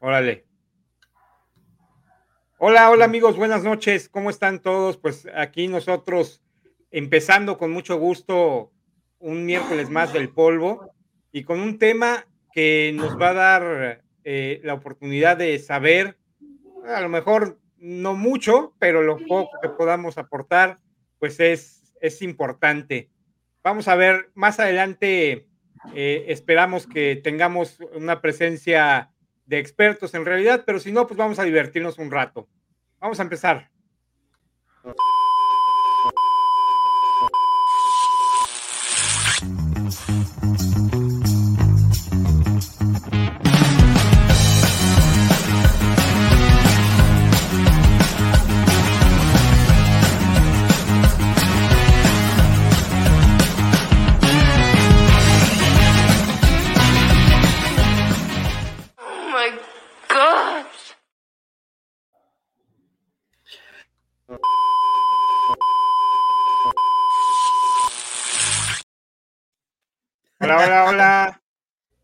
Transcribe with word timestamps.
Órale. 0.00 0.44
Hola, 2.58 2.88
hola 2.90 3.04
amigos, 3.04 3.36
buenas 3.36 3.64
noches. 3.64 4.08
¿Cómo 4.08 4.30
están 4.30 4.62
todos? 4.62 4.96
Pues 4.96 5.26
aquí 5.34 5.66
nosotros 5.66 6.40
empezando 6.92 7.58
con 7.58 7.72
mucho 7.72 7.98
gusto 7.98 8.70
un 9.18 9.44
miércoles 9.44 9.90
más 9.90 10.12
del 10.12 10.28
polvo 10.28 10.92
y 11.32 11.42
con 11.42 11.58
un 11.58 11.80
tema 11.80 12.26
que 12.52 12.92
nos 12.94 13.20
va 13.20 13.30
a 13.30 13.34
dar 13.34 14.04
eh, 14.22 14.60
la 14.62 14.74
oportunidad 14.74 15.36
de 15.36 15.58
saber, 15.58 16.16
a 16.86 17.00
lo 17.00 17.08
mejor 17.08 17.58
no 17.76 18.14
mucho, 18.14 18.74
pero 18.78 19.02
lo 19.02 19.18
poco 19.18 19.50
que 19.60 19.68
podamos 19.68 20.16
aportar, 20.16 20.78
pues 21.18 21.40
es, 21.40 21.92
es 22.00 22.22
importante. 22.22 23.10
Vamos 23.64 23.88
a 23.88 23.96
ver, 23.96 24.30
más 24.34 24.60
adelante 24.60 25.48
eh, 25.92 26.24
esperamos 26.28 26.86
que 26.86 27.16
tengamos 27.16 27.80
una 27.94 28.20
presencia 28.20 29.10
de 29.48 29.58
expertos 29.58 30.12
en 30.14 30.26
realidad, 30.26 30.62
pero 30.66 30.78
si 30.78 30.92
no, 30.92 31.06
pues 31.06 31.16
vamos 31.16 31.38
a 31.38 31.44
divertirnos 31.44 31.98
un 31.98 32.10
rato. 32.10 32.46
Vamos 33.00 33.18
a 33.18 33.22
empezar. 33.22 33.70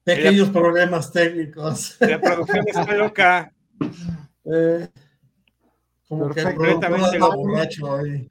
Pequeños 0.05 0.51
problemas 0.51 1.11
técnicos. 1.11 1.97
La 2.01 2.21
producción 2.21 2.65
está 2.69 2.95
loca. 2.95 3.53
Eh, 4.45 4.89
como 6.09 6.29
que 6.31 6.41
el 6.41 6.55
borracho 6.55 7.87
hoy. 7.87 8.31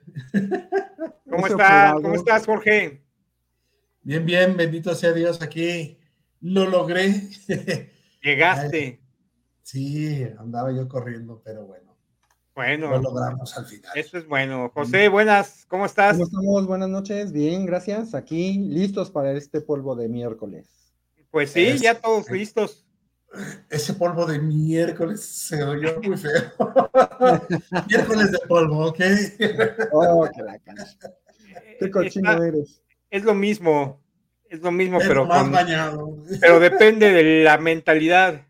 ¿Cómo 1.29 1.47
estás? 1.47 1.93
¿Cómo 1.93 2.15
estás, 2.15 2.45
Jorge? 2.45 3.03
Bien, 4.03 4.25
bien, 4.25 4.55
bendito 4.55 4.93
sea 4.93 5.13
Dios, 5.13 5.41
aquí 5.41 5.97
lo 6.41 6.65
logré. 6.65 7.29
Llegaste. 8.21 9.01
Sí, 9.63 10.27
andaba 10.37 10.71
yo 10.71 10.87
corriendo, 10.87 11.41
pero 11.43 11.65
bueno. 11.65 11.97
Bueno, 12.53 12.89
lo 12.91 13.01
logramos 13.01 13.57
al 13.57 13.65
final. 13.65 13.91
Eso 13.95 14.17
es 14.19 14.27
bueno. 14.27 14.69
José, 14.73 15.07
buenas, 15.07 15.65
¿cómo 15.67 15.85
estás? 15.87 16.13
¿Cómo 16.13 16.25
estamos? 16.25 16.67
Buenas 16.67 16.89
noches, 16.89 17.31
bien, 17.31 17.65
gracias. 17.65 18.13
Aquí 18.13 18.59
listos 18.59 19.09
para 19.09 19.31
este 19.31 19.61
polvo 19.61 19.95
de 19.95 20.07
miércoles. 20.07 20.82
Pues 21.33 21.49
sí, 21.49 21.65
Es- 21.65 21.81
ya 21.81 21.99
todos 21.99 22.29
listos. 22.29 22.85
Ese 23.67 23.95
polvo 23.95 24.27
de 24.27 24.37
miércoles 24.37 25.25
se 25.25 25.63
oyó 25.63 25.99
muy 26.03 26.15
feo. 26.15 26.51
miércoles 27.89 28.31
de 28.31 28.37
polvo, 28.47 28.85
¿ok? 28.89 28.99
Oh, 29.91 30.29
que 30.31 30.43
la 30.43 30.59
cancha. 30.59 30.85
Qué 31.79 31.89
cochino 31.89 32.31
Está- 32.33 32.45
eres. 32.47 32.83
es 33.09 33.23
lo 33.23 33.33
mismo, 33.33 33.99
es 34.47 34.61
lo 34.61 34.71
mismo, 34.71 35.01
Es 35.01 35.07
pero, 35.07 35.25
más 35.25 35.41
con- 35.41 35.51
bañado. 35.51 36.17
pero 36.39 36.59
depende 36.59 37.11
de 37.11 37.43
la 37.43 37.57
mentalidad. 37.57 38.45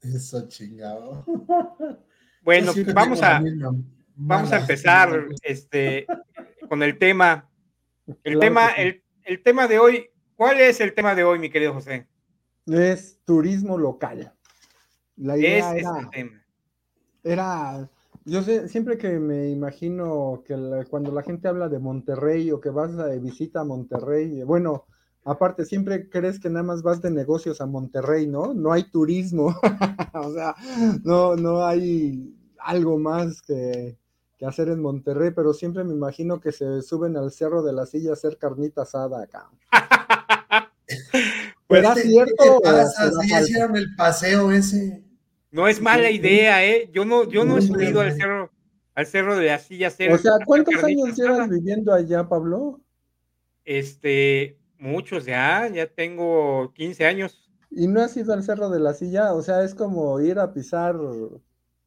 Eso 0.00 0.48
chingado. 0.48 1.26
Bueno, 2.40 2.72
vamos 2.94 3.22
a, 3.22 3.42
vamos 4.14 4.52
a 4.52 4.60
empezar 4.60 5.26
este, 5.42 6.06
con 6.70 6.82
el 6.82 6.96
tema. 6.96 7.50
El 8.24 8.38
Claro 8.38 8.40
tema, 8.40 8.68
sí. 8.68 8.74
el, 8.82 9.02
el 9.24 9.42
tema 9.42 9.66
de 9.68 9.78
hoy, 9.78 10.08
¿cuál 10.36 10.60
es 10.60 10.80
el 10.80 10.94
tema 10.94 11.14
de 11.14 11.24
hoy, 11.24 11.38
mi 11.38 11.50
querido 11.50 11.74
José? 11.74 12.06
Es 12.66 13.18
turismo 13.24 13.76
local. 13.76 14.32
La 15.16 15.38
Es, 15.38 15.38
idea 15.38 15.76
es 15.76 15.78
era, 15.78 15.92
el 15.94 16.10
tema. 16.10 16.44
era- 17.22 17.88
yo 18.24 18.42
sé, 18.42 18.68
siempre 18.68 18.98
que 18.98 19.18
me 19.18 19.50
imagino 19.50 20.42
que 20.46 20.56
la- 20.56 20.84
cuando 20.86 21.12
la 21.12 21.22
gente 21.22 21.48
habla 21.48 21.68
de 21.68 21.78
Monterrey 21.78 22.50
o 22.50 22.60
que 22.60 22.70
vas 22.70 22.96
de 22.96 23.18
visita 23.20 23.60
a 23.60 23.64
Monterrey, 23.64 24.42
bueno, 24.42 24.84
aparte 25.24 25.64
siempre 25.64 26.08
crees 26.08 26.40
que 26.40 26.50
nada 26.50 26.64
más 26.64 26.82
vas 26.82 27.00
de 27.02 27.10
negocios 27.10 27.60
a 27.60 27.66
Monterrey, 27.66 28.26
¿no? 28.26 28.52
No 28.54 28.72
hay 28.72 28.90
turismo, 28.90 29.54
o 30.14 30.32
sea, 30.32 30.54
no, 31.04 31.36
no 31.36 31.64
hay 31.64 32.34
algo 32.58 32.98
más 32.98 33.42
que, 33.42 33.96
que 34.38 34.46
hacer 34.46 34.68
en 34.68 34.80
Monterrey, 34.82 35.30
pero 35.34 35.52
siempre 35.54 35.82
me 35.84 35.92
imagino 35.94 36.40
que 36.40 36.52
se 36.52 36.82
suben 36.82 37.16
al 37.16 37.30
Cerro 37.32 37.62
de 37.62 37.72
la 37.72 37.86
Silla 37.86 38.10
a 38.10 38.12
hacer 38.14 38.36
carnita 38.38 38.82
asada 38.82 39.22
acá. 39.22 39.50
Pues, 41.66 41.80
¿Será 41.82 41.94
¿Qué- 41.94 42.02
cierto 42.02 42.34
¿Qué 42.38 42.50
o 42.50 42.60
te 42.60 42.68
pasa? 42.70 43.10
falso? 43.10 43.22
hicieron 43.44 43.76
el 43.76 43.94
paseo 43.96 44.52
ese. 44.52 45.02
No 45.50 45.66
es 45.68 45.80
mala 45.80 46.10
idea, 46.10 46.64
¿eh? 46.64 46.90
Yo 46.92 47.04
no, 47.04 47.24
yo 47.24 47.44
no 47.44 47.58
he 47.58 47.62
subido 47.62 48.00
al 48.00 48.12
cerro, 48.14 48.50
al 48.94 49.06
cerro 49.06 49.36
de 49.36 49.46
la 49.46 49.58
silla 49.58 49.86
a 49.86 49.90
hacer- 49.90 50.12
O 50.12 50.18
sea, 50.18 50.32
¿cuántos 50.44 50.82
años 50.84 51.16
llevas 51.16 51.48
viviendo 51.48 51.92
allá, 51.92 52.28
Pablo? 52.28 52.80
Este, 53.64 54.58
muchos 54.78 55.24
ya, 55.24 55.66
ya 55.68 55.86
tengo 55.86 56.72
15 56.74 57.04
años. 57.06 57.42
¿Y 57.70 57.88
no 57.88 58.00
has 58.00 58.16
ido 58.16 58.32
al 58.32 58.44
Cerro 58.44 58.70
de 58.70 58.78
la 58.78 58.94
Silla? 58.94 59.32
O 59.34 59.42
sea, 59.42 59.64
es 59.64 59.74
como 59.74 60.20
ir 60.20 60.38
a 60.38 60.52
pisar, 60.52 60.94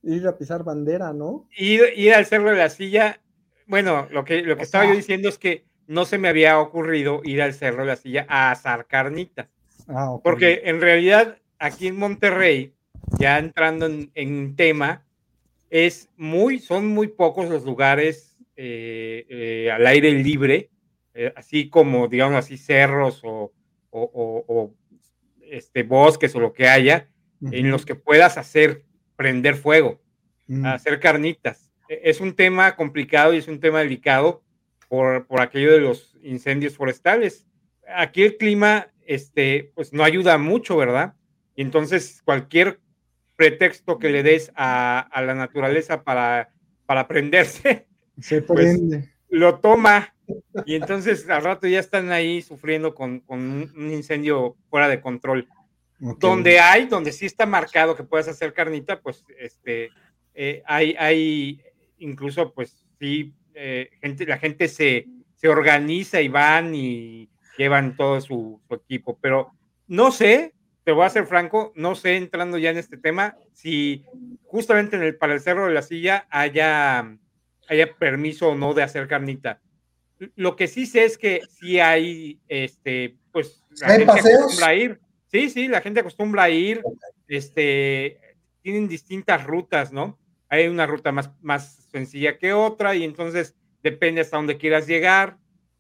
ir 0.03 0.27
a 0.27 0.37
pisar 0.37 0.63
bandera, 0.63 1.13
¿no? 1.13 1.47
Ir, 1.57 1.81
ir 1.95 2.13
al 2.13 2.25
cerro 2.25 2.49
de 2.51 2.57
la 2.57 2.69
silla, 2.69 3.19
bueno, 3.67 4.07
lo 4.11 4.23
que, 4.25 4.41
lo 4.41 4.55
que 4.55 4.61
O 4.61 4.63
estaba 4.63 4.85
yo 4.85 4.95
diciendo 4.95 5.29
es 5.29 5.37
que 5.37 5.65
no 5.87 6.05
se 6.05 6.17
me 6.17 6.27
había 6.29 6.59
ocurrido 6.59 7.21
ir 7.23 7.41
al 7.41 7.53
cerro 7.53 7.81
de 7.83 7.87
la 7.87 7.95
silla 7.95 8.25
a 8.29 8.51
asar 8.51 8.85
carnitas. 8.87 9.47
Ah. 9.87 10.17
Porque 10.23 10.61
en 10.65 10.81
realidad 10.81 11.37
aquí 11.57 11.87
en 11.87 11.97
Monterrey, 11.97 12.73
ya 13.17 13.39
entrando 13.39 13.85
en, 13.87 14.11
en 14.15 14.55
tema, 14.55 15.05
es 15.69 16.09
muy, 16.15 16.59
son 16.59 16.87
muy 16.87 17.07
pocos 17.07 17.49
los 17.49 17.63
lugares 17.65 18.37
eh, 18.55 19.25
eh, 19.29 19.71
al 19.71 19.85
aire 19.87 20.11
libre, 20.11 20.69
eh, 21.13 21.33
así 21.35 21.69
como, 21.69 22.07
digamos 22.07 22.35
así, 22.37 22.57
cerros 22.57 23.21
o, 23.23 23.51
o- 23.89 24.11
o- 24.13 24.45
o, 24.47 24.73
este, 25.41 25.83
bosques 25.83 26.35
o 26.35 26.39
lo 26.39 26.53
que 26.53 26.67
haya, 26.67 27.07
en 27.51 27.71
los 27.71 27.85
que 27.85 27.95
puedas 27.95 28.37
hacer 28.37 28.83
prender 29.19 29.55
fuego, 29.55 29.99
Mm. 30.47 30.65
hacer 30.65 30.97
carnitas. 31.01 31.69
E- 31.89 31.99
Es 32.05 32.21
un 32.21 32.33
tema 32.33 32.77
complicado 32.77 33.33
y 33.33 33.37
es 33.37 33.49
un 33.49 33.59
tema 33.59 33.79
delicado 33.79 34.41
por, 34.87 35.27
por 35.27 35.41
aquello 35.41 35.73
de 35.73 35.81
los 35.81 36.15
incendios 36.23 36.77
forestales. 36.77 37.45
Aquí 37.93 38.23
el 38.23 38.37
clima, 38.37 38.87
este, 39.05 39.73
pues 39.75 39.91
no 39.91 40.05
ayuda 40.05 40.37
mucho, 40.37 40.77
¿verdad? 40.77 41.15
Y 41.53 41.61
entonces 41.63 42.21
cualquier 42.23 42.79
pretexto 43.35 43.99
que 43.99 44.09
le 44.09 44.23
des 44.23 44.51
a, 44.55 44.99
a 44.99 45.21
la 45.21 45.35
naturaleza 45.35 46.03
para, 46.03 46.53
para 46.85 47.05
prenderse, 47.09 47.87
Se 48.21 48.41
pues, 48.41 48.77
prende. 48.77 49.09
lo 49.29 49.59
toma 49.59 50.15
y 50.65 50.75
entonces 50.75 51.29
al 51.29 51.43
rato 51.43 51.67
ya 51.67 51.79
están 51.79 52.11
ahí 52.13 52.41
sufriendo 52.41 52.95
con, 52.95 53.19
con 53.19 53.39
un 53.39 53.73
un 53.75 53.91
incendio 53.91 54.55
fuera 54.69 54.87
de 54.87 55.01
control 55.01 55.47
Donde 55.99 56.59
hay, 56.59 56.85
donde 56.85 57.11
sí 57.11 57.25
está 57.25 57.45
marcado 57.45 57.95
que 57.95 58.03
puedes 58.03 58.27
hacer 58.27 58.53
carnita, 58.53 59.01
pues 59.01 59.25
este, 59.37 59.89
eh, 60.33 60.63
hay, 60.65 60.95
hay 60.97 61.61
incluso, 61.97 62.53
pues 62.53 62.85
sí, 62.99 63.33
eh, 63.53 63.89
gente, 64.01 64.25
la 64.25 64.37
gente 64.37 64.67
se, 64.69 65.07
se 65.35 65.49
organiza 65.49 66.21
y 66.21 66.29
van 66.29 66.73
y 66.73 67.29
llevan 67.57 67.97
todo 67.97 68.21
su, 68.21 68.61
su 68.67 68.75
equipo, 68.75 69.17
pero 69.21 69.51
no 69.87 70.11
sé, 70.11 70.53
te 70.85 70.93
voy 70.93 71.05
a 71.05 71.09
ser 71.09 71.25
franco, 71.25 71.73
no 71.75 71.95
sé, 71.95 72.15
entrando 72.15 72.57
ya 72.57 72.69
en 72.69 72.77
este 72.77 72.97
tema, 72.97 73.35
si 73.53 74.05
justamente 74.45 74.95
en 74.95 75.03
el, 75.03 75.17
para 75.17 75.33
el 75.33 75.41
Cerro 75.41 75.67
de 75.67 75.73
la 75.73 75.81
Silla 75.81 76.25
haya, 76.29 77.17
haya 77.67 77.93
permiso 77.95 78.49
o 78.49 78.55
no 78.55 78.73
de 78.73 78.83
hacer 78.83 79.07
carnita. 79.07 79.61
Lo 80.35 80.55
que 80.55 80.67
sí 80.67 80.85
sé 80.85 81.05
es 81.05 81.17
que 81.17 81.41
sí 81.59 81.79
hay, 81.79 82.39
este, 82.47 83.17
pues, 83.31 83.63
la 83.81 83.87
¿Hay 83.87 83.97
gente 83.99 84.13
paseos? 84.13 84.63
a 84.63 84.73
ir. 84.73 84.99
Sí, 85.31 85.49
sí, 85.49 85.67
la 85.67 85.81
gente 85.81 85.99
acostumbra 85.99 86.43
a 86.43 86.49
ir, 86.49 86.81
este, 87.27 88.19
tienen 88.61 88.87
distintas 88.87 89.45
rutas, 89.45 89.93
¿no? 89.93 90.19
Hay 90.49 90.67
una 90.67 90.87
ruta 90.87 91.11
más, 91.11 91.31
más 91.41 91.87
sencilla 91.91 92.37
que 92.37 92.53
otra 92.53 92.95
y 92.95 93.03
entonces 93.03 93.55
depende 93.83 94.21
hasta 94.21 94.37
dónde 94.37 94.57
quieras 94.57 94.87
llegar, 94.87 95.37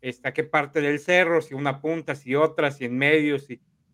hasta 0.07 0.33
qué 0.33 0.43
parte 0.43 0.81
del 0.81 0.99
cerro, 0.99 1.41
si 1.41 1.55
una 1.55 1.81
punta, 1.81 2.15
si 2.15 2.35
otra, 2.35 2.71
si 2.71 2.85
en 2.85 2.97
medio. 2.97 3.37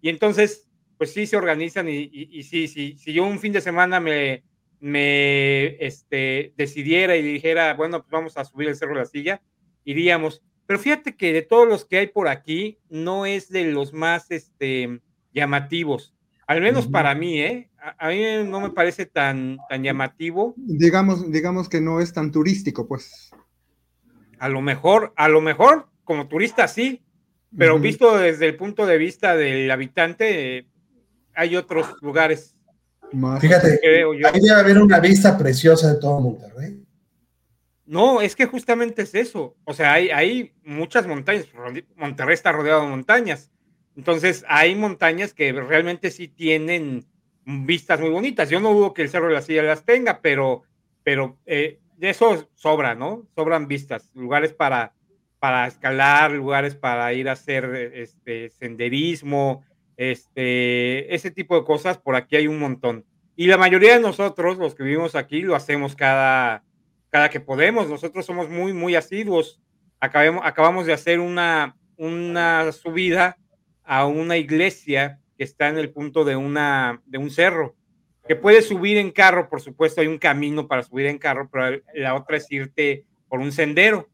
Y 0.02 0.10
entonces, 0.10 0.70
pues 0.98 1.14
sí 1.14 1.26
se 1.26 1.38
organizan 1.38 1.88
y 1.90 2.44
sí, 2.44 2.68
sí, 2.68 2.98
si 2.98 3.14
yo 3.14 3.26
un 3.26 3.40
fin 3.40 3.54
de 3.54 3.62
semana 3.62 4.00
me, 4.00 4.44
me 4.80 5.84
este, 5.84 6.54
decidiera 6.58 7.16
y 7.16 7.22
dijera, 7.24 7.74
bueno, 7.74 8.02
pues 8.02 8.12
vamos 8.12 8.38
a 8.38 8.46
subir 8.46 8.70
el 8.70 8.76
Cerro 8.76 8.94
de 8.94 9.00
la 9.00 9.06
Silla, 9.06 9.42
iríamos. 9.84 10.44
Pero 10.66 10.80
fíjate 10.80 11.16
que 11.16 11.34
de 11.34 11.42
todos 11.42 11.68
los 11.68 11.86
que 11.86 11.98
hay 11.98 12.08
por 12.08 12.28
aquí, 12.28 12.78
no 12.90 13.26
es 13.26 13.50
de 13.50 13.66
los 13.66 13.94
más 13.94 14.32
este, 14.32 15.02
llamativos. 15.36 16.16
Al 16.48 16.62
menos 16.62 16.88
para 16.88 17.14
mí, 17.14 17.42
¿eh? 17.42 17.70
A, 18.00 18.10
mí 18.10 18.24
no 18.48 18.62
me 18.62 18.70
parece 18.70 19.06
tan, 19.06 19.58
tan 19.70 19.84
llamativo. 19.84 20.54
Digamos, 20.58 21.32
digamos 21.32 21.70
que 21.70 21.82
no 21.82 22.00
es 22.00 22.14
tan 22.14 22.32
turístico, 22.32 22.88
pues. 22.88 23.32
A 24.40 24.50
lo 24.50 24.62
mejor, 24.62 25.14
a 25.16 25.28
lo 25.28 25.42
mejor, 25.42 25.88
como 26.04 26.28
turista 26.28 26.68
sí, 26.68 27.04
pero 27.58 27.80
visto 27.80 28.18
desde 28.18 28.48
el 28.48 28.56
punto 28.56 28.86
de 28.86 28.98
vista 28.98 29.36
del 29.36 29.70
habitante, 29.72 30.68
hay 31.34 31.56
otros 31.56 31.88
lugares. 32.02 32.56
Fíjate, 33.40 33.80
ahí 34.26 34.40
debe 34.42 34.60
haber 34.60 34.82
una 34.82 35.00
vista 35.00 35.38
preciosa 35.38 35.94
de 35.94 36.00
todo 36.00 36.20
Monterrey. 36.20 36.84
No, 37.86 38.20
es 38.22 38.36
que 38.36 38.46
justamente 38.46 39.04
es 39.04 39.14
eso. 39.14 39.56
O 39.64 39.74
sea, 39.74 39.94
hay, 39.94 40.10
hay 40.10 40.54
muchas 40.64 41.08
montañas. 41.08 41.46
Monterrey 41.96 42.34
está 42.34 42.52
rodeado 42.52 42.82
de 42.82 42.88
montañas. 42.88 43.52
Entonces, 43.96 44.44
hay 44.48 44.76
montañas 44.76 45.34
que 45.34 45.52
realmente 45.54 46.12
sí 46.12 46.28
tienen 46.28 47.06
vistas 47.46 48.00
muy 48.00 48.10
bonitas. 48.10 48.50
Yo 48.50 48.60
no 48.60 48.74
dudo 48.74 48.94
que 48.94 49.04
el 49.04 49.10
Cerro 49.10 49.28
de 49.28 49.34
la 49.34 49.42
Silla 49.42 49.64
las 49.64 49.86
tenga, 49.86 50.22
pero, 50.22 50.64
pero 51.04 51.38
eh, 51.46 51.80
de 51.98 52.10
eso 52.10 52.50
sobra, 52.56 52.96
¿no? 52.96 53.28
Sobran 53.36 53.68
vistas, 53.68 54.10
lugares 54.14 54.54
para, 54.54 54.94
para 55.40 55.68
escalar, 55.68 56.32
lugares 56.32 56.76
para 56.76 57.14
ir 57.14 57.30
a 57.30 57.34
hacer 57.34 57.92
este, 57.94 58.50
senderismo, 58.50 59.64
este, 59.96 61.14
ese 61.14 61.32
tipo 61.32 61.56
de 61.58 61.64
cosas, 61.64 61.98
por 61.98 62.16
aquí 62.16 62.36
hay 62.36 62.48
un 62.48 62.60
montón. 62.60 63.06
Y 63.38 63.48
la 63.48 63.58
mayoría 63.58 63.94
de 63.96 64.02
nosotros, 64.02 64.58
los 64.58 64.76
que 64.76 64.84
vivimos 64.84 65.16
aquí, 65.16 65.42
lo 65.42 65.56
hacemos 65.56 65.96
cada, 65.96 66.64
cada 67.10 67.30
que 67.30 67.40
podemos. 67.40 67.90
Nosotros 67.90 68.26
somos 68.26 68.50
muy, 68.50 68.74
muy 68.74 68.96
asiduos. 68.96 69.62
Acabemos, 70.00 70.42
acabamos 70.46 70.86
de 70.86 70.94
hacer 70.94 71.20
una, 71.20 71.76
una 71.98 72.72
subida 72.72 73.38
a 73.86 74.06
una 74.06 74.38
iglesia 74.38 75.20
que 75.38 75.44
está 75.44 75.70
en 75.70 75.78
el 75.78 75.92
punto 75.92 76.24
de, 76.24 76.36
una, 76.36 77.02
de 77.06 77.18
un 77.18 77.30
cerro, 77.30 77.76
que 78.28 78.36
puedes 78.36 78.68
subir 78.68 78.98
en 78.98 79.12
carro, 79.12 79.50
por 79.50 79.62
supuesto, 79.62 80.02
hay 80.02 80.08
un 80.08 80.18
camino 80.18 80.68
para 80.68 80.84
subir 80.84 81.06
en 81.06 81.18
carro, 81.18 81.50
pero 81.52 81.82
la 81.94 82.16
otra 82.16 82.38
es 82.38 82.52
irte 82.52 83.06
por 83.30 83.40
un 83.40 83.52
sendero. 83.52 84.10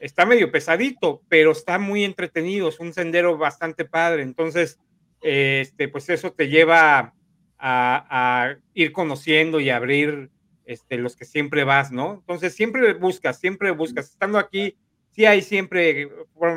Está 0.00 0.26
medio 0.26 0.50
pesadito, 0.50 1.22
pero 1.28 1.52
está 1.52 1.78
muy 1.78 2.04
entretenido, 2.04 2.68
es 2.68 2.80
un 2.80 2.92
sendero 2.92 3.38
bastante 3.38 3.84
padre. 3.84 4.22
Entonces, 4.22 4.78
este, 5.20 5.88
pues 5.88 6.08
eso 6.08 6.32
te 6.32 6.48
lleva 6.48 7.14
a, 7.58 8.56
ir 8.74 8.92
conociendo 8.92 9.60
y 9.60 9.70
abrir 9.70 10.30
este, 10.66 10.98
los 10.98 11.16
que 11.16 11.24
siempre 11.24 11.64
vas, 11.64 11.92
¿no? 11.92 12.14
Entonces, 12.14 12.54
siempre 12.54 12.92
buscas, 12.94 13.38
siempre 13.38 13.70
buscas. 13.70 14.10
Estando 14.10 14.38
aquí, 14.38 14.76
sí 15.12 15.26
hay 15.26 15.42
siempre 15.42 16.08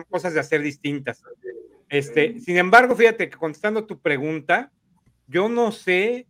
cosas 0.09 0.33
de 0.33 0.39
hacer 0.39 0.61
distintas. 0.61 1.23
Este, 1.89 2.39
sin 2.39 2.57
embargo, 2.57 2.95
fíjate 2.95 3.29
que 3.29 3.37
contestando 3.37 3.85
tu 3.85 3.99
pregunta, 3.99 4.71
yo 5.27 5.49
no 5.49 5.71
sé 5.71 6.27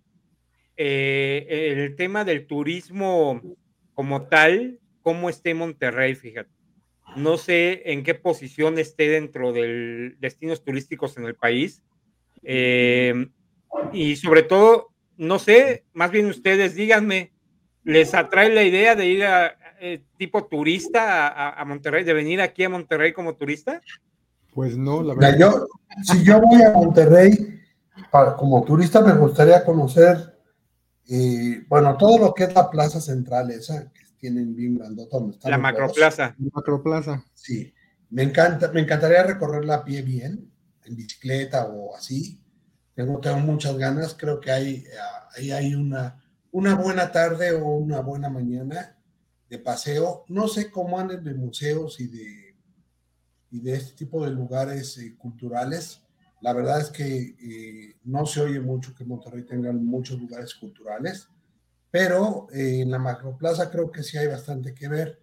eh, 0.76 1.74
el 1.76 1.96
tema 1.96 2.24
del 2.24 2.46
turismo 2.46 3.42
como 3.94 4.28
tal, 4.28 4.80
cómo 5.02 5.30
esté 5.30 5.54
Monterrey, 5.54 6.16
fíjate. 6.16 6.52
No 7.16 7.38
sé 7.38 7.82
en 7.92 8.04
qué 8.04 8.14
posición 8.14 8.78
esté 8.78 9.08
dentro 9.08 9.54
de 9.54 10.16
destinos 10.20 10.64
turísticos 10.64 11.18
en 11.18 11.26
el 11.26 11.36
país. 11.36 11.82
Eh, 12.44 13.28
y 13.94 14.16
sobre 14.18 14.44
todo, 14.44 14.90
no 15.18 15.40
sé, 15.40 15.86
más 15.94 16.12
bien 16.12 16.28
ustedes 16.28 16.76
díganme, 16.76 17.32
¿les 17.84 18.14
atrae 18.14 18.54
la 18.54 18.64
idea 18.64 18.96
de 18.96 19.08
ir 19.08 19.26
a, 19.26 19.58
eh, 19.80 20.02
tipo 20.18 20.46
turista 20.46 21.28
a, 21.28 21.60
a, 21.60 21.66
Monterrey, 21.66 22.04
de 22.04 22.14
venir 22.14 22.42
aquí 22.42 22.64
a 22.64 22.70
Monterrey 22.70 23.14
como 23.14 23.36
turista? 23.36 23.82
Pues 24.58 24.76
no, 24.76 25.04
la 25.04 25.14
verdad. 25.14 25.38
Yo, 25.38 25.68
si 26.02 26.24
yo 26.24 26.42
voy 26.42 26.64
a 26.64 26.72
Monterrey 26.72 27.62
como 28.40 28.64
turista, 28.64 29.02
me 29.02 29.14
gustaría 29.14 29.64
conocer, 29.64 30.36
eh, 31.08 31.64
bueno, 31.70 31.96
todo 31.96 32.18
lo 32.18 32.34
que 32.34 32.46
es 32.46 32.56
la 32.56 32.68
plaza 32.68 33.00
central 33.00 33.52
esa, 33.52 33.94
que 33.94 34.02
tienen 34.18 34.56
bien 34.56 34.80
grandota. 34.80 35.20
la 35.48 35.60
macroplaza. 35.60 36.36
La 36.40 36.50
macroplaza. 36.52 37.24
Sí, 37.36 37.72
me 38.10 38.24
encanta, 38.24 38.72
me 38.72 38.82
encantaría 38.82 39.22
recorrerla 39.22 39.76
a 39.76 39.86
pie 39.86 40.02
bien, 40.02 40.52
en 40.86 40.96
bicicleta 40.96 41.68
o 41.68 41.96
así. 41.96 42.42
Tengo, 42.96 43.20
tengo 43.20 43.38
muchas 43.38 43.78
ganas, 43.78 44.16
creo 44.18 44.40
que 44.40 44.50
hay, 44.50 44.86
ahí 45.36 45.52
hay 45.52 45.76
una, 45.76 46.20
una 46.50 46.74
buena 46.74 47.12
tarde 47.12 47.52
o 47.52 47.64
una 47.64 48.00
buena 48.00 48.28
mañana 48.28 48.98
de 49.52 49.60
paseo. 49.60 50.26
No 50.30 50.48
sé 50.48 50.72
cómo 50.72 50.98
anden 51.00 51.24
de 51.24 51.36
museos 51.36 52.00
y 52.00 52.08
de 52.08 52.47
y 53.52 53.62
de 53.62 53.76
este 53.76 53.94
tipo 53.94 54.24
de 54.26 54.32
lugares 54.32 54.98
eh, 54.98 55.16
culturales. 55.18 56.02
La 56.42 56.54
verdad 56.54 56.82
es 56.82 56.90
que 56.90 57.36
eh, 57.40 57.96
no 58.04 58.26
se 58.26 58.42
oye 58.42 58.60
mucho 58.60 58.94
que 58.94 59.06
Monterrey 59.06 59.44
tenga 59.44 59.72
muchos 59.72 60.20
lugares 60.20 60.54
culturales, 60.54 61.28
pero 61.90 62.48
eh, 62.52 62.82
en 62.82 62.92
la 62.92 63.00
macroplaza 63.00 63.72
creo 63.72 63.92
que 63.92 64.04
sí 64.04 64.18
hay 64.18 64.28
bastante 64.28 64.74
que 64.74 64.88
ver. 64.88 65.20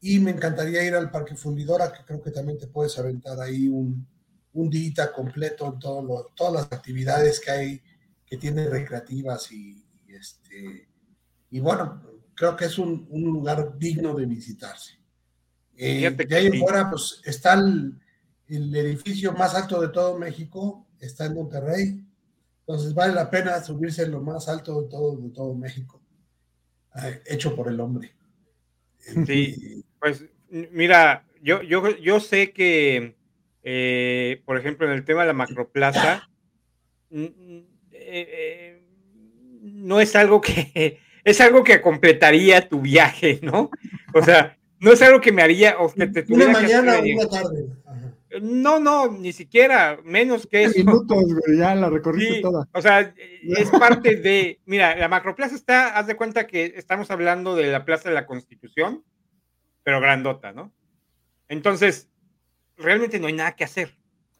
Y 0.00 0.18
me 0.18 0.32
encantaría 0.32 0.84
ir 0.84 0.94
al 0.94 1.10
Parque 1.10 1.36
Fundidora, 1.36 1.92
que 1.92 2.04
creo 2.04 2.22
que 2.22 2.30
también 2.30 2.58
te 2.58 2.66
puedes 2.66 2.98
aventar 2.98 3.40
ahí 3.40 3.68
un, 3.68 4.06
un 4.52 4.70
día 4.70 5.12
completo 5.12 5.66
en 5.72 5.78
todo 5.78 6.32
todas 6.34 6.52
las 6.52 6.72
actividades 6.72 7.40
que 7.40 7.50
hay, 7.50 7.82
que 8.26 8.36
tiene 8.36 8.68
recreativas 8.68 9.50
y, 9.52 9.84
este, 10.08 10.88
y 11.50 11.60
bueno, 11.60 12.02
creo 12.34 12.56
que 12.56 12.64
es 12.64 12.78
un, 12.78 13.06
un 13.10 13.24
lugar 13.24 13.78
digno 13.78 14.14
de 14.14 14.26
visitarse. 14.26 15.01
Eh, 15.76 16.10
de 16.10 16.36
ahí 16.36 16.58
fuera, 16.58 16.90
pues 16.90 17.20
está 17.24 17.54
el, 17.54 17.98
edificio 18.48 19.32
más 19.32 19.54
alto 19.54 19.80
de 19.80 19.88
todo 19.88 20.18
México, 20.18 20.86
está 21.00 21.26
en 21.26 21.34
Monterrey. 21.34 22.04
Entonces 22.60 22.94
vale 22.94 23.14
la 23.14 23.30
pena 23.30 23.62
subirse 23.62 24.02
en 24.02 24.12
lo 24.12 24.20
más 24.20 24.48
alto 24.48 24.82
de 24.82 24.88
todo, 24.88 25.16
de 25.16 25.30
todo 25.30 25.54
México, 25.54 26.00
eh, 27.02 27.22
hecho 27.26 27.56
por 27.56 27.68
el 27.68 27.80
hombre. 27.80 28.12
Sí, 29.26 29.84
pues 29.98 30.24
mira, 30.48 31.26
yo, 31.42 31.62
yo, 31.62 31.96
yo 31.96 32.20
sé 32.20 32.52
que, 32.52 33.16
eh, 33.64 34.42
por 34.44 34.58
ejemplo, 34.58 34.86
en 34.86 34.92
el 34.92 35.04
tema 35.04 35.22
de 35.22 35.28
la 35.28 35.32
macroplaza, 35.32 36.28
no 39.60 40.00
es 40.00 40.14
algo 40.14 40.40
que 40.40 41.00
es 41.24 41.40
algo 41.40 41.64
que 41.64 41.80
completaría 41.80 42.68
tu 42.68 42.80
viaje, 42.80 43.40
¿no? 43.42 43.70
O 44.14 44.22
sea, 44.22 44.58
no 44.82 44.92
es 44.92 45.00
algo 45.00 45.20
que 45.20 45.30
me 45.30 45.42
haría 45.42 45.76
o 45.78 45.92
que 45.92 46.08
te 46.08 46.24
tuviera 46.24 46.50
Una 46.50 46.60
mañana 46.60 46.98
o 46.98 47.02
una 47.02 47.28
tarde. 47.28 47.68
No, 48.40 48.80
no, 48.80 49.12
ni 49.12 49.32
siquiera, 49.32 50.00
menos 50.02 50.46
que 50.46 50.64
eso. 50.64 50.78
minutos, 50.78 51.24
ya 51.56 51.74
la 51.76 51.88
recorriste 51.88 52.40
toda. 52.40 52.68
O 52.72 52.82
sea, 52.82 53.14
es 53.42 53.70
parte 53.70 54.16
de. 54.16 54.60
Mira, 54.64 54.96
la 54.96 55.08
macroplaza 55.08 55.54
está, 55.54 55.96
haz 55.96 56.08
de 56.08 56.16
cuenta 56.16 56.48
que 56.48 56.72
estamos 56.76 57.10
hablando 57.12 57.54
de 57.54 57.70
la 57.70 57.84
Plaza 57.84 58.08
de 58.08 58.16
la 58.16 58.26
Constitución, 58.26 59.04
pero 59.84 60.00
grandota, 60.00 60.52
¿no? 60.52 60.72
Entonces, 61.48 62.10
realmente 62.76 63.20
no 63.20 63.28
hay 63.28 63.34
nada 63.34 63.54
que 63.54 63.64
hacer 63.64 63.94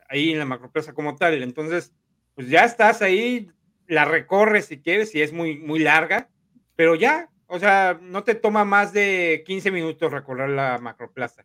ahí 0.08 0.32
en 0.32 0.40
la 0.40 0.44
macroplaza 0.44 0.92
como 0.92 1.14
tal. 1.14 1.40
Entonces, 1.40 1.92
pues 2.34 2.48
ya 2.48 2.64
estás 2.64 3.00
ahí, 3.00 3.48
la 3.86 4.06
recorres 4.06 4.66
si 4.66 4.80
quieres, 4.80 5.14
y 5.14 5.22
es 5.22 5.32
muy, 5.32 5.58
muy 5.58 5.78
larga, 5.78 6.30
pero 6.74 6.96
ya, 6.96 7.28
o 7.52 7.58
sea, 7.58 8.00
no 8.00 8.24
te 8.24 8.34
toma 8.34 8.64
más 8.64 8.94
de 8.94 9.44
15 9.46 9.70
minutos 9.70 10.10
recorrer 10.10 10.48
la 10.48 10.78
macroplaza. 10.78 11.44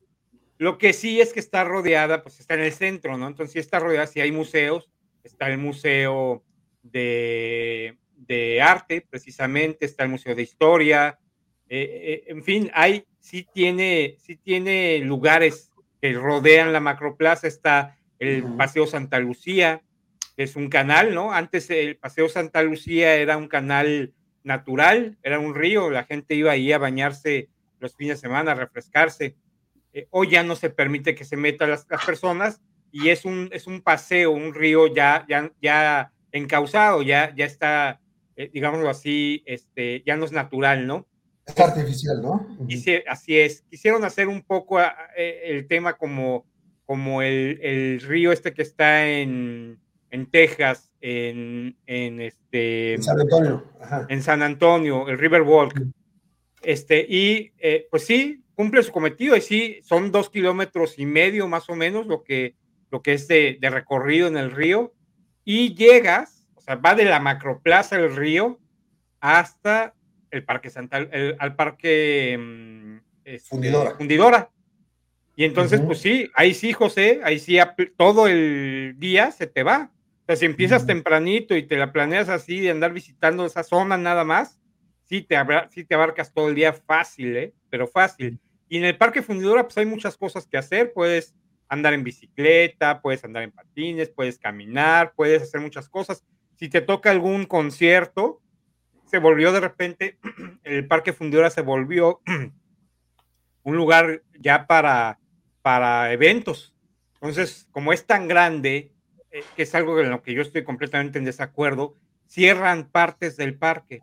Lo 0.57 0.77
que 0.77 0.93
sí 0.93 1.19
es 1.19 1.33
que 1.33 1.41
está 1.41 1.65
rodeada, 1.65 2.23
pues 2.23 2.39
está 2.39 2.53
en 2.53 2.61
el 2.61 2.71
centro, 2.71 3.17
¿no? 3.17 3.27
Entonces 3.27 3.51
sí 3.51 3.59
está 3.59 3.79
rodeada, 3.79 4.07
sí 4.07 4.21
hay 4.21 4.31
museos, 4.31 4.89
está 5.25 5.49
el 5.49 5.57
Museo 5.57 6.45
de, 6.81 7.97
Arte, 8.63 9.05
precisamente, 9.09 9.85
está 9.85 10.05
el 10.05 10.09
Museo 10.09 10.33
de 10.33 10.43
Historia, 10.43 11.19
eh, 11.67 12.23
eh, 12.25 12.31
en 12.31 12.41
fin, 12.41 12.71
hay, 12.73 13.05
sí 13.19 13.45
tiene, 13.53 14.15
sí 14.25 14.37
tiene 14.37 14.99
lugares 14.99 15.71
que 16.01 16.13
rodean 16.13 16.71
la 16.71 16.79
macroplaza, 16.79 17.47
está 17.47 17.97
el 18.17 18.45
Paseo 18.55 18.87
Santa 18.87 19.19
Lucía, 19.19 19.83
que 20.37 20.43
es 20.43 20.55
un 20.55 20.69
canal, 20.69 21.13
¿no? 21.13 21.33
Antes 21.33 21.69
el 21.69 21.97
Paseo 21.97 22.29
Santa 22.29 22.63
Lucía 22.63 23.15
era 23.15 23.35
un 23.35 23.49
canal 23.49 24.13
natural, 24.47 25.17
era 25.21 25.39
un 25.39 25.53
río, 25.53 25.91
la 25.91 26.05
gente 26.05 26.33
iba 26.33 26.51
ahí 26.51 26.71
a 26.71 26.79
bañarse 26.79 27.49
los 27.79 27.95
fines 27.95 28.17
de 28.17 28.21
semana, 28.21 28.53
a 28.53 28.55
refrescarse. 28.55 29.35
Eh, 29.93 30.07
hoy 30.09 30.29
ya 30.31 30.41
no 30.41 30.55
se 30.55 30.69
permite 30.69 31.13
que 31.13 31.25
se 31.25 31.37
metan 31.37 31.69
las, 31.69 31.85
personas 32.05 32.61
y 32.91 33.09
es 33.09 33.25
un, 33.25 33.49
es 33.51 33.67
un 33.67 33.81
paseo, 33.81 34.31
un 34.31 34.53
río 34.53 34.87
ya, 34.87 35.25
ya, 35.29 35.51
ya 35.61 36.11
encauzado, 36.31 37.03
ya, 37.03 37.35
ya 37.35 37.45
está, 37.45 37.99
eh, 38.35 38.49
digámoslo 38.51 38.89
así, 38.89 39.43
este, 39.45 40.01
ya 40.05 40.15
no 40.15 40.25
es 40.25 40.31
natural, 40.31 40.87
¿no? 40.87 41.05
Es 41.45 41.59
artificial, 41.59 42.21
¿no? 42.21 42.47
así 43.07 43.37
es. 43.37 43.61
Quisieron 43.69 44.03
hacer 44.03 44.27
un 44.27 44.41
poco 44.41 44.81
eh, 44.81 45.41
el 45.45 45.67
tema 45.67 45.93
como, 45.93 46.45
como 46.85 47.21
el, 47.21 47.59
el 47.61 48.01
río 48.01 48.31
este 48.31 48.53
que 48.53 48.63
está 48.63 49.07
en, 49.07 49.79
en 50.11 50.29
Texas, 50.29 50.91
en, 51.01 51.77
en 51.85 52.21
este... 52.21 52.97
San 52.99 53.19
Antonio. 53.19 53.63
En 54.09 54.23
San 54.23 54.41
Antonio, 54.41 55.07
el 55.09 55.17
Riverwalk. 55.17 55.81
Este, 56.61 57.05
y 57.07 57.51
eh, 57.59 57.87
pues 57.89 58.05
sí, 58.05 58.43
cumple 58.55 58.83
su 58.83 58.91
cometido 58.91 59.35
y 59.35 59.41
sí, 59.41 59.79
son 59.83 60.11
dos 60.11 60.29
kilómetros 60.29 60.97
y 60.97 61.05
medio 61.05 61.47
más 61.47 61.69
o 61.69 61.75
menos 61.75 62.07
lo 62.07 62.23
que, 62.23 62.55
lo 62.89 63.01
que 63.01 63.13
es 63.13 63.27
de, 63.27 63.59
recorrido 63.61 64.27
en 64.27 64.37
el 64.37 64.51
río 64.51 64.93
y 65.45 65.75
llegas, 65.75 66.45
sea, 66.67 66.75
va 66.75 66.95
de 66.95 67.05
la 67.05 67.19
macroplaza 67.19 67.97
del 67.97 68.15
río 68.15 68.59
hasta 69.19 69.93
el 70.31 70.43
Parque 70.43 70.69
Santa, 70.69 71.07
al 71.39 71.55
Parque 71.55 72.37
mm, 72.37 72.97
este, 73.23 73.49
fundidora. 73.49 73.95
fundidora. 73.95 74.51
Y 75.35 75.45
entonces, 75.45 75.79
pues 75.81 75.99
sí, 75.99 76.29
ahí 76.33 76.53
sí, 76.53 76.73
José, 76.73 77.21
ahí 77.23 77.37
sí 77.37 77.57
todo 77.95 78.27
el 78.27 78.95
día 78.97 79.31
se 79.31 79.45
te 79.45 79.61
va. 79.61 79.91
Sea, 80.27 80.35
si 80.35 80.45
empiezas 80.45 80.85
tempranito 80.85 81.55
y 81.55 81.63
te 81.63 81.77
la 81.77 81.93
planeas 81.93 82.27
así 82.27 82.59
de 82.59 82.71
andar 82.71 82.91
visitando 82.91 83.45
esa 83.45 83.63
zona 83.63 83.97
nada 83.97 84.25
más, 84.25 84.59
sí 85.05 85.21
te, 85.21 85.37
sí 85.71 85.85
te 85.85 85.95
abarcas 85.95 86.33
todo 86.33 86.49
el 86.49 86.55
día 86.55 86.73
fácil, 86.73 87.37
¿eh? 87.37 87.53
Pero 87.69 87.87
fácil. 87.87 88.37
Y 88.67 88.77
en 88.77 88.83
el 88.83 88.97
Parque 88.97 89.21
Fundidora, 89.21 89.63
pues 89.63 89.77
hay 89.77 89.85
muchas 89.85 90.17
cosas 90.17 90.45
que 90.45 90.57
hacer. 90.57 90.91
Puedes 90.91 91.33
andar 91.69 91.93
en 91.93 92.03
bicicleta, 92.03 93.01
puedes 93.01 93.23
andar 93.23 93.43
en 93.43 93.51
patines, 93.51 94.09
puedes 94.09 94.37
caminar, 94.37 95.13
puedes 95.15 95.43
hacer 95.43 95.61
muchas 95.61 95.87
cosas. 95.87 96.25
Si 96.57 96.67
te 96.67 96.81
toca 96.81 97.09
algún 97.09 97.45
concierto, 97.45 98.41
se 99.05 99.19
volvió 99.19 99.53
de 99.53 99.61
repente, 99.61 100.17
el 100.63 100.87
Parque 100.87 101.13
Fundidora 101.13 101.49
se 101.49 101.61
volvió 101.61 102.21
un 103.63 103.77
lugar 103.77 104.23
ya 104.37 104.67
para, 104.67 105.19
para 105.61 106.11
eventos. 106.11 106.75
Entonces, 107.13 107.67
como 107.71 107.93
es 107.93 108.05
tan 108.05 108.27
grande, 108.27 108.91
eh, 109.37 109.43
que 109.55 109.63
es 109.63 109.75
algo 109.75 109.99
en 109.99 110.09
lo 110.09 110.21
que 110.21 110.33
yo 110.33 110.41
estoy 110.41 110.63
completamente 110.63 111.19
en 111.19 111.25
desacuerdo, 111.25 111.95
cierran 112.27 112.89
partes 112.89 113.37
del 113.37 113.55
parque 113.55 114.01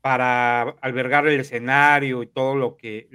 para 0.00 0.62
albergar 0.62 1.26
el 1.26 1.40
escenario 1.40 2.22
y 2.22 2.26
todo 2.26 2.54
lo 2.56 2.76
que, 2.76 3.06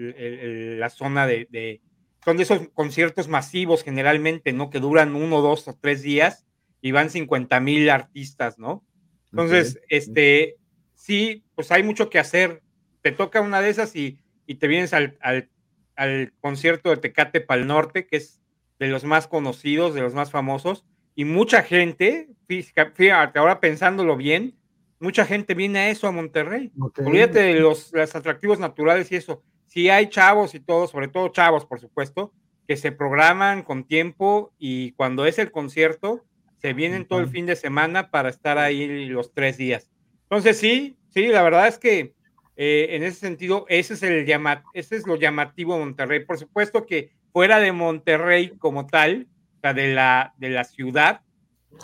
la 0.77 0.89
zona 0.89 1.25
de, 1.25 1.81
son 2.23 2.37
de 2.37 2.43
esos 2.43 2.69
conciertos 2.69 3.27
masivos 3.27 3.83
generalmente, 3.83 4.53
¿no? 4.53 4.69
Que 4.69 4.79
duran 4.79 5.15
uno, 5.15 5.41
dos 5.41 5.67
o 5.67 5.77
tres 5.79 6.03
días 6.03 6.45
y 6.81 6.91
van 6.91 7.09
50 7.09 7.59
mil 7.59 7.89
artistas, 7.89 8.59
¿no? 8.59 8.83
Entonces, 9.31 9.79
este, 9.89 10.57
sí, 10.93 11.43
pues 11.55 11.71
hay 11.71 11.83
mucho 11.83 12.09
que 12.09 12.19
hacer. 12.19 12.61
Te 13.01 13.11
toca 13.11 13.41
una 13.41 13.61
de 13.61 13.69
esas 13.69 13.95
y, 13.95 14.19
y 14.45 14.55
te 14.55 14.67
vienes 14.67 14.93
al, 14.93 15.17
al, 15.21 15.49
al, 15.95 16.33
concierto 16.39 16.91
de 16.91 16.97
Tecate 16.97 17.41
Pal 17.41 17.65
Norte, 17.65 18.05
que 18.05 18.17
es 18.17 18.41
de 18.79 18.87
los 18.87 19.03
más 19.03 19.27
conocidos, 19.27 19.95
de 19.95 20.01
los 20.01 20.13
más 20.13 20.31
famosos, 20.31 20.85
y 21.15 21.25
mucha 21.25 21.63
gente, 21.63 22.29
fíjate, 22.47 23.11
ahora 23.11 23.59
pensándolo 23.59 24.17
bien, 24.17 24.53
mucha 24.99 25.25
gente 25.25 25.53
viene 25.53 25.79
a 25.79 25.89
eso 25.89 26.07
a 26.07 26.11
Monterrey. 26.11 26.71
Olvídate 26.97 27.39
de 27.39 27.59
los, 27.59 27.91
los, 27.93 28.15
atractivos 28.15 28.59
naturales 28.59 29.11
y 29.11 29.15
eso. 29.15 29.41
Sí 29.65 29.89
hay 29.89 30.07
chavos 30.07 30.55
y 30.55 30.59
todo, 30.59 30.87
sobre 30.87 31.07
todo 31.07 31.29
chavos, 31.29 31.65
por 31.65 31.79
supuesto, 31.79 32.33
que 32.67 32.77
se 32.77 32.91
programan 32.91 33.63
con 33.63 33.85
tiempo 33.85 34.53
y 34.57 34.91
cuando 34.93 35.25
es 35.25 35.39
el 35.39 35.51
concierto, 35.51 36.25
se 36.57 36.73
vienen 36.73 37.05
todo 37.05 37.19
el 37.19 37.27
fin 37.27 37.45
de 37.45 37.55
semana 37.55 38.09
para 38.09 38.29
estar 38.29 38.57
ahí 38.57 39.05
los 39.05 39.33
tres 39.33 39.57
días. 39.57 39.89
Entonces 40.23 40.57
sí, 40.57 40.97
sí, 41.09 41.27
la 41.27 41.43
verdad 41.43 41.67
es 41.67 41.77
que 41.77 42.15
eh, 42.57 42.87
en 42.91 43.03
ese 43.03 43.19
sentido, 43.19 43.65
ese 43.69 43.93
es, 43.93 44.03
el 44.03 44.25
llama, 44.25 44.63
ese 44.73 44.95
es 44.95 45.05
lo 45.05 45.15
llamativo 45.15 45.73
de 45.73 45.79
Monterrey. 45.81 46.25
Por 46.25 46.39
supuesto 46.39 46.85
que 46.85 47.11
fuera 47.31 47.59
de 47.59 47.71
Monterrey 47.71 48.49
como 48.57 48.87
tal, 48.87 49.27
sea, 49.65 49.73
de 49.73 49.93
la, 49.93 50.33
de 50.37 50.49
la 50.49 50.63
ciudad, 50.63 51.21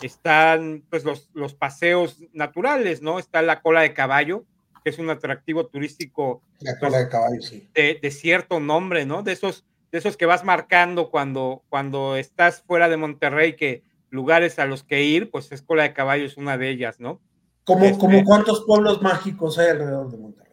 están 0.02 0.84
pues 0.88 1.04
los, 1.04 1.30
los 1.34 1.54
paseos 1.54 2.18
naturales, 2.32 3.02
¿no? 3.02 3.18
Está 3.18 3.42
la 3.42 3.60
cola 3.60 3.82
de 3.82 3.92
caballo, 3.92 4.44
que 4.84 4.90
es 4.90 4.98
un 4.98 5.10
atractivo 5.10 5.66
turístico. 5.66 6.42
La 6.60 6.78
cola 6.78 6.98
de 6.98 7.08
caballo, 7.08 7.42
sí. 7.42 7.68
De, 7.74 8.10
cierto 8.10 8.60
nombre, 8.60 9.04
¿no? 9.04 9.22
De 9.22 9.32
esos, 9.32 9.66
de 9.90 9.98
esos 9.98 10.16
que 10.16 10.26
vas 10.26 10.44
marcando 10.44 11.10
cuando, 11.10 11.62
cuando 11.68 12.16
estás 12.16 12.62
fuera 12.62 12.88
de 12.88 12.96
Monterrey, 12.96 13.56
que 13.56 13.82
lugares 14.10 14.58
a 14.58 14.66
los 14.66 14.84
que 14.84 15.02
ir, 15.02 15.30
pues 15.30 15.50
es 15.52 15.62
cola 15.62 15.82
de 15.82 15.92
caballo 15.92 16.24
es 16.24 16.36
una 16.36 16.56
de 16.56 16.70
ellas, 16.70 17.00
¿no? 17.00 17.20
¿Como, 17.64 17.84
este 17.84 18.24
cuántos 18.24 18.64
pueblos 18.64 19.02
mágicos 19.02 19.58
hay 19.58 19.70
alrededor 19.70 20.10
de 20.10 20.18
Monterrey? 20.18 20.51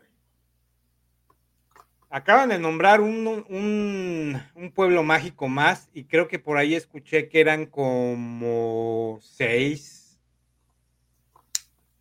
Acaban 2.12 2.50
de 2.50 2.58
nombrar 2.58 3.02
un, 3.02 3.46
un, 3.50 4.72
pueblo 4.74 5.04
mágico 5.04 5.48
más 5.48 5.90
y 5.94 6.06
creo 6.06 6.28
que 6.28 6.40
por 6.40 6.58
ahí 6.58 6.74
escuché 6.74 7.30
que 7.30 7.40
eran 7.40 7.68
como 7.68 9.20
seis. 9.22 10.20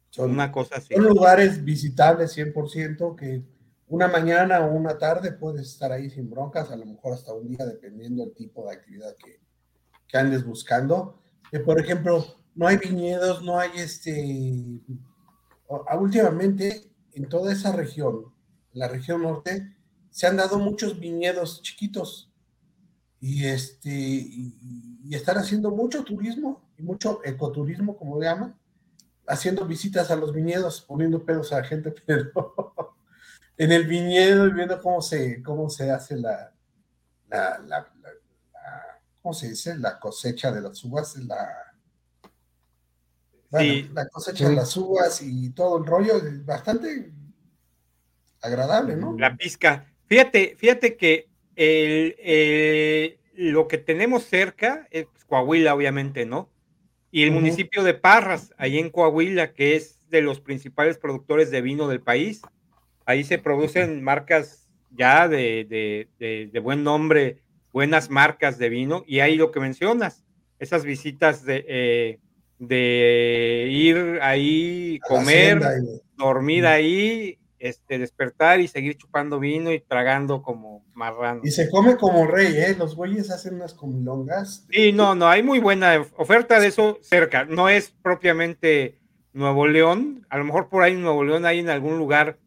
Son, 0.08 0.30
una 0.30 0.50
cosa 0.50 0.76
así. 0.76 0.94
Son 0.94 1.04
lugares 1.04 1.62
visitables 1.62 2.36
100% 2.38 3.16
que 3.16 3.42
una 3.88 4.08
mañana 4.08 4.60
o 4.60 4.72
una 4.72 4.96
tarde 4.96 5.32
puedes 5.32 5.68
estar 5.68 5.92
ahí 5.92 6.08
sin 6.08 6.30
broncas, 6.30 6.70
a 6.70 6.76
lo 6.76 6.86
mejor 6.86 7.12
hasta 7.12 7.34
un 7.34 7.48
día, 7.48 7.66
dependiendo 7.66 8.24
del 8.24 8.34
tipo 8.34 8.66
de 8.66 8.76
actividad 8.76 9.14
que, 9.16 9.40
que 10.06 10.16
andes 10.16 10.42
buscando. 10.42 11.20
Que, 11.50 11.60
por 11.60 11.78
ejemplo, 11.78 12.24
no 12.54 12.66
hay 12.66 12.78
viñedos, 12.78 13.42
no 13.42 13.58
hay 13.58 13.72
este... 13.76 14.80
Últimamente, 16.00 16.90
en 17.12 17.28
toda 17.28 17.52
esa 17.52 17.72
región, 17.72 18.32
la 18.72 18.88
región 18.88 19.22
norte, 19.22 19.76
se 20.10 20.26
han 20.26 20.36
dado 20.36 20.58
muchos 20.58 20.98
viñedos 20.98 21.62
chiquitos 21.62 22.30
y, 23.20 23.46
este, 23.46 23.90
y, 23.90 25.14
están 25.14 25.38
haciendo 25.38 25.70
mucho 25.70 26.04
turismo 26.04 26.68
y 26.76 26.82
mucho 26.82 27.20
ecoturismo, 27.24 27.96
como 27.96 28.18
le 28.20 28.26
llaman, 28.26 28.54
haciendo 29.26 29.64
visitas 29.64 30.10
a 30.10 30.16
los 30.16 30.32
viñedos, 30.32 30.82
poniendo 30.82 31.24
pedos 31.24 31.52
a 31.52 31.60
la 31.60 31.64
gente, 31.64 31.90
pero 32.06 32.96
en 33.56 33.72
el 33.72 33.86
viñedo 33.86 34.46
y 34.46 34.52
viendo 34.52 34.80
cómo 34.80 35.02
se, 35.02 35.42
cómo 35.42 35.68
se 35.68 35.90
hace 35.90 36.16
la, 36.16 36.52
la, 37.28 37.88
¿cómo 39.20 39.34
se 39.34 39.50
dice? 39.50 39.76
La 39.76 39.98
cosecha 39.98 40.52
de 40.52 40.60
las 40.60 40.84
uvas, 40.84 41.16
la, 41.16 41.48
la 43.50 44.08
cosecha 44.08 44.48
de 44.48 44.54
las 44.54 44.76
uvas 44.76 45.22
y 45.22 45.50
todo 45.50 45.78
el 45.78 45.86
rollo 45.86 46.16
es 46.16 46.44
bastante 46.44 47.12
agradable, 48.40 48.96
¿no? 48.96 49.16
La 49.18 49.36
pizca. 49.36 49.86
Fíjate, 50.08 50.56
fíjate 50.56 50.96
que 50.96 51.28
el, 51.54 53.18
lo 53.34 53.68
que 53.68 53.78
tenemos 53.78 54.24
cerca 54.24 54.88
es 54.90 55.06
Coahuila, 55.26 55.74
obviamente, 55.74 56.24
¿no? 56.24 56.50
Y 57.10 57.22
el 57.22 57.30
municipio 57.30 57.82
de 57.82 57.94
Parras, 57.94 58.52
ahí 58.58 58.78
en 58.78 58.90
Coahuila, 58.90 59.52
que 59.52 59.76
es 59.76 60.00
de 60.08 60.22
los 60.22 60.40
principales 60.40 60.98
productores 60.98 61.50
de 61.50 61.62
vino 61.62 61.88
del 61.88 62.00
país. 62.00 62.42
Ahí 63.04 63.24
se 63.24 63.38
producen 63.38 64.02
marcas 64.02 64.68
ya 64.90 65.28
de, 65.28 66.08
buen 66.62 66.84
nombre, 66.84 67.38
buenas 67.72 68.10
marcas 68.10 68.58
de 68.58 68.68
vino, 68.68 69.04
y 69.06 69.20
ahí 69.20 69.36
lo 69.36 69.50
que 69.50 69.60
mencionas, 69.60 70.24
esas 70.58 70.84
visitas 70.84 71.44
de, 71.44 71.64
eh, 71.68 72.18
de 72.58 73.68
ir 73.70 74.18
ahí, 74.22 74.98
comer, 75.06 75.60
dormir 76.16 76.66
ahí 76.66 77.38
este, 77.58 77.98
despertar 77.98 78.60
y 78.60 78.68
seguir 78.68 78.96
chupando 78.96 79.38
vino 79.40 79.72
y 79.72 79.80
tragando 79.80 80.42
como 80.42 80.84
marrano. 80.94 81.40
Y 81.44 81.50
se 81.50 81.68
come 81.70 81.96
como 81.96 82.26
rey, 82.26 82.56
¿eh? 82.56 82.76
Los 82.78 82.94
güeyes 82.94 83.30
hacen 83.30 83.54
unas 83.54 83.74
comilongas. 83.74 84.66
Sí, 84.70 84.92
no, 84.92 85.14
no, 85.14 85.28
hay 85.28 85.42
muy 85.42 85.58
buena 85.58 86.06
oferta 86.16 86.60
de 86.60 86.68
eso 86.68 86.98
cerca. 87.02 87.44
No 87.44 87.68
es 87.68 87.90
propiamente 88.02 88.98
Nuevo 89.32 89.66
León, 89.66 90.26
a 90.30 90.38
lo 90.38 90.44
mejor 90.44 90.68
por 90.68 90.82
ahí 90.82 90.92
en 90.92 91.02
Nuevo 91.02 91.24
León 91.24 91.46
hay 91.46 91.60
en 91.60 91.68
algún 91.68 91.98
lugar, 91.98 92.38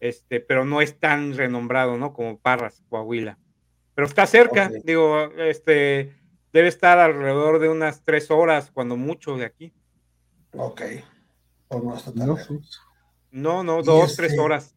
este, 0.00 0.40
pero 0.40 0.64
no 0.64 0.80
es 0.80 0.98
tan 0.98 1.36
renombrado, 1.36 1.96
¿no? 1.96 2.12
Como 2.12 2.38
Parras, 2.38 2.82
Coahuila. 2.88 3.38
Pero 3.94 4.06
está 4.06 4.26
cerca, 4.26 4.70
digo, 4.84 5.32
este, 5.38 6.14
debe 6.52 6.68
estar 6.68 6.98
alrededor 6.98 7.58
de 7.58 7.68
unas 7.68 8.04
tres 8.04 8.30
horas, 8.30 8.70
cuando 8.70 8.96
mucho, 8.96 9.36
de 9.36 9.46
aquí. 9.46 9.72
Ok. 10.52 10.82
O 11.68 11.80
no 11.80 11.96
está 11.96 12.12
tan 12.12 12.28
no, 13.36 13.62
no, 13.62 13.82
dos, 13.82 14.16
tres 14.16 14.30
este, 14.32 14.40
horas. 14.40 14.74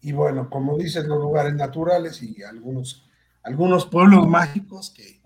Y 0.00 0.12
bueno, 0.12 0.48
como 0.48 0.78
dices, 0.78 1.04
los 1.06 1.18
lugares 1.20 1.54
naturales 1.54 2.22
y 2.22 2.42
algunos, 2.44 3.04
algunos 3.42 3.86
pueblos 3.86 4.28
mágicos 4.28 4.90
que 4.90 5.20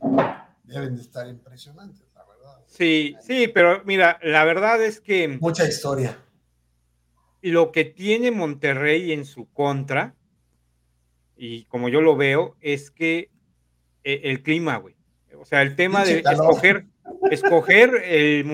deben 0.65 0.97
de 0.97 1.03
estar 1.03 1.29
impresionantes, 1.29 2.07
la 2.15 2.25
verdad. 2.25 2.65
Sí, 2.67 3.17
sí, 3.21 3.49
pero 3.49 3.83
mira, 3.85 4.19
la 4.23 4.45
verdad 4.45 4.83
es 4.83 5.01
que... 5.01 5.29
Mucha 5.29 5.69
historia. 5.69 6.19
Lo 7.43 7.71
que 7.71 7.85
tiene 7.85 8.31
Monterrey 8.31 9.13
en 9.13 9.27
su 9.27 9.51
contra, 9.53 10.15
y 11.37 11.65
como 11.67 11.91
yo 11.91 12.01
lo 12.01 12.17
veo, 12.17 12.57
es 12.63 12.91
que 12.91 13.31
eh, 14.05 14.23
el 14.25 14.43
clima, 14.43 14.79
güey. 14.79 14.97
O 15.39 15.45
sea, 15.45 15.61
el 15.61 15.77
tema 15.77 16.03
de 16.05 16.21
escoger, 16.21 16.87
escoger 17.31 18.03
el, 18.05 18.45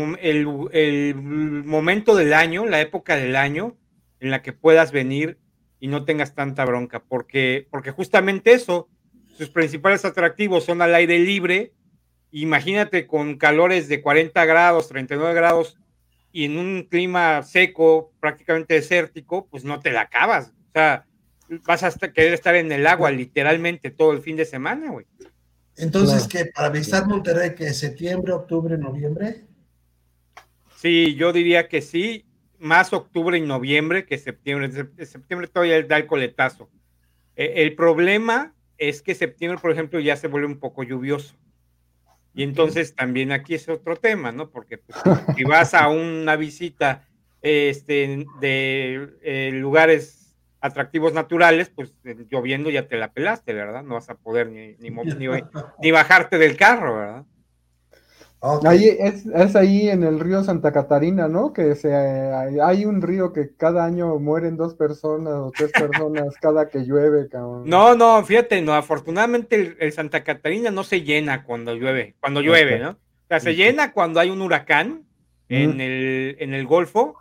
momento 1.64 2.14
del 2.14 2.32
año, 2.32 2.66
la 2.66 2.80
época 2.80 3.16
del 3.16 3.36
año 3.36 3.76
en 4.20 4.30
la 4.30 4.42
que 4.42 4.52
puedas 4.52 4.92
venir 4.92 5.38
y 5.80 5.88
no 5.88 6.04
tengas 6.04 6.34
tanta 6.34 6.64
bronca, 6.64 7.02
porque, 7.02 7.66
porque 7.70 7.90
justamente 7.90 8.52
eso, 8.52 8.88
sus 9.36 9.50
principales 9.50 10.04
atractivos 10.04 10.64
son 10.64 10.80
al 10.80 10.94
aire 10.94 11.18
libre. 11.18 11.72
Imagínate 12.30 13.06
con 13.06 13.36
calores 13.36 13.88
de 13.88 14.00
40 14.00 14.44
grados, 14.44 14.88
39 14.88 15.34
grados 15.34 15.76
y 16.30 16.46
en 16.46 16.56
un 16.56 16.86
clima 16.88 17.42
seco, 17.42 18.12
prácticamente 18.20 18.74
desértico, 18.74 19.48
pues 19.48 19.64
no 19.64 19.80
te 19.80 19.90
la 19.90 20.02
acabas. 20.02 20.48
O 20.48 20.72
sea, 20.72 21.04
vas 21.66 21.82
a 21.82 21.90
querer 22.12 22.32
estar 22.32 22.54
en 22.54 22.72
el 22.72 22.86
agua 22.86 23.10
literalmente 23.10 23.90
todo 23.90 24.12
el 24.12 24.22
fin 24.22 24.36
de 24.36 24.46
semana, 24.46 24.90
güey. 24.90 25.06
Entonces, 25.76 26.28
que 26.28 26.46
para 26.46 26.68
visitar 26.68 27.06
Monterrey, 27.06 27.54
que 27.54 27.72
septiembre, 27.72 28.32
octubre, 28.32 28.76
noviembre. 28.76 29.44
Sí, 30.76 31.14
yo 31.14 31.32
diría 31.32 31.68
que 31.68 31.80
sí, 31.80 32.26
más 32.58 32.92
octubre 32.92 33.38
y 33.38 33.40
noviembre 33.40 34.04
que 34.04 34.18
septiembre. 34.18 34.70
Septiembre 35.06 35.48
todavía 35.48 35.82
da 35.82 35.96
el 35.96 36.06
coletazo. 36.06 36.70
E, 37.36 37.62
el 37.62 37.74
problema 37.74 38.54
es 38.78 39.02
que 39.02 39.14
septiembre, 39.14 39.60
por 39.60 39.70
ejemplo, 39.70 40.00
ya 40.00 40.16
se 40.16 40.28
vuelve 40.28 40.46
un 40.46 40.58
poco 40.58 40.82
lluvioso. 40.82 41.34
Y 42.34 42.42
entonces 42.42 42.94
también 42.94 43.30
aquí 43.30 43.54
es 43.54 43.68
otro 43.68 43.96
tema, 43.96 44.32
¿no? 44.32 44.50
Porque 44.50 44.78
pues, 44.78 44.98
si 45.36 45.44
vas 45.44 45.74
a 45.74 45.88
una 45.88 46.36
visita 46.36 47.06
este, 47.42 48.24
de 48.40 49.08
eh, 49.22 49.50
lugares 49.52 50.21
atractivos 50.62 51.12
naturales, 51.12 51.68
pues 51.68 51.92
lloviendo 52.30 52.70
ya 52.70 52.88
te 52.88 52.96
la 52.96 53.12
pelaste, 53.12 53.52
¿verdad? 53.52 53.82
No 53.82 53.94
vas 53.94 54.08
a 54.08 54.14
poder 54.14 54.48
ni, 54.48 54.76
ni, 54.78 54.90
ni 55.80 55.90
bajarte 55.90 56.38
del 56.38 56.56
carro, 56.56 56.96
¿verdad? 56.96 57.24
Ahí 58.64 58.88
es, 58.88 59.24
es, 59.26 59.54
ahí 59.54 59.88
en 59.88 60.02
el 60.02 60.18
río 60.18 60.42
Santa 60.42 60.72
Catarina, 60.72 61.28
¿no? 61.28 61.52
Que 61.52 61.76
se, 61.76 61.94
hay 61.94 62.84
un 62.84 63.00
río 63.00 63.32
que 63.32 63.54
cada 63.56 63.84
año 63.84 64.18
mueren 64.18 64.56
dos 64.56 64.74
personas 64.74 65.34
o 65.34 65.52
tres 65.56 65.70
personas 65.70 66.34
cada 66.40 66.68
que 66.68 66.80
llueve, 66.80 67.28
cabrón. 67.28 67.62
No, 67.66 67.94
no, 67.94 68.24
fíjate, 68.24 68.60
no, 68.60 68.74
afortunadamente 68.74 69.76
el, 69.78 69.92
Santa 69.92 70.24
Catarina 70.24 70.72
no 70.72 70.82
se 70.82 71.02
llena 71.02 71.44
cuando 71.44 71.72
llueve, 71.74 72.16
cuando 72.18 72.40
llueve, 72.40 72.80
¿no? 72.80 72.90
O 72.90 73.28
sea, 73.28 73.38
se 73.38 73.54
llena 73.54 73.92
cuando 73.92 74.18
hay 74.18 74.30
un 74.30 74.42
huracán 74.42 75.04
en, 75.48 75.80
el, 75.80 76.36
en 76.40 76.52
el 76.52 76.66
Golfo, 76.66 77.14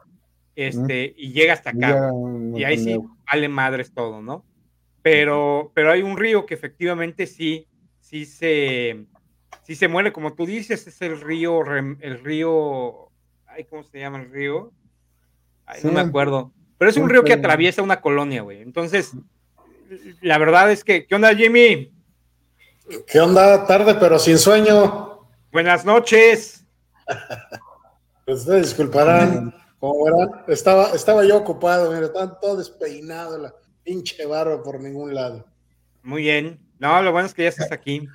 este, 0.67 1.13
y 1.17 1.31
llega 1.31 1.53
hasta 1.53 1.71
acá. 1.71 2.11
y 2.55 2.63
ahí 2.63 2.77
sí 2.77 2.97
vale 3.31 3.49
madres 3.49 3.93
todo, 3.93 4.21
¿no? 4.21 4.45
Pero, 5.01 5.71
pero 5.73 5.91
hay 5.91 6.01
un 6.03 6.17
río 6.17 6.45
que 6.45 6.53
efectivamente 6.53 7.25
sí, 7.25 7.67
sí 7.99 8.25
se 8.25 9.05
si 9.63 9.75
se 9.75 9.87
muere, 9.87 10.11
como 10.11 10.33
tú 10.33 10.45
dices, 10.45 10.87
es 10.87 11.01
el 11.01 11.21
río, 11.21 11.61
el 11.65 12.19
río, 12.23 13.09
ay, 13.47 13.65
¿cómo 13.65 13.83
se 13.83 13.99
llama 13.99 14.19
el 14.19 14.31
río? 14.31 14.71
Ay, 15.65 15.81
no 15.83 15.91
me 15.91 16.01
acuerdo. 16.01 16.51
Pero 16.77 16.89
es 16.89 16.97
un 16.97 17.09
río 17.09 17.23
que 17.23 17.33
atraviesa 17.33 17.81
una 17.81 18.01
colonia, 18.01 18.41
güey. 18.41 18.61
Entonces, 18.61 19.13
la 20.21 20.37
verdad 20.37 20.71
es 20.71 20.83
que, 20.83 21.05
¿qué 21.05 21.15
onda, 21.15 21.35
Jimmy? 21.35 21.91
¿Qué 23.07 23.19
onda? 23.19 23.65
Tarde, 23.67 23.95
pero 23.99 24.17
sin 24.17 24.37
sueño. 24.37 25.27
Buenas 25.51 25.85
noches. 25.85 26.65
pues 28.25 28.39
ustedes 28.39 28.63
disculparán, 28.63 29.53
como 29.81 30.05
verán, 30.05 30.43
estaba, 30.47 30.91
estaba 30.91 31.25
yo 31.25 31.37
ocupado, 31.37 31.91
mira, 31.91 32.05
estaba 32.05 32.39
todo 32.39 32.57
despeinado, 32.57 33.39
la 33.39 33.53
pinche 33.83 34.27
barba 34.27 34.61
por 34.61 34.79
ningún 34.79 35.15
lado. 35.15 35.43
Muy 36.03 36.21
bien. 36.21 36.59
No, 36.77 37.01
lo 37.01 37.11
bueno 37.11 37.27
es 37.27 37.33
que 37.33 37.43
ya 37.43 37.49
estás 37.49 37.71
aquí. 37.71 38.07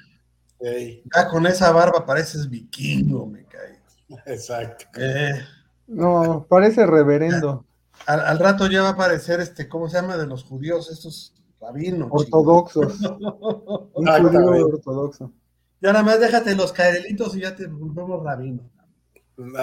Ya 0.60 1.28
con 1.28 1.44
esa 1.44 1.72
barba 1.72 2.06
pareces 2.06 2.48
vikingo, 2.48 3.26
me 3.26 3.44
cae. 3.46 3.80
Exacto. 4.26 4.86
Eh. 4.96 5.44
no, 5.88 6.46
parece 6.48 6.86
reverendo. 6.86 7.64
Al, 8.06 8.38
rato 8.38 8.68
ya 8.70 8.82
va 8.82 8.90
a 8.90 8.92
aparecer 8.92 9.40
este, 9.40 9.68
¿cómo 9.68 9.88
se 9.88 9.96
llama? 9.96 10.16
De 10.16 10.26
los 10.26 10.44
judíos, 10.44 10.88
estos 10.88 11.34
rabinos. 11.60 12.08
Ortodoxos. 12.12 13.00
Un 13.92 14.06
judío 14.06 14.66
ortodoxo. 14.68 15.32
Ya 15.80 15.92
nada 15.92 16.04
más 16.04 16.20
déjate 16.20 16.54
los 16.54 16.72
caerelitos 16.72 17.36
y 17.36 17.40
ya 17.40 17.56
te 17.56 17.66
volvemos 17.66 18.22
rabino. 18.22 18.70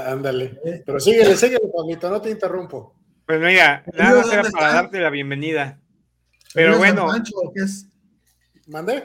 Ándale. 0.06 0.60
Eh. 0.66 0.84
Pero 0.86 1.00
síguele, 1.00 1.36
síguele, 1.36 1.68
Pablito, 1.76 2.10
no 2.10 2.22
te 2.22 2.30
interrumpo. 2.30 2.96
Pues 3.26 3.40
mira, 3.40 3.84
nada 3.94 4.18
más 4.18 4.34
era 4.34 4.44
para 4.52 4.74
darte 4.74 5.00
la 5.00 5.10
bienvenida. 5.10 5.80
Pero 6.54 6.78
bueno. 6.78 7.08
¿qué 7.56 7.62
es? 7.62 7.88
¿Mande? 8.68 9.04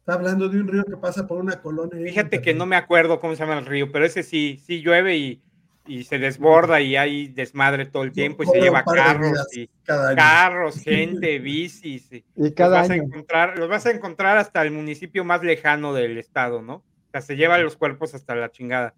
Está 0.00 0.14
hablando 0.14 0.48
de 0.48 0.60
un 0.60 0.68
río 0.68 0.84
que 0.84 0.96
pasa 0.96 1.26
por 1.26 1.38
una 1.38 1.62
colonia. 1.62 2.06
Fíjate 2.06 2.42
que 2.42 2.52
no 2.52 2.66
me 2.66 2.76
acuerdo 2.76 3.20
cómo 3.20 3.34
se 3.34 3.40
llama 3.40 3.58
el 3.58 3.66
río, 3.66 3.90
pero 3.90 4.04
ese 4.04 4.22
sí, 4.22 4.60
sí 4.66 4.82
llueve 4.82 5.16
y, 5.16 5.42
y 5.86 6.04
se 6.04 6.18
desborda 6.18 6.80
y 6.80 6.96
hay 6.96 7.28
desmadre 7.28 7.86
todo 7.86 8.02
el 8.02 8.12
tiempo 8.12 8.42
y 8.42 8.46
se 8.46 8.60
lleva 8.60 8.84
carros 8.84 9.56
y 9.56 9.68
carros, 9.84 10.76
gente, 10.84 11.38
bicis. 11.38 12.10
Y, 12.12 12.50
cada 12.52 12.80
los 12.80 12.88
vas 12.88 12.90
año. 12.90 13.02
A 13.02 13.06
encontrar, 13.06 13.58
los 13.58 13.68
vas 13.68 13.86
a 13.86 13.90
encontrar 13.90 14.36
hasta 14.36 14.62
el 14.62 14.70
municipio 14.72 15.24
más 15.24 15.42
lejano 15.42 15.94
del 15.94 16.18
estado, 16.18 16.60
¿no? 16.62 16.76
O 16.76 17.10
sea, 17.10 17.20
se 17.20 17.36
llevan 17.36 17.62
los 17.62 17.76
cuerpos 17.76 18.14
hasta 18.14 18.34
la 18.34 18.50
chingada. 18.50 18.94